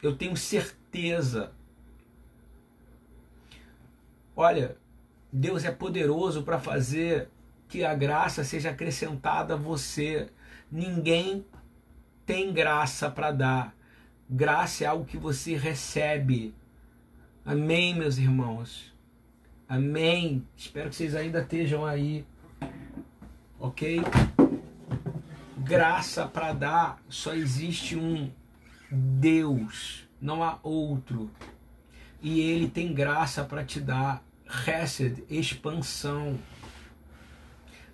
Eu 0.00 0.14
tenho 0.14 0.36
certeza 0.36 0.77
certeza. 0.88 1.52
Olha, 4.34 4.76
Deus 5.32 5.64
é 5.64 5.70
poderoso 5.70 6.42
para 6.42 6.58
fazer 6.58 7.28
que 7.68 7.84
a 7.84 7.94
graça 7.94 8.44
seja 8.44 8.70
acrescentada 8.70 9.54
a 9.54 9.56
você. 9.56 10.28
Ninguém 10.70 11.44
tem 12.24 12.52
graça 12.52 13.10
para 13.10 13.30
dar. 13.30 13.74
Graça 14.28 14.84
é 14.84 14.86
algo 14.86 15.04
que 15.04 15.16
você 15.16 15.56
recebe. 15.56 16.54
Amém, 17.44 17.94
meus 17.94 18.18
irmãos. 18.18 18.94
Amém. 19.68 20.46
Espero 20.56 20.90
que 20.90 20.96
vocês 20.96 21.14
ainda 21.14 21.40
estejam 21.40 21.84
aí. 21.84 22.24
Ok? 23.58 24.02
graça 25.68 26.26
para 26.26 26.54
dar, 26.54 27.02
só 27.10 27.34
existe 27.34 27.94
um 27.94 28.30
Deus, 28.90 30.07
não 30.20 30.42
há 30.42 30.58
outro. 30.62 31.30
E 32.20 32.40
ele 32.40 32.68
tem 32.68 32.92
graça 32.92 33.44
para 33.44 33.64
te 33.64 33.80
dar, 33.80 34.22
Hesed, 34.66 35.24
expansão. 35.28 36.38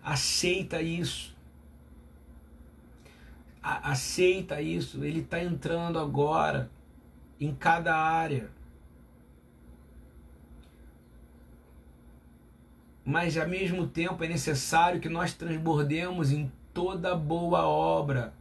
Aceita 0.03 0.81
isso. 0.81 1.35
A 3.63 3.93
aceita 3.93 4.61
isso. 4.61 5.05
Ele 5.05 5.21
está 5.21 5.43
entrando 5.43 5.99
agora 5.99 6.71
em 7.41 7.55
cada 7.55 7.97
área. 7.97 8.51
Mas 13.05 13.37
ao 13.37 13.49
mesmo 13.49 13.87
tempo 13.87 14.25
é 14.25 14.29
necessário 14.29 15.01
que 15.01 15.09
nós 15.09 15.35
transbordemos 15.35 16.33
em 16.33 16.51
toda 16.73 17.15
boa 17.15 17.67
obra. 17.67 18.33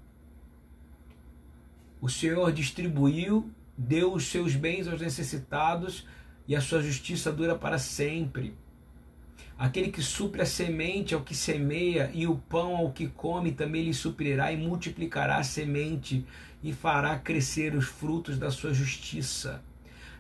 O 2.00 2.10
Senhor 2.10 2.52
distribuiu, 2.52 3.50
deu 3.78 4.14
os 4.14 4.28
seus 4.28 4.56
bens 4.56 4.88
aos 4.88 5.02
necessitados 5.02 6.08
e 6.48 6.56
a 6.56 6.62
sua 6.62 6.82
justiça 6.82 7.32
dura 7.32 7.56
para 7.56 7.78
sempre. 7.78 8.56
Aquele 9.58 9.92
que 9.92 10.02
supre 10.02 10.42
a 10.42 10.46
semente 10.46 11.14
ao 11.14 11.22
que 11.22 11.36
semeia 11.36 12.10
e 12.14 12.28
o 12.28 12.36
pão 12.36 12.76
ao 12.76 12.92
que 12.92 13.08
come 13.08 13.52
também 13.52 13.84
lhe 13.84 13.94
suprirá 13.94 14.52
e 14.52 14.58
multiplicará 14.58 15.38
a 15.38 15.44
semente 15.44 16.26
e 16.62 16.74
fará 16.74 17.18
crescer 17.18 17.76
os 17.76 17.86
frutos 17.86 18.38
da 18.38 18.52
sua 18.52 18.74
justiça. 18.74 19.64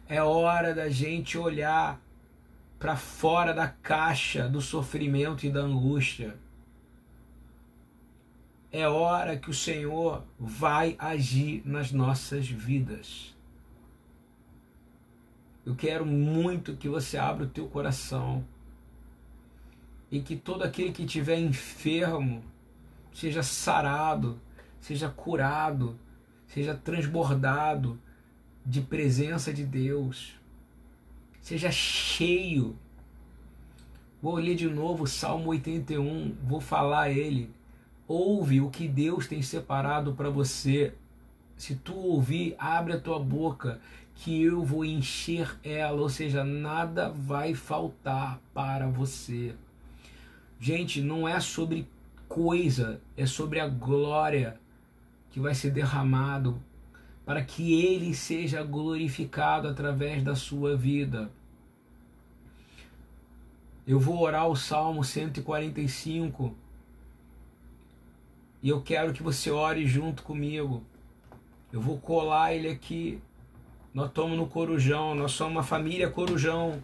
É 0.07 0.21
hora 0.21 0.73
da 0.73 0.89
gente 0.89 1.37
olhar 1.37 1.99
para 2.77 2.95
fora 2.95 3.53
da 3.53 3.67
caixa 3.67 4.47
do 4.47 4.61
sofrimento 4.61 5.45
e 5.45 5.49
da 5.49 5.61
angústia 5.61 6.35
é 8.73 8.89
hora 8.89 9.37
que 9.37 9.51
o 9.51 9.53
Senhor 9.53 10.23
vai 10.39 10.95
agir 10.97 11.61
nas 11.63 11.91
nossas 11.91 12.47
vidas. 12.47 13.31
Eu 15.65 15.75
quero 15.75 16.05
muito 16.05 16.75
que 16.75 16.89
você 16.89 17.17
abra 17.17 17.45
o 17.45 17.49
teu 17.49 17.67
coração 17.67 18.43
e 20.11 20.21
que 20.21 20.35
todo 20.35 20.63
aquele 20.63 20.91
que 20.91 21.03
estiver 21.03 21.39
enfermo 21.39 22.43
seja 23.13 23.41
sarado, 23.41 24.39
seja 24.79 25.09
curado, 25.09 25.97
seja 26.47 26.75
transbordado 26.75 27.99
de 28.65 28.81
presença 28.81 29.53
de 29.53 29.63
Deus, 29.63 30.33
seja 31.41 31.71
cheio. 31.71 32.77
Vou 34.21 34.35
ler 34.35 34.55
de 34.55 34.69
novo 34.69 35.03
o 35.03 35.07
Salmo 35.07 35.49
81, 35.49 36.35
vou 36.43 36.59
falar 36.59 37.09
ele 37.09 37.53
ouve 38.07 38.61
o 38.61 38.69
que 38.69 38.87
Deus 38.87 39.27
tem 39.27 39.41
separado 39.41 40.13
para 40.13 40.29
você. 40.29 40.93
Se 41.57 41.75
tu 41.75 41.95
ouvir, 41.95 42.55
abre 42.57 42.93
a 42.93 42.99
tua 42.99 43.19
boca, 43.19 43.79
que 44.15 44.43
eu 44.43 44.63
vou 44.63 44.85
encher 44.85 45.57
ela, 45.63 46.01
ou 46.01 46.09
seja, 46.09 46.43
nada 46.43 47.09
vai 47.09 47.53
faltar 47.53 48.39
para 48.53 48.87
você. 48.87 49.55
Gente, 50.59 51.01
não 51.01 51.27
é 51.27 51.39
sobre 51.39 51.87
coisa, 52.27 53.01
é 53.17 53.25
sobre 53.25 53.59
a 53.59 53.67
glória 53.67 54.59
que 55.31 55.39
vai 55.39 55.53
ser 55.53 55.71
derramado 55.71 56.61
para 57.25 57.43
que 57.43 57.83
ele 57.83 58.13
seja 58.13 58.63
glorificado 58.63 59.67
através 59.67 60.23
da 60.23 60.35
sua 60.35 60.75
vida. 60.75 61.31
Eu 63.85 63.99
vou 63.99 64.21
orar 64.21 64.47
o 64.47 64.55
Salmo 64.55 65.03
145 65.03 66.55
e 68.61 68.69
eu 68.69 68.81
quero 68.81 69.11
que 69.11 69.21
você 69.21 69.51
ore 69.51 69.85
junto 69.85 70.23
comigo. 70.23 70.83
Eu 71.71 71.81
vou 71.81 71.97
colar 71.97 72.53
ele 72.53 72.69
aqui. 72.69 73.21
Nós 73.93 74.07
estamos 74.07 74.35
no 74.35 74.47
Corujão, 74.47 75.13
nós 75.13 75.33
somos 75.33 75.53
uma 75.53 75.63
família 75.63 76.09
Corujão, 76.09 76.81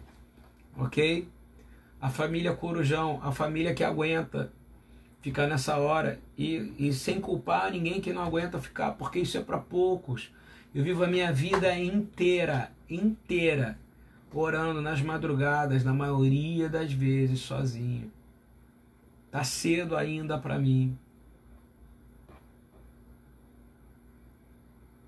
ok? 0.77 1.27
A 1.99 2.07
família 2.07 2.53
Corujão, 2.53 3.19
a 3.23 3.31
família 3.31 3.73
que 3.73 3.83
aguenta 3.83 4.51
ficar 5.19 5.47
nessa 5.47 5.77
hora 5.77 6.19
e, 6.37 6.71
e 6.77 6.93
sem 6.93 7.19
culpar 7.19 7.71
ninguém 7.71 7.99
que 7.99 8.13
não 8.13 8.21
aguenta 8.21 8.59
ficar, 8.59 8.91
porque 8.91 9.19
isso 9.19 9.37
é 9.39 9.41
para 9.41 9.57
poucos. 9.57 10.31
Eu 10.73 10.83
vivo 10.83 11.03
a 11.03 11.07
minha 11.07 11.33
vida 11.33 11.75
inteira, 11.79 12.71
inteira, 12.87 13.79
orando 14.31 14.79
nas 14.79 15.01
madrugadas, 15.01 15.83
na 15.83 15.93
maioria 15.93 16.69
das 16.69 16.93
vezes 16.93 17.39
sozinho. 17.39 18.11
Tá 19.31 19.43
cedo 19.43 19.97
ainda 19.97 20.37
para 20.37 20.59
mim. 20.59 20.95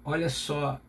Olha 0.04 0.30
só, 0.30 0.82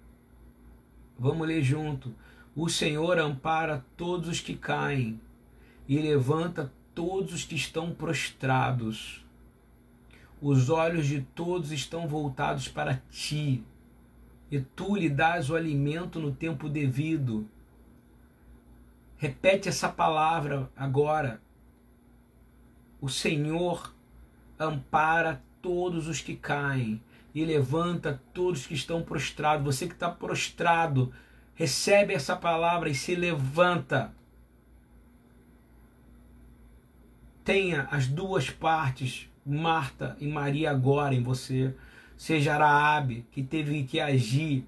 vamos 1.23 1.47
ler 1.47 1.63
junto. 1.63 2.13
O 2.55 2.69
Senhor 2.69 3.17
ampara 3.17 3.85
todos 3.97 4.29
os 4.29 4.41
que 4.41 4.57
caem 4.57 5.21
e 5.89 5.97
levanta 5.97 6.73
todos 6.95 7.33
os 7.33 7.45
que 7.45 7.55
estão 7.55 7.93
prostrados. 7.93 9.25
Os 10.41 10.69
olhos 10.69 11.07
de 11.07 11.23
todos 11.23 11.71
estão 11.71 12.09
voltados 12.09 12.67
para 12.67 13.01
ti, 13.09 13.63
e 14.51 14.61
tu 14.61 14.97
lhe 14.97 15.09
dás 15.09 15.49
o 15.49 15.55
alimento 15.55 16.19
no 16.19 16.33
tempo 16.33 16.69
devido. 16.69 17.49
Repete 19.17 19.69
essa 19.69 19.89
palavra 19.89 20.69
agora. 20.77 21.41
O 23.01 23.09
Senhor 23.09 23.95
ampara 24.59 25.41
todos 25.63 26.09
os 26.09 26.21
que 26.21 26.35
caem 26.35 27.01
e 27.35 27.45
levanta 27.45 28.21
todos 28.33 28.67
que 28.67 28.75
estão 28.75 29.03
prostrados. 29.03 29.65
Você 29.65 29.87
que 29.87 29.95
está 29.95 30.11
prostrado, 30.11 31.13
recebe 31.55 32.13
essa 32.13 32.37
palavra 32.37 32.89
e 32.89 32.95
se 32.95 33.15
levanta. 33.15 34.13
Tenha 37.45 37.89
as 37.91 38.07
duas 38.07 38.51
partes, 38.51 39.29
Marta 39.45 40.17
e 40.21 40.29
Maria, 40.29 40.71
agora 40.71 41.15
em 41.15 41.23
você. 41.23 41.75
Seja 42.17 42.57
Raabe, 42.57 43.27
que 43.33 43.43
teve 43.43 43.83
que 43.85 43.99
agir. 43.99 44.65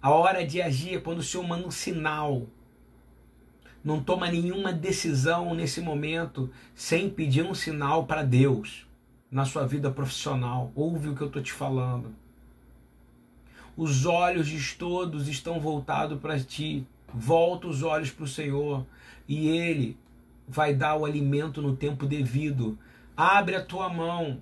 A 0.00 0.10
hora 0.10 0.46
de 0.46 0.62
agir 0.62 0.94
é 0.94 1.00
quando 1.00 1.18
o 1.18 1.22
Senhor 1.22 1.46
manda 1.46 1.66
um 1.66 1.70
sinal. 1.70 2.46
Não 3.84 4.02
toma 4.02 4.30
nenhuma 4.30 4.72
decisão 4.72 5.54
nesse 5.54 5.80
momento 5.80 6.50
sem 6.74 7.10
pedir 7.10 7.42
um 7.42 7.54
sinal 7.54 8.06
para 8.06 8.22
Deus 8.22 8.85
na 9.30 9.44
sua 9.44 9.66
vida 9.66 9.90
profissional. 9.90 10.72
Ouve 10.74 11.08
o 11.08 11.14
que 11.14 11.22
eu 11.22 11.26
estou 11.26 11.42
te 11.42 11.52
falando. 11.52 12.14
Os 13.76 14.06
olhos 14.06 14.46
de 14.46 14.74
todos 14.74 15.28
estão 15.28 15.60
voltados 15.60 16.18
para 16.20 16.38
ti. 16.38 16.86
Volta 17.12 17.66
os 17.66 17.82
olhos 17.82 18.10
para 18.10 18.24
o 18.24 18.28
Senhor 18.28 18.86
e 19.28 19.48
Ele 19.48 19.96
vai 20.48 20.74
dar 20.74 20.96
o 20.96 21.04
alimento 21.04 21.60
no 21.60 21.76
tempo 21.76 22.06
devido. 22.06 22.78
Abre 23.16 23.56
a 23.56 23.64
tua 23.64 23.88
mão 23.88 24.40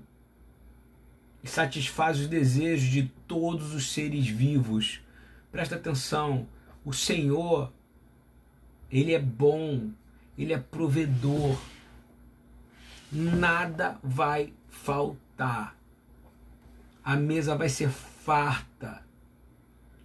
e 1.42 1.48
satisfaz 1.48 2.18
os 2.20 2.26
desejos 2.26 2.88
de 2.88 3.10
todos 3.26 3.74
os 3.74 3.92
seres 3.92 4.26
vivos. 4.26 5.00
Presta 5.52 5.76
atenção, 5.76 6.46
o 6.84 6.92
Senhor, 6.92 7.72
Ele 8.90 9.12
é 9.12 9.18
bom, 9.18 9.90
Ele 10.36 10.52
é 10.52 10.58
provedor. 10.58 11.56
Nada 13.12 13.98
vai 14.02 14.52
faltar. 14.84 15.74
A 17.02 17.16
mesa 17.16 17.56
vai 17.56 17.70
ser 17.70 17.88
farta. 17.88 19.02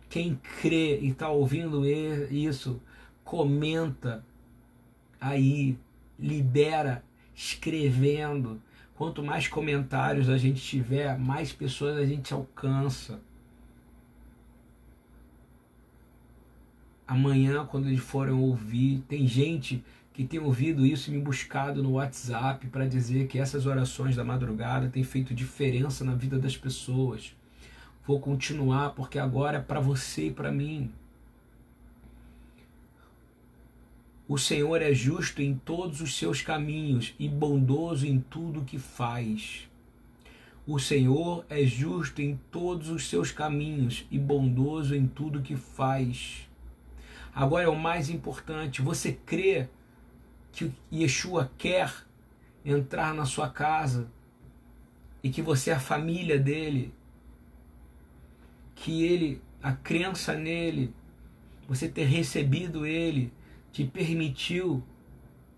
Quem 0.09 0.39
crê 0.61 0.99
e 1.01 1.09
está 1.09 1.30
ouvindo 1.30 1.86
isso, 1.86 2.82
comenta 3.23 4.23
aí, 5.19 5.77
libera, 6.17 7.03
escrevendo. 7.36 8.59
Quanto 8.95 9.21
mais 9.21 9.47
comentários 9.47 10.30
a 10.30 10.38
gente 10.38 10.61
tiver, 10.61 11.17
mais 11.19 11.51
pessoas 11.51 11.97
a 11.97 12.05
gente 12.05 12.34
alcança. 12.34 13.21
Amanhã, 17.05 17.65
quando 17.65 17.88
eles 17.88 17.99
forem 17.99 18.34
ouvir, 18.34 19.03
tem 19.07 19.27
gente 19.27 19.84
que 20.20 20.28
tem 20.28 20.38
ouvido 20.38 20.86
isso 20.86 21.09
e 21.09 21.13
me 21.13 21.22
buscado 21.22 21.82
no 21.82 21.93
WhatsApp 21.93 22.67
para 22.67 22.86
dizer 22.86 23.28
que 23.28 23.39
essas 23.39 23.65
orações 23.65 24.17
da 24.17 24.24
madrugada 24.26 24.89
têm 24.89 25.01
feito 25.01 25.34
diferença 25.34 26.03
na 26.03 26.13
vida 26.13 26.38
das 26.38 26.57
pessoas. 26.57 27.34
Vou 28.05 28.20
continuar 28.20 28.89
porque 28.89 29.17
agora 29.17 29.59
é 29.59 29.61
para 29.61 29.80
você 29.80 30.26
e 30.26 30.32
para 30.32 30.51
mim. 30.51 30.91
O 34.28 34.38
Senhor 34.38 34.82
é 34.82 34.93
justo 34.93 35.41
em 35.41 35.55
todos 35.55 36.01
os 36.01 36.17
seus 36.17 36.41
caminhos 36.41 37.15
e 37.17 37.30
bondoso 37.30 38.05
em 38.05 38.20
tudo 38.20 38.65
que 38.65 38.78
faz. 38.78 39.70
O 40.67 40.80
Senhor 40.80 41.45
é 41.49 41.63
justo 41.63 42.22
em 42.22 42.38
todos 42.51 42.89
os 42.89 43.07
seus 43.07 43.32
caminhos 43.32 44.05
e 44.11 44.20
bondoso 44.20 44.93
em 44.93 45.07
tudo 45.07 45.41
que 45.41 45.55
faz. 45.55 46.45
Agora 47.34 47.63
é 47.63 47.70
o 47.70 47.80
mais 47.80 48.09
importante: 48.09 48.82
você 48.82 49.13
crê 49.13 49.70
que 50.51 50.71
Yeshua 50.91 51.51
quer 51.57 51.93
entrar 52.65 53.13
na 53.13 53.25
sua 53.25 53.49
casa, 53.49 54.09
e 55.23 55.29
que 55.29 55.41
você 55.41 55.71
é 55.71 55.73
a 55.73 55.79
família 55.79 56.39
dele, 56.39 56.93
que 58.75 59.03
ele, 59.03 59.41
a 59.61 59.73
crença 59.73 60.33
nele, 60.33 60.93
você 61.67 61.87
ter 61.87 62.05
recebido 62.05 62.85
ele, 62.85 63.31
te 63.71 63.83
permitiu 63.83 64.81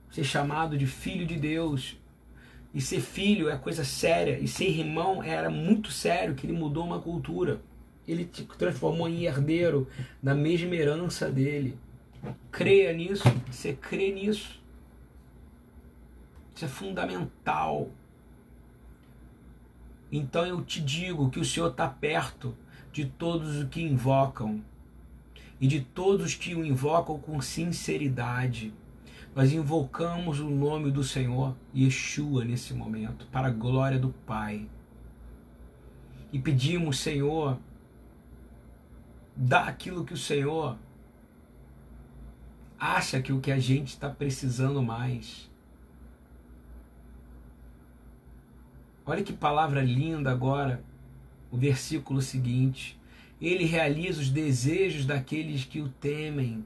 ser 0.10 0.24
chamado 0.24 0.78
de 0.78 0.86
filho 0.86 1.26
de 1.26 1.36
Deus. 1.36 1.98
E 2.74 2.80
ser 2.80 3.02
filho 3.02 3.50
é 3.50 3.58
coisa 3.58 3.84
séria, 3.84 4.40
e 4.40 4.48
ser 4.48 4.70
irmão 4.70 5.22
era 5.22 5.50
muito 5.50 5.92
sério, 5.92 6.36
que 6.36 6.46
ele 6.46 6.54
mudou 6.54 6.86
uma 6.86 7.00
cultura. 7.00 7.62
Ele 8.08 8.26
te 8.26 8.44
transformou 8.44 9.08
em 9.08 9.26
herdeiro 9.26 9.88
da 10.24 10.34
mesma 10.34 10.76
herança 10.76 11.30
dele. 11.30 11.78
Creia 12.52 12.94
nisso, 12.94 13.24
você 13.50 13.74
crê 13.74 14.12
nisso. 14.12 14.61
Isso 16.62 16.66
é 16.66 16.70
fundamental. 16.70 17.90
Então 20.12 20.46
eu 20.46 20.64
te 20.64 20.80
digo 20.80 21.32
que 21.32 21.40
o 21.40 21.46
Senhor 21.46 21.72
está 21.72 21.88
perto 21.88 22.56
de 22.92 23.06
todos 23.06 23.58
os 23.58 23.68
que 23.68 23.82
invocam 23.82 24.64
e 25.60 25.66
de 25.66 25.82
todos 25.82 26.28
os 26.28 26.36
que 26.36 26.54
o 26.54 26.64
invocam 26.64 27.18
com 27.18 27.42
sinceridade. 27.42 28.72
Nós 29.36 29.52
invocamos 29.52 30.40
o 30.40 30.52
nome 30.52 30.92
do 30.92 31.04
Senhor, 31.04 31.56
Yeshua, 31.76 32.46
nesse 32.46 32.76
momento, 32.76 33.26
para 33.32 33.48
a 33.48 33.52
glória 33.52 33.98
do 33.98 34.10
Pai. 34.10 34.70
E 36.32 36.38
pedimos, 36.38 37.00
Senhor, 37.00 37.58
dá 39.36 39.64
aquilo 39.64 40.06
que 40.06 40.14
o 40.14 40.18
Senhor 40.18 40.78
acha 42.78 43.20
que 43.20 43.34
o 43.34 43.42
que 43.42 43.52
a 43.52 43.58
gente 43.58 43.88
está 43.88 44.12
precisando 44.12 44.84
mais. 44.84 45.50
Olha 49.06 49.24
que 49.24 49.34
palavra 49.34 49.82
linda 49.82 50.32
agora, 50.32 50.84
o 51.52 51.58
versículo 51.58 52.22
seguinte. 52.22 53.00
Ele 53.42 53.66
realiza 53.66 54.22
os 54.22 54.30
desejos 54.30 55.06
daqueles 55.06 55.66
que 55.66 55.82
o 55.82 55.90
temem. 55.90 56.66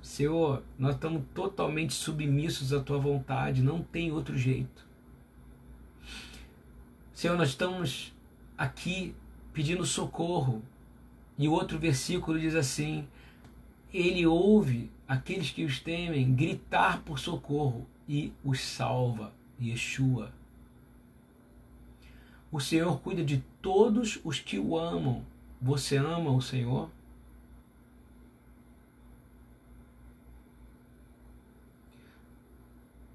Senhor, 0.00 0.62
nós 0.78 0.94
estamos 0.94 1.22
totalmente 1.34 1.92
submissos 1.92 2.72
à 2.72 2.80
tua 2.80 2.98
vontade, 2.98 3.62
não 3.62 3.82
tem 3.82 4.10
outro 4.10 4.36
jeito. 4.36 4.86
Senhor, 7.12 7.36
nós 7.36 7.50
estamos 7.50 8.14
aqui 8.56 9.14
pedindo 9.52 9.84
socorro. 9.84 10.62
E 11.36 11.46
o 11.46 11.52
outro 11.52 11.78
versículo 11.78 12.40
diz 12.40 12.54
assim: 12.54 13.06
Ele 13.92 14.24
ouve 14.24 14.90
aqueles 15.06 15.50
que 15.50 15.64
os 15.64 15.78
temem 15.78 16.34
gritar 16.34 17.02
por 17.02 17.18
socorro 17.18 17.86
e 18.08 18.32
os 18.42 18.60
salva. 18.60 19.32
Yeshua. 19.60 20.37
O 22.50 22.60
Senhor 22.60 23.00
cuida 23.00 23.24
de 23.24 23.44
todos 23.60 24.18
os 24.24 24.40
que 24.40 24.58
o 24.58 24.76
amam. 24.76 25.24
Você 25.60 25.96
ama 25.96 26.30
o 26.30 26.40
Senhor? 26.40 26.90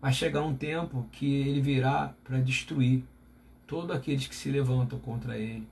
Vai 0.01 0.11
chegar 0.11 0.41
um 0.41 0.55
tempo 0.55 1.07
que 1.11 1.25
ele 1.25 1.61
virá 1.61 2.13
para 2.23 2.39
destruir 2.39 3.03
todos 3.65 3.95
aqueles 3.95 4.27
que 4.27 4.35
se 4.35 4.51
levantam 4.51 4.99
contra 4.99 5.37
ele. 5.37 5.67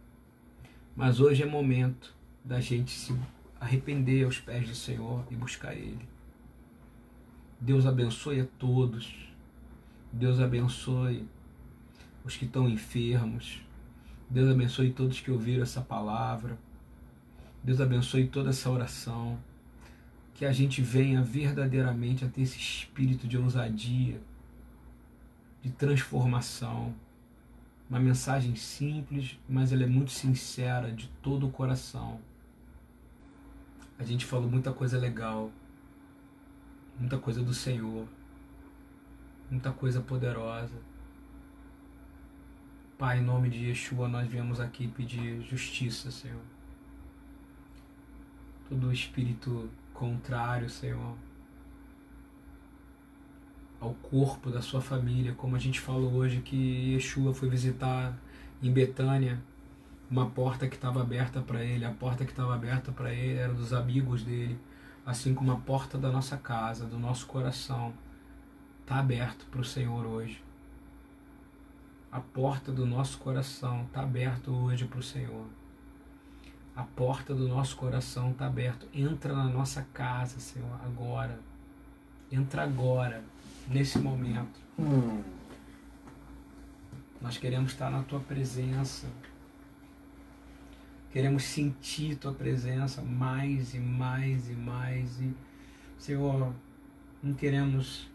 Mas 0.96 1.20
hoje 1.20 1.44
é 1.44 1.46
momento 1.46 2.14
da 2.44 2.60
gente 2.60 2.92
se 2.92 3.14
arrepender 3.60 4.26
aos 4.26 4.40
pés 4.40 4.68
do 4.68 4.76
Senhor 4.76 5.24
e 5.30 5.36
buscar 5.36 5.74
Ele. 5.74 6.08
Deus 7.60 7.86
abençoe 7.86 8.42
a 8.42 8.48
todos. 8.58 9.30
Deus 10.12 10.40
abençoe 10.40 11.28
os 12.24 12.36
que 12.38 12.46
estão 12.46 12.70
enfermos. 12.70 13.62
Deus 14.30 14.50
abençoe 14.50 14.92
todos 14.92 15.20
que 15.20 15.32
ouviram 15.32 15.64
essa 15.64 15.82
palavra. 15.82 16.58
Deus 17.64 17.82
abençoe 17.82 18.28
toda 18.28 18.50
essa 18.50 18.70
oração. 18.70 19.38
Que 20.34 20.46
a 20.46 20.52
gente 20.52 20.82
venha 20.82 21.22
verdadeiramente 21.22 22.26
a 22.26 22.28
ter 22.28 22.42
esse 22.42 22.58
espírito 22.58 23.28
de 23.28 23.38
ousadia, 23.38 24.20
de 25.62 25.70
transformação. 25.72 26.96
Uma 27.90 28.00
mensagem 28.00 28.56
simples, 28.56 29.38
mas 29.50 29.74
ela 29.74 29.84
é 29.84 29.88
muito 29.88 30.12
sincera, 30.12 30.92
de 30.92 31.08
todo 31.22 31.48
o 31.48 31.52
coração. 31.52 32.20
A 34.00 34.04
gente 34.04 34.26
falou 34.26 34.50
muita 34.50 34.74
coisa 34.74 34.98
legal, 34.98 35.52
muita 36.98 37.20
coisa 37.20 37.44
do 37.44 37.54
Senhor, 37.54 38.08
muita 39.50 39.72
coisa 39.72 40.02
poderosa. 40.02 40.74
Pai, 43.02 43.18
em 43.18 43.24
nome 43.24 43.50
de 43.50 43.66
Yeshua, 43.66 44.08
nós 44.08 44.28
viemos 44.28 44.60
aqui 44.60 44.88
pedir 44.88 45.42
justiça, 45.42 46.12
Senhor. 46.12 46.44
Todo 48.70 48.94
espírito 48.94 49.72
contrário, 49.92 50.70
Senhor, 50.70 51.16
ao 53.80 53.96
corpo 53.96 54.52
da 54.52 54.62
sua 54.62 54.82
família, 54.82 55.34
como 55.34 55.56
a 55.56 55.60
gente 55.60 55.80
falou 55.80 56.14
hoje 56.14 56.42
que 56.42 56.94
Yeshua 56.94 57.34
foi 57.34 57.50
visitar 57.50 58.16
em 58.62 58.72
Betânia, 58.72 59.42
uma 60.08 60.30
porta 60.30 60.68
que 60.68 60.76
estava 60.76 61.02
aberta 61.02 61.42
para 61.42 61.64
ele, 61.64 61.84
a 61.84 61.92
porta 61.92 62.24
que 62.24 62.30
estava 62.30 62.54
aberta 62.54 62.92
para 62.92 63.12
ele 63.12 63.40
era 63.40 63.52
dos 63.52 63.74
amigos 63.74 64.24
dele, 64.24 64.60
assim 65.04 65.34
como 65.34 65.52
a 65.52 65.58
porta 65.58 65.98
da 65.98 66.12
nossa 66.12 66.38
casa, 66.38 66.86
do 66.86 67.00
nosso 67.00 67.26
coração, 67.26 67.96
está 68.82 69.00
aberto 69.00 69.48
para 69.48 69.62
o 69.62 69.66
Senhor 69.66 70.06
hoje. 70.06 70.51
A 72.12 72.20
porta 72.20 72.74
do 72.74 72.86
nosso 72.86 73.18
coração 73.20 73.84
está 73.84 74.02
aberta 74.02 74.52
hoje 74.52 74.86
para 74.86 75.00
o 75.00 75.04
Senhor. 75.04 75.46
A 76.76 76.84
porta 76.84 77.34
do 77.34 77.48
nosso 77.48 77.78
coração 77.78 78.32
está 78.32 78.48
aberta. 78.48 78.86
Entra 78.94 79.34
na 79.34 79.46
nossa 79.46 79.88
casa, 79.94 80.38
Senhor, 80.38 80.78
agora. 80.84 81.40
Entra 82.30 82.64
agora, 82.64 83.24
nesse 83.66 83.98
momento. 83.98 84.60
Nós 87.22 87.38
queremos 87.38 87.72
estar 87.72 87.90
na 87.90 88.04
tua 88.04 88.20
presença. 88.20 89.08
Queremos 91.14 91.44
sentir 91.44 92.18
tua 92.18 92.34
presença 92.34 93.02
mais 93.02 93.74
e 93.74 93.80
mais 93.80 94.50
e 94.50 94.54
mais. 94.54 95.22
E, 95.22 95.34
Senhor, 95.98 96.54
não 97.24 97.34
queremos 97.34 98.11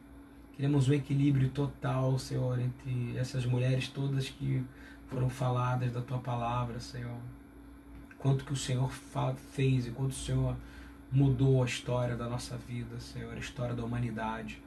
Queremos 0.56 0.88
um 0.88 0.94
equilíbrio 0.94 1.50
total, 1.50 2.18
Senhor, 2.18 2.58
entre 2.58 3.14
essas 3.18 3.44
mulheres 3.44 3.88
todas 3.88 4.30
que 4.30 4.64
foram 5.06 5.28
faladas 5.28 5.92
da 5.92 6.00
tua 6.00 6.18
palavra, 6.18 6.80
Senhor. 6.80 7.18
Quanto 8.18 8.42
que 8.42 8.54
o 8.54 8.56
Senhor 8.56 8.90
fez 9.52 9.86
e 9.86 9.90
quanto 9.90 10.12
o 10.12 10.14
Senhor 10.14 10.56
mudou 11.12 11.62
a 11.62 11.66
história 11.66 12.16
da 12.16 12.26
nossa 12.26 12.56
vida, 12.56 12.98
Senhor, 12.98 13.34
a 13.34 13.38
história 13.38 13.74
da 13.74 13.84
humanidade. 13.84 14.62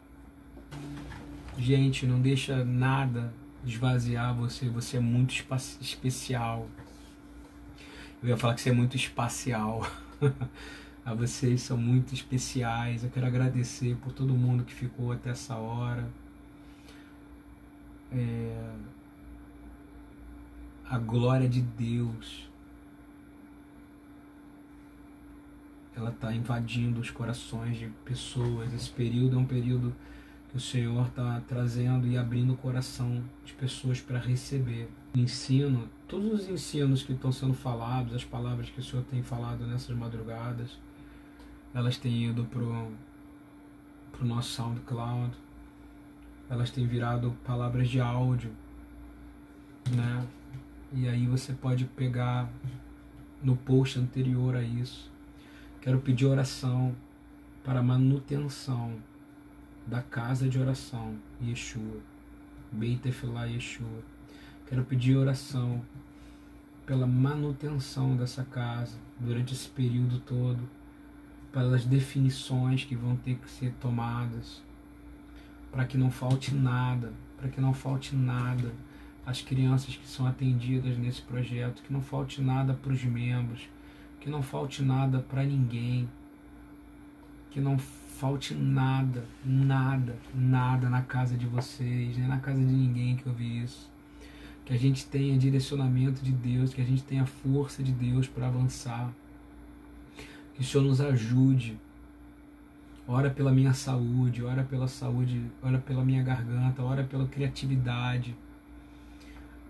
Gente, 1.57 2.05
não 2.05 2.21
deixa 2.21 2.63
nada 2.63 3.33
esvaziar 3.65 4.35
você, 4.35 4.69
você 4.69 4.97
é 4.97 4.99
muito 4.99 5.33
especial. 5.81 6.69
Eu 8.21 8.29
ia 8.29 8.37
falar 8.37 8.53
que 8.53 8.61
você 8.61 8.69
é 8.69 8.73
muito 8.73 8.95
espacial. 8.95 9.85
a 11.05 11.13
vocês 11.13 11.61
são 11.61 11.77
muito 11.77 12.13
especiais. 12.13 13.03
Eu 13.03 13.09
quero 13.09 13.25
agradecer 13.25 13.95
por 13.97 14.13
todo 14.13 14.33
mundo 14.33 14.63
que 14.63 14.73
ficou 14.73 15.11
até 15.11 15.31
essa 15.31 15.55
hora. 15.55 16.07
É... 18.11 18.75
A 20.85 20.97
glória 20.97 21.47
de 21.47 21.61
Deus, 21.61 22.49
ela 25.95 26.09
está 26.09 26.33
invadindo 26.33 26.99
os 26.99 27.11
corações 27.11 27.77
de 27.77 27.87
pessoas. 28.03 28.73
Esse 28.73 28.89
período 28.89 29.35
é 29.35 29.39
um 29.39 29.45
período 29.45 29.95
que 30.49 30.57
o 30.57 30.59
Senhor 30.59 31.07
está 31.07 31.41
trazendo 31.47 32.07
e 32.07 32.17
abrindo 32.17 32.53
o 32.53 32.57
coração 32.57 33.23
de 33.45 33.53
pessoas 33.53 34.01
para 34.01 34.17
receber. 34.17 34.89
Ensino, 35.13 35.87
todos 36.07 36.41
os 36.41 36.49
ensinos 36.49 37.03
que 37.03 37.13
estão 37.13 37.31
sendo 37.31 37.53
falados, 37.53 38.15
as 38.15 38.25
palavras 38.25 38.69
que 38.69 38.79
o 38.79 38.83
Senhor 38.83 39.03
tem 39.05 39.21
falado 39.21 39.65
nessas 39.67 39.95
madrugadas, 39.95 40.77
elas 41.73 41.97
têm 41.97 42.25
ido 42.29 42.45
pro, 42.45 42.91
pro 44.11 44.25
nosso 44.25 44.53
SoundCloud, 44.53 45.33
elas 46.49 46.71
têm 46.71 46.87
virado 46.87 47.35
palavras 47.45 47.89
de 47.89 47.99
áudio, 48.01 48.51
né? 49.91 50.27
E 50.91 51.07
aí 51.07 51.27
você 51.27 51.53
pode 51.53 51.85
pegar 51.85 52.49
no 53.43 53.55
post 53.55 53.99
anterior 53.99 54.55
a 54.55 54.63
isso. 54.63 55.11
Quero 55.81 55.99
pedir 55.99 56.25
oração 56.25 56.95
para 57.63 57.83
manutenção 57.83 58.97
da 59.85 60.01
casa 60.01 60.49
de 60.49 60.59
oração 60.59 61.17
Yeshua, 61.41 62.01
Beit 62.71 63.07
Efilá 63.07 63.45
Yeshua. 63.45 64.03
Quero 64.65 64.83
pedir 64.83 65.15
oração 65.15 65.83
pela 66.85 67.05
manutenção 67.05 68.15
dessa 68.17 68.43
casa 68.43 68.97
durante 69.19 69.53
esse 69.53 69.69
período 69.69 70.19
todo 70.19 70.78
pelas 71.51 71.85
definições 71.85 72.83
que 72.83 72.95
vão 72.95 73.15
ter 73.15 73.35
que 73.35 73.49
ser 73.49 73.73
tomadas, 73.81 74.61
para 75.71 75.85
que 75.85 75.97
não 75.97 76.11
falte 76.11 76.53
nada, 76.53 77.13
para 77.37 77.49
que 77.49 77.61
não 77.61 77.73
falte 77.73 78.15
nada. 78.15 78.71
as 79.25 79.41
crianças 79.41 79.95
que 79.95 80.07
são 80.07 80.25
atendidas 80.25 80.97
nesse 80.97 81.21
projeto, 81.21 81.83
que 81.83 81.93
não 81.93 82.01
falte 82.01 82.41
nada 82.41 82.73
para 82.73 82.91
os 82.91 83.03
membros, 83.03 83.69
que 84.19 84.27
não 84.27 84.41
falte 84.41 84.81
nada 84.81 85.19
para 85.19 85.43
ninguém, 85.43 86.09
que 87.51 87.59
não 87.59 87.77
falte 87.77 88.53
nada, 88.53 89.23
nada, 89.45 90.17
nada 90.33 90.89
na 90.89 91.01
casa 91.01 91.37
de 91.37 91.45
vocês, 91.45 92.17
nem 92.17 92.27
na 92.27 92.39
casa 92.39 92.59
de 92.59 92.73
ninguém 92.73 93.15
que 93.15 93.25
eu 93.25 93.33
vi 93.33 93.63
isso. 93.63 93.89
Que 94.65 94.73
a 94.73 94.77
gente 94.77 95.05
tenha 95.05 95.37
direcionamento 95.37 96.21
de 96.23 96.31
Deus, 96.31 96.73
que 96.73 96.81
a 96.81 96.85
gente 96.85 97.03
tenha 97.03 97.25
força 97.25 97.81
de 97.81 97.91
Deus 97.91 98.27
para 98.27 98.47
avançar. 98.47 99.13
Que 100.59 100.65
o 100.65 100.67
Senhor 100.67 100.83
nos 100.83 100.99
ajude. 100.99 101.79
Ora 103.07 103.29
pela 103.29 103.49
minha 103.49 103.73
saúde, 103.73 104.43
ora 104.43 104.61
pela 104.61 104.89
saúde, 104.89 105.41
ora 105.63 105.77
pela 105.77 106.03
minha 106.03 106.21
garganta, 106.21 106.83
ora 106.83 107.01
pela 107.01 107.25
criatividade. 107.25 108.35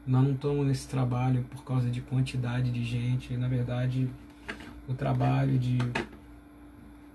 Nós 0.07 0.23
não 0.23 0.31
estamos 0.31 0.65
nesse 0.65 0.87
trabalho 0.87 1.45
por 1.51 1.63
causa 1.63 1.91
de 1.91 2.01
quantidade 2.01 2.71
de 2.71 2.83
gente, 2.83 3.37
na 3.37 3.47
verdade, 3.47 4.09
o 4.87 4.95
trabalho 4.95 5.59
de 5.59 5.77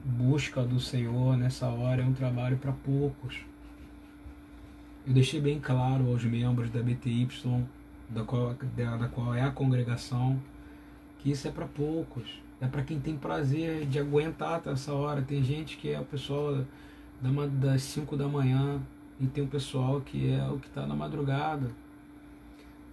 busca 0.05 0.63
do 0.63 0.79
Senhor 0.79 1.37
nessa 1.37 1.67
hora 1.67 2.03
é 2.03 2.05
um 2.07 2.15
trabalho 2.15 2.57
para 2.59 2.71
poucos. 2.71 3.41
Eu 5.05 5.13
deixei 5.13 5.41
bem 5.41 5.59
claro 5.59 6.13
aos 6.13 6.23
membros 6.23 6.71
da 6.71 6.81
BTY, 6.81 7.29
da 8.09 8.23
qual, 8.23 8.55
da, 8.55 8.97
da 8.99 9.09
qual 9.09 9.35
é 9.35 9.43
a 9.43 9.51
congregação, 9.51 10.41
que 11.19 11.33
isso 11.33 11.49
é 11.49 11.51
para 11.51 11.67
poucos. 11.67 12.44
É 12.61 12.67
para 12.67 12.83
quem 12.83 13.01
tem 13.01 13.17
prazer 13.17 13.87
de 13.87 13.99
aguentar 13.99 14.55
até 14.55 14.71
essa 14.71 14.93
hora. 14.93 15.23
Tem 15.23 15.43
gente 15.43 15.77
que 15.77 15.91
é 15.91 16.01
o 16.01 16.05
pessoal 16.05 16.65
das 17.61 17.83
5 17.83 18.17
da 18.17 18.29
manhã 18.29 18.81
e 19.21 19.27
tem 19.27 19.45
um 19.45 19.49
pessoal 19.49 20.01
que 20.01 20.31
é 20.31 20.47
o 20.49 20.59
que 20.59 20.69
está 20.69 20.87
na 20.87 20.95
madrugada. 20.95 21.71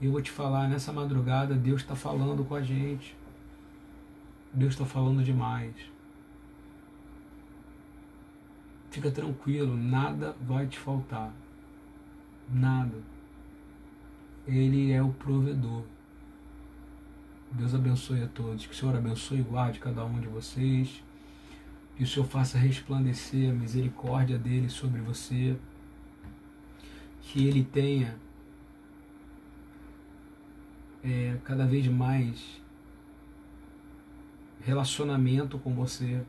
Eu 0.02 0.12
vou 0.12 0.22
te 0.22 0.32
falar, 0.32 0.68
nessa 0.68 0.92
madrugada 0.92 1.54
Deus 1.54 1.82
está 1.82 1.96
falando 1.96 2.44
com 2.44 2.56
a 2.56 2.62
gente. 2.62 3.16
Deus 4.54 4.74
está 4.74 4.86
falando 4.86 5.24
demais. 5.24 5.74
Fica 8.90 9.10
tranquilo, 9.10 9.78
nada 9.78 10.36
vai 10.42 10.68
te 10.68 10.78
faltar. 10.78 11.32
Nada. 12.52 12.98
Ele 14.46 14.92
é 14.92 15.02
o 15.02 15.14
provedor. 15.14 15.84
Deus 17.52 17.74
abençoe 17.76 18.24
a 18.24 18.28
todos. 18.28 18.66
Que 18.66 18.74
o 18.74 18.76
Senhor 18.76 18.96
abençoe 18.96 19.40
e 19.40 19.44
guarde 19.44 19.80
cada 19.80 20.06
um 20.06 20.20
de 20.20 20.28
vocês. 20.28 21.04
Que 21.96 22.04
o 22.04 22.08
Senhor 22.08 22.26
faça 22.26 22.58
resplandecer 22.58 23.50
a 23.50 23.54
misericórdia 23.54 24.38
dele 24.38 24.70
sobre 24.70 25.02
você. 25.02 25.58
Que 27.22 27.48
ele 27.48 27.64
tenha 27.64 28.18
é, 31.04 31.38
cada 31.44 31.66
vez 31.66 31.88
mais 31.88 32.62
relacionamento 34.62 35.58
com 35.58 35.74
você 35.74 36.24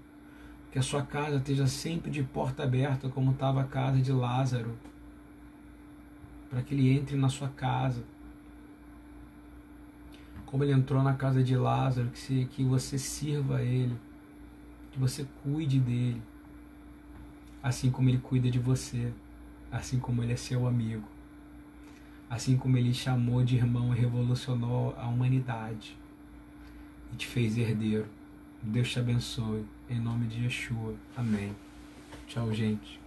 que 0.73 0.79
a 0.79 0.83
sua 0.83 1.03
casa 1.03 1.37
esteja 1.37 1.67
sempre 1.67 2.11
de 2.11 2.23
porta 2.23 2.63
aberta, 2.63 3.07
como 3.11 3.33
estava 3.33 3.61
a 3.61 3.65
casa 3.65 4.01
de 4.01 4.11
Lázaro, 4.11 4.75
para 6.49 6.63
que 6.63 6.75
ele 6.75 6.91
entre 6.91 7.15
na 7.15 7.29
sua 7.29 7.49
casa. 7.51 8.03
Como 10.53 10.65
ele 10.65 10.73
entrou 10.73 11.03
na 11.03 11.15
casa 11.15 11.43
de 11.43 11.57
Lázaro, 11.57 12.11
que, 12.11 12.19
se, 12.19 12.45
que 12.53 12.63
você 12.63 12.99
sirva 12.99 13.57
a 13.57 13.63
ele, 13.63 13.97
que 14.91 14.99
você 14.99 15.27
cuide 15.43 15.81
dele, 15.81 16.21
assim 17.63 17.91
como 17.91 18.11
ele 18.11 18.19
cuida 18.19 18.51
de 18.51 18.59
você, 18.59 19.11
assim 19.71 19.99
como 19.99 20.23
ele 20.23 20.35
é 20.35 20.37
seu 20.37 20.67
amigo, 20.67 21.09
assim 22.29 22.59
como 22.59 22.77
ele 22.77 22.93
chamou 22.93 23.43
de 23.43 23.57
irmão 23.57 23.95
e 23.95 23.99
revolucionou 23.99 24.95
a 24.99 25.09
humanidade 25.09 25.97
e 27.15 27.17
te 27.17 27.27
fez 27.27 27.57
herdeiro. 27.57 28.07
Deus 28.63 28.91
te 28.91 28.99
abençoe. 28.99 29.65
Em 29.89 29.99
nome 29.99 30.27
de 30.27 30.45
Yeshua. 30.45 30.95
Amém. 31.17 31.57
Tchau, 32.29 32.53
gente. 32.53 33.02